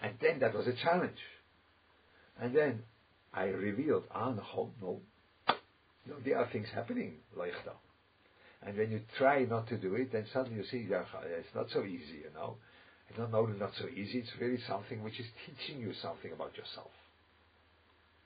And 0.02 0.14
then 0.20 0.38
that 0.40 0.54
was 0.54 0.66
a 0.66 0.74
challenge. 0.74 1.18
And 2.40 2.54
then 2.54 2.82
I 3.32 3.44
revealed, 3.44 4.04
ah, 4.14 4.30
no, 4.30 4.70
no. 4.80 5.00
There 6.24 6.38
are 6.38 6.48
things 6.52 6.68
happening, 6.74 7.14
Leichter. 7.36 7.74
And 8.62 8.76
when 8.78 8.90
you 8.90 9.00
try 9.18 9.44
not 9.44 9.68
to 9.68 9.76
do 9.76 9.94
it, 9.94 10.12
then 10.12 10.26
suddenly 10.32 10.58
you 10.58 10.64
see, 10.70 10.86
yeah, 10.88 11.04
it's 11.38 11.54
not 11.54 11.66
so 11.70 11.84
easy, 11.84 12.24
you 12.24 12.30
know. 12.34 12.56
It's 13.08 13.18
not 13.18 13.34
only 13.34 13.58
not 13.58 13.72
so 13.78 13.86
easy, 13.88 14.18
it's 14.18 14.30
really 14.40 14.58
something 14.66 15.02
which 15.02 15.20
is 15.20 15.26
teaching 15.44 15.80
you 15.80 15.92
something 16.00 16.32
about 16.32 16.56
yourself. 16.56 16.90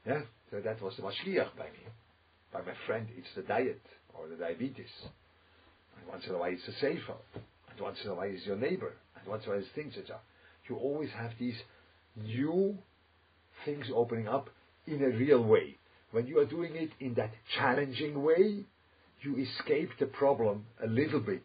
Yeah? 0.06 0.22
So 0.50 0.60
that 0.60 0.80
was 0.80 0.94
the 0.96 1.02
Mashgiach 1.02 1.56
by 1.56 1.64
me. 1.64 1.86
By 2.52 2.60
my 2.62 2.74
friend, 2.86 3.06
it's 3.16 3.28
the 3.34 3.42
diet, 3.42 3.82
or 4.14 4.28
the 4.28 4.36
diabetes. 4.36 4.90
And 5.98 6.08
once 6.08 6.24
in 6.26 6.34
a 6.34 6.38
while 6.38 6.52
it's 6.52 6.64
the 6.66 6.72
sefer. 6.72 7.16
And 7.34 7.80
once 7.80 7.98
in 8.04 8.10
a 8.10 8.14
while 8.14 8.30
it's 8.30 8.46
your 8.46 8.56
neighbor. 8.56 8.94
And 9.18 9.26
once 9.26 9.44
in 9.44 9.50
a 9.50 9.54
while 9.54 9.62
it's 9.62 9.74
things 9.74 9.94
that 9.96 10.10
are. 10.10 10.20
You 10.68 10.76
always 10.76 11.10
have 11.10 11.32
these 11.38 11.56
new 12.16 12.78
things 13.64 13.86
opening 13.94 14.28
up 14.28 14.50
in 14.86 15.02
a 15.02 15.08
real 15.08 15.42
way. 15.42 15.76
When 16.10 16.26
you 16.26 16.38
are 16.38 16.46
doing 16.46 16.74
it 16.74 16.90
in 17.00 17.14
that 17.14 17.32
challenging 17.56 18.22
way, 18.22 18.64
you 19.22 19.36
escape 19.36 19.90
the 19.98 20.06
problem 20.06 20.66
a 20.82 20.86
little 20.86 21.20
bit 21.20 21.44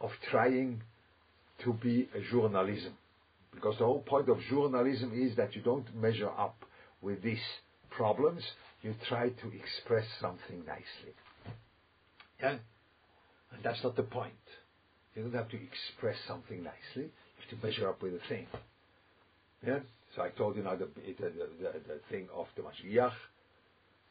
of 0.00 0.10
trying 0.30 0.82
to 1.64 1.72
be 1.72 2.08
a 2.14 2.20
journalism. 2.30 2.92
Because 3.54 3.78
the 3.78 3.84
whole 3.84 4.02
point 4.02 4.28
of 4.28 4.38
journalism 4.50 5.12
is 5.14 5.36
that 5.36 5.56
you 5.56 5.62
don't 5.62 5.94
measure 5.96 6.30
up 6.30 6.56
with 7.00 7.22
these 7.22 7.40
problems, 7.90 8.42
you 8.82 8.94
try 9.08 9.30
to 9.30 9.52
express 9.52 10.04
something 10.20 10.64
nicely. 10.66 11.14
Yeah? 12.40 12.56
And 13.52 13.62
that's 13.64 13.82
not 13.82 13.96
the 13.96 14.02
point. 14.02 14.34
You 15.14 15.22
don't 15.22 15.34
have 15.34 15.48
to 15.48 15.56
express 15.56 16.16
something 16.28 16.62
nicely. 16.62 17.04
You 17.04 17.10
have 17.50 17.60
to 17.60 17.66
measure 17.66 17.88
up 17.88 18.02
with 18.02 18.12
the 18.12 18.20
thing. 18.28 18.46
Yeah? 19.66 19.78
So 20.14 20.22
I 20.22 20.28
told 20.28 20.56
you 20.56 20.62
now 20.62 20.76
the, 20.76 20.88
the, 20.94 21.24
the, 21.24 21.72
the 21.88 22.00
thing 22.10 22.28
of 22.34 22.46
the 22.56 22.62
Mashgiach, 22.62 23.12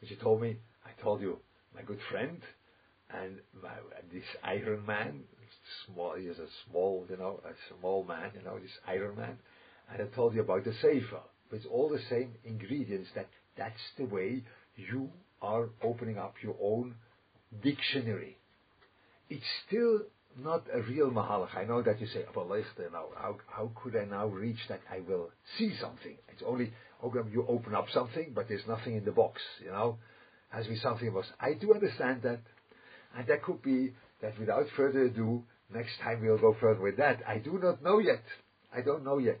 which 0.00 0.10
you 0.10 0.16
told 0.16 0.40
me. 0.40 0.58
I 0.84 1.02
told 1.02 1.20
you 1.20 1.38
my 1.74 1.82
good 1.82 1.98
friend 2.10 2.40
and 3.10 3.36
my, 3.62 3.70
this 4.12 4.24
Iron 4.42 4.84
Man, 4.86 5.24
small, 5.86 6.14
he 6.16 6.26
is 6.26 6.38
a 6.38 6.46
small, 6.68 7.06
you 7.08 7.16
know, 7.16 7.40
a 7.44 7.52
small 7.78 8.04
man, 8.04 8.30
you 8.34 8.42
know, 8.44 8.58
this 8.58 8.70
Iron 8.86 9.16
Man. 9.16 9.38
And 9.92 10.02
I 10.02 10.14
told 10.14 10.34
you 10.34 10.42
about 10.42 10.64
the 10.64 10.72
Sefer. 10.80 11.20
It's 11.52 11.66
all 11.70 11.88
the 11.88 12.00
same 12.10 12.32
ingredients 12.44 13.08
that 13.14 13.28
that's 13.56 13.74
the 13.98 14.04
way 14.04 14.42
you 14.76 15.10
are 15.40 15.68
opening 15.82 16.18
up 16.18 16.34
your 16.42 16.56
own 16.60 16.94
dictionary 17.62 18.36
it's 19.28 19.44
still 19.66 20.00
not 20.38 20.64
a 20.72 20.82
real 20.82 21.10
mahalach. 21.10 21.56
I 21.56 21.64
know 21.64 21.82
that 21.82 22.00
you 22.00 22.06
say, 22.06 22.24
but 22.34 22.48
now, 22.48 23.06
how, 23.16 23.36
how 23.48 23.70
could 23.74 23.96
I 23.96 24.04
now 24.04 24.26
reach 24.26 24.58
that 24.68 24.80
I 24.90 25.00
will 25.00 25.30
see 25.58 25.74
something? 25.80 26.16
It's 26.28 26.42
only, 26.46 26.72
you 27.02 27.46
open 27.48 27.74
up 27.74 27.86
something, 27.92 28.32
but 28.34 28.48
there's 28.48 28.66
nothing 28.66 28.96
in 28.96 29.04
the 29.04 29.12
box, 29.12 29.40
you 29.64 29.70
know? 29.70 29.98
Has 30.50 30.64
to 30.64 30.70
be 30.70 30.76
something 30.78 31.12
was. 31.12 31.26
I 31.40 31.54
do 31.54 31.74
understand 31.74 32.22
that. 32.22 32.40
And 33.16 33.26
that 33.28 33.42
could 33.42 33.62
be 33.62 33.94
that 34.22 34.38
without 34.38 34.66
further 34.76 35.02
ado, 35.04 35.42
next 35.72 35.98
time 36.02 36.20
we'll 36.22 36.38
go 36.38 36.56
further 36.60 36.80
with 36.80 36.96
that. 36.98 37.20
I 37.26 37.38
do 37.38 37.58
not 37.62 37.82
know 37.82 37.98
yet. 37.98 38.22
I 38.74 38.82
don't 38.82 39.04
know 39.04 39.18
yet. 39.18 39.40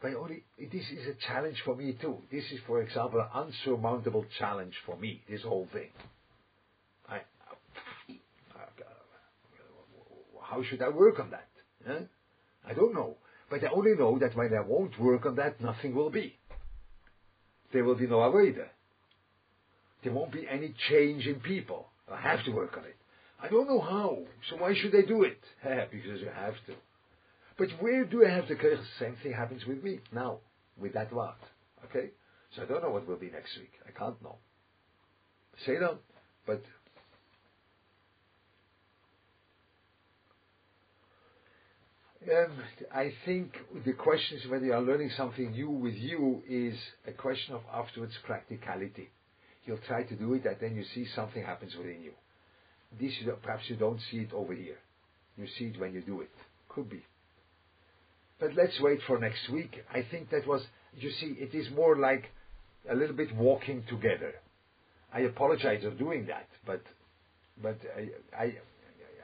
But 0.00 0.14
only 0.14 0.44
this 0.58 0.84
is 0.90 1.08
a 1.08 1.14
challenge 1.26 1.60
for 1.64 1.74
me 1.74 1.96
too. 2.00 2.18
This 2.30 2.44
is, 2.52 2.60
for 2.66 2.82
example, 2.82 3.20
an 3.20 3.28
unsurmountable 3.34 4.24
challenge 4.38 4.74
for 4.86 4.96
me. 4.96 5.22
This 5.28 5.42
whole 5.42 5.68
thing. 5.72 5.88
I, 7.08 7.20
how 10.48 10.62
should 10.62 10.82
I 10.82 10.88
work 10.88 11.18
on 11.18 11.30
that? 11.30 11.48
I 12.66 12.74
don't 12.74 12.94
know. 12.94 13.16
But 13.50 13.64
I 13.64 13.68
only 13.68 13.94
know 13.94 14.18
that 14.18 14.36
when 14.36 14.52
I 14.54 14.60
won't 14.60 14.98
work 15.00 15.26
on 15.26 15.36
that, 15.36 15.60
nothing 15.60 15.94
will 15.94 16.10
be. 16.10 16.36
There 17.72 17.84
will 17.84 17.94
be 17.96 18.06
no 18.06 18.18
Avodah. 18.18 18.68
There 20.02 20.12
won't 20.12 20.32
be 20.32 20.46
any 20.48 20.74
change 20.88 21.26
in 21.26 21.40
people. 21.40 21.86
I 22.10 22.20
have 22.20 22.44
to 22.44 22.50
work 22.52 22.76
on 22.78 22.84
it. 22.84 22.96
I 23.42 23.48
don't 23.48 23.68
know 23.68 23.80
how, 23.80 24.18
so 24.50 24.56
why 24.56 24.74
should 24.74 24.94
I 24.96 25.06
do 25.06 25.22
it? 25.22 25.40
because 25.92 26.20
you 26.20 26.30
have 26.34 26.54
to. 26.66 26.74
But 27.56 27.68
where 27.80 28.04
do 28.04 28.24
I 28.24 28.30
have 28.30 28.48
the 28.48 28.54
The 28.54 28.78
Same 28.98 29.16
thing 29.22 29.32
happens 29.32 29.66
with 29.66 29.82
me 29.82 30.00
now, 30.12 30.38
with 30.80 30.94
that 30.94 31.12
word. 31.12 31.34
Okay? 31.86 32.10
So 32.54 32.62
I 32.62 32.66
don't 32.66 32.82
know 32.82 32.90
what 32.90 33.06
will 33.06 33.16
be 33.16 33.30
next 33.30 33.56
week. 33.58 33.72
I 33.86 33.96
can't 33.96 34.20
know. 34.22 34.36
Say 35.66 35.78
that, 35.78 35.98
but 36.46 36.62
Um, 42.30 42.52
I 42.94 43.12
think 43.24 43.56
the 43.86 43.94
question 43.94 44.38
is 44.38 44.50
whether 44.50 44.66
you 44.66 44.74
are 44.74 44.82
learning 44.82 45.10
something 45.16 45.52
new 45.52 45.70
with 45.70 45.94
you 45.94 46.42
is 46.48 46.76
a 47.06 47.12
question 47.12 47.54
of 47.54 47.62
afterwards 47.72 48.12
practicality. 48.26 49.08
You'll 49.64 49.78
try 49.86 50.02
to 50.02 50.14
do 50.14 50.34
it 50.34 50.44
and 50.44 50.56
then 50.60 50.76
you 50.76 50.84
see 50.94 51.06
something 51.14 51.42
happens 51.42 51.74
within 51.76 52.02
you. 52.02 52.12
This 53.00 53.12
you 53.20 53.32
perhaps 53.42 53.64
you 53.68 53.76
don't 53.76 54.00
see 54.10 54.18
it 54.18 54.32
over 54.34 54.52
here. 54.52 54.76
You 55.38 55.46
see 55.58 55.66
it 55.66 55.80
when 55.80 55.94
you 55.94 56.02
do 56.02 56.20
it. 56.20 56.30
Could 56.68 56.90
be. 56.90 57.02
But 58.40 58.54
let's 58.54 58.78
wait 58.80 59.00
for 59.06 59.18
next 59.18 59.48
week. 59.50 59.76
I 59.92 60.04
think 60.10 60.30
that 60.30 60.46
was, 60.46 60.62
you 60.96 61.10
see, 61.20 61.36
it 61.38 61.54
is 61.54 61.68
more 61.74 61.96
like 61.96 62.24
a 62.90 62.94
little 62.94 63.16
bit 63.16 63.34
walking 63.34 63.84
together. 63.88 64.34
I 65.12 65.20
apologize 65.20 65.82
for 65.82 65.90
doing 65.92 66.26
that, 66.26 66.46
but 66.66 66.82
but 67.62 67.78
I, 67.96 68.44
I 68.44 68.54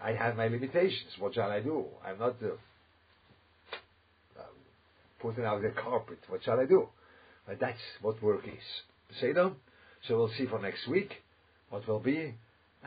I 0.02 0.12
have 0.14 0.36
my 0.36 0.48
limitations. 0.48 1.10
What 1.18 1.34
shall 1.34 1.50
I 1.50 1.60
do? 1.60 1.84
I'm 2.04 2.18
not 2.18 2.36
putting 5.24 5.44
out 5.46 5.62
the 5.62 5.70
carpet. 5.70 6.18
What 6.28 6.42
shall 6.44 6.60
I 6.60 6.66
do? 6.66 6.88
That's 7.48 7.80
what 8.02 8.22
work 8.22 8.46
is. 8.46 8.66
Say 9.20 9.32
them. 9.32 9.56
So 10.06 10.16
we'll 10.18 10.28
see 10.36 10.46
for 10.46 10.60
next 10.60 10.86
week 10.86 11.22
what 11.70 11.88
will 11.88 12.00
be, 12.00 12.34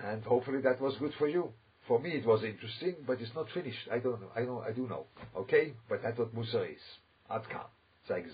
and 0.05 0.23
hopefully 0.23 0.61
that 0.61 0.79
was 0.79 0.95
good 0.99 1.13
for 1.17 1.27
you. 1.27 1.49
For 1.87 1.99
me, 1.99 2.11
it 2.11 2.25
was 2.27 2.43
interesting, 2.43 2.95
but 3.07 3.19
it's 3.21 3.33
not 3.33 3.47
finished. 3.53 3.87
I 3.91 3.97
don't 3.99 4.21
know. 4.21 4.29
I 4.35 4.41
know. 4.41 4.63
I 4.67 4.71
do 4.71 4.87
know. 4.87 5.05
Okay, 5.35 5.73
but 5.89 6.03
that's 6.03 6.19
what 6.19 6.35
Musar 6.35 6.69
is. 6.69 6.81
Adkan. 7.31 7.65
Thanks. 8.07 8.29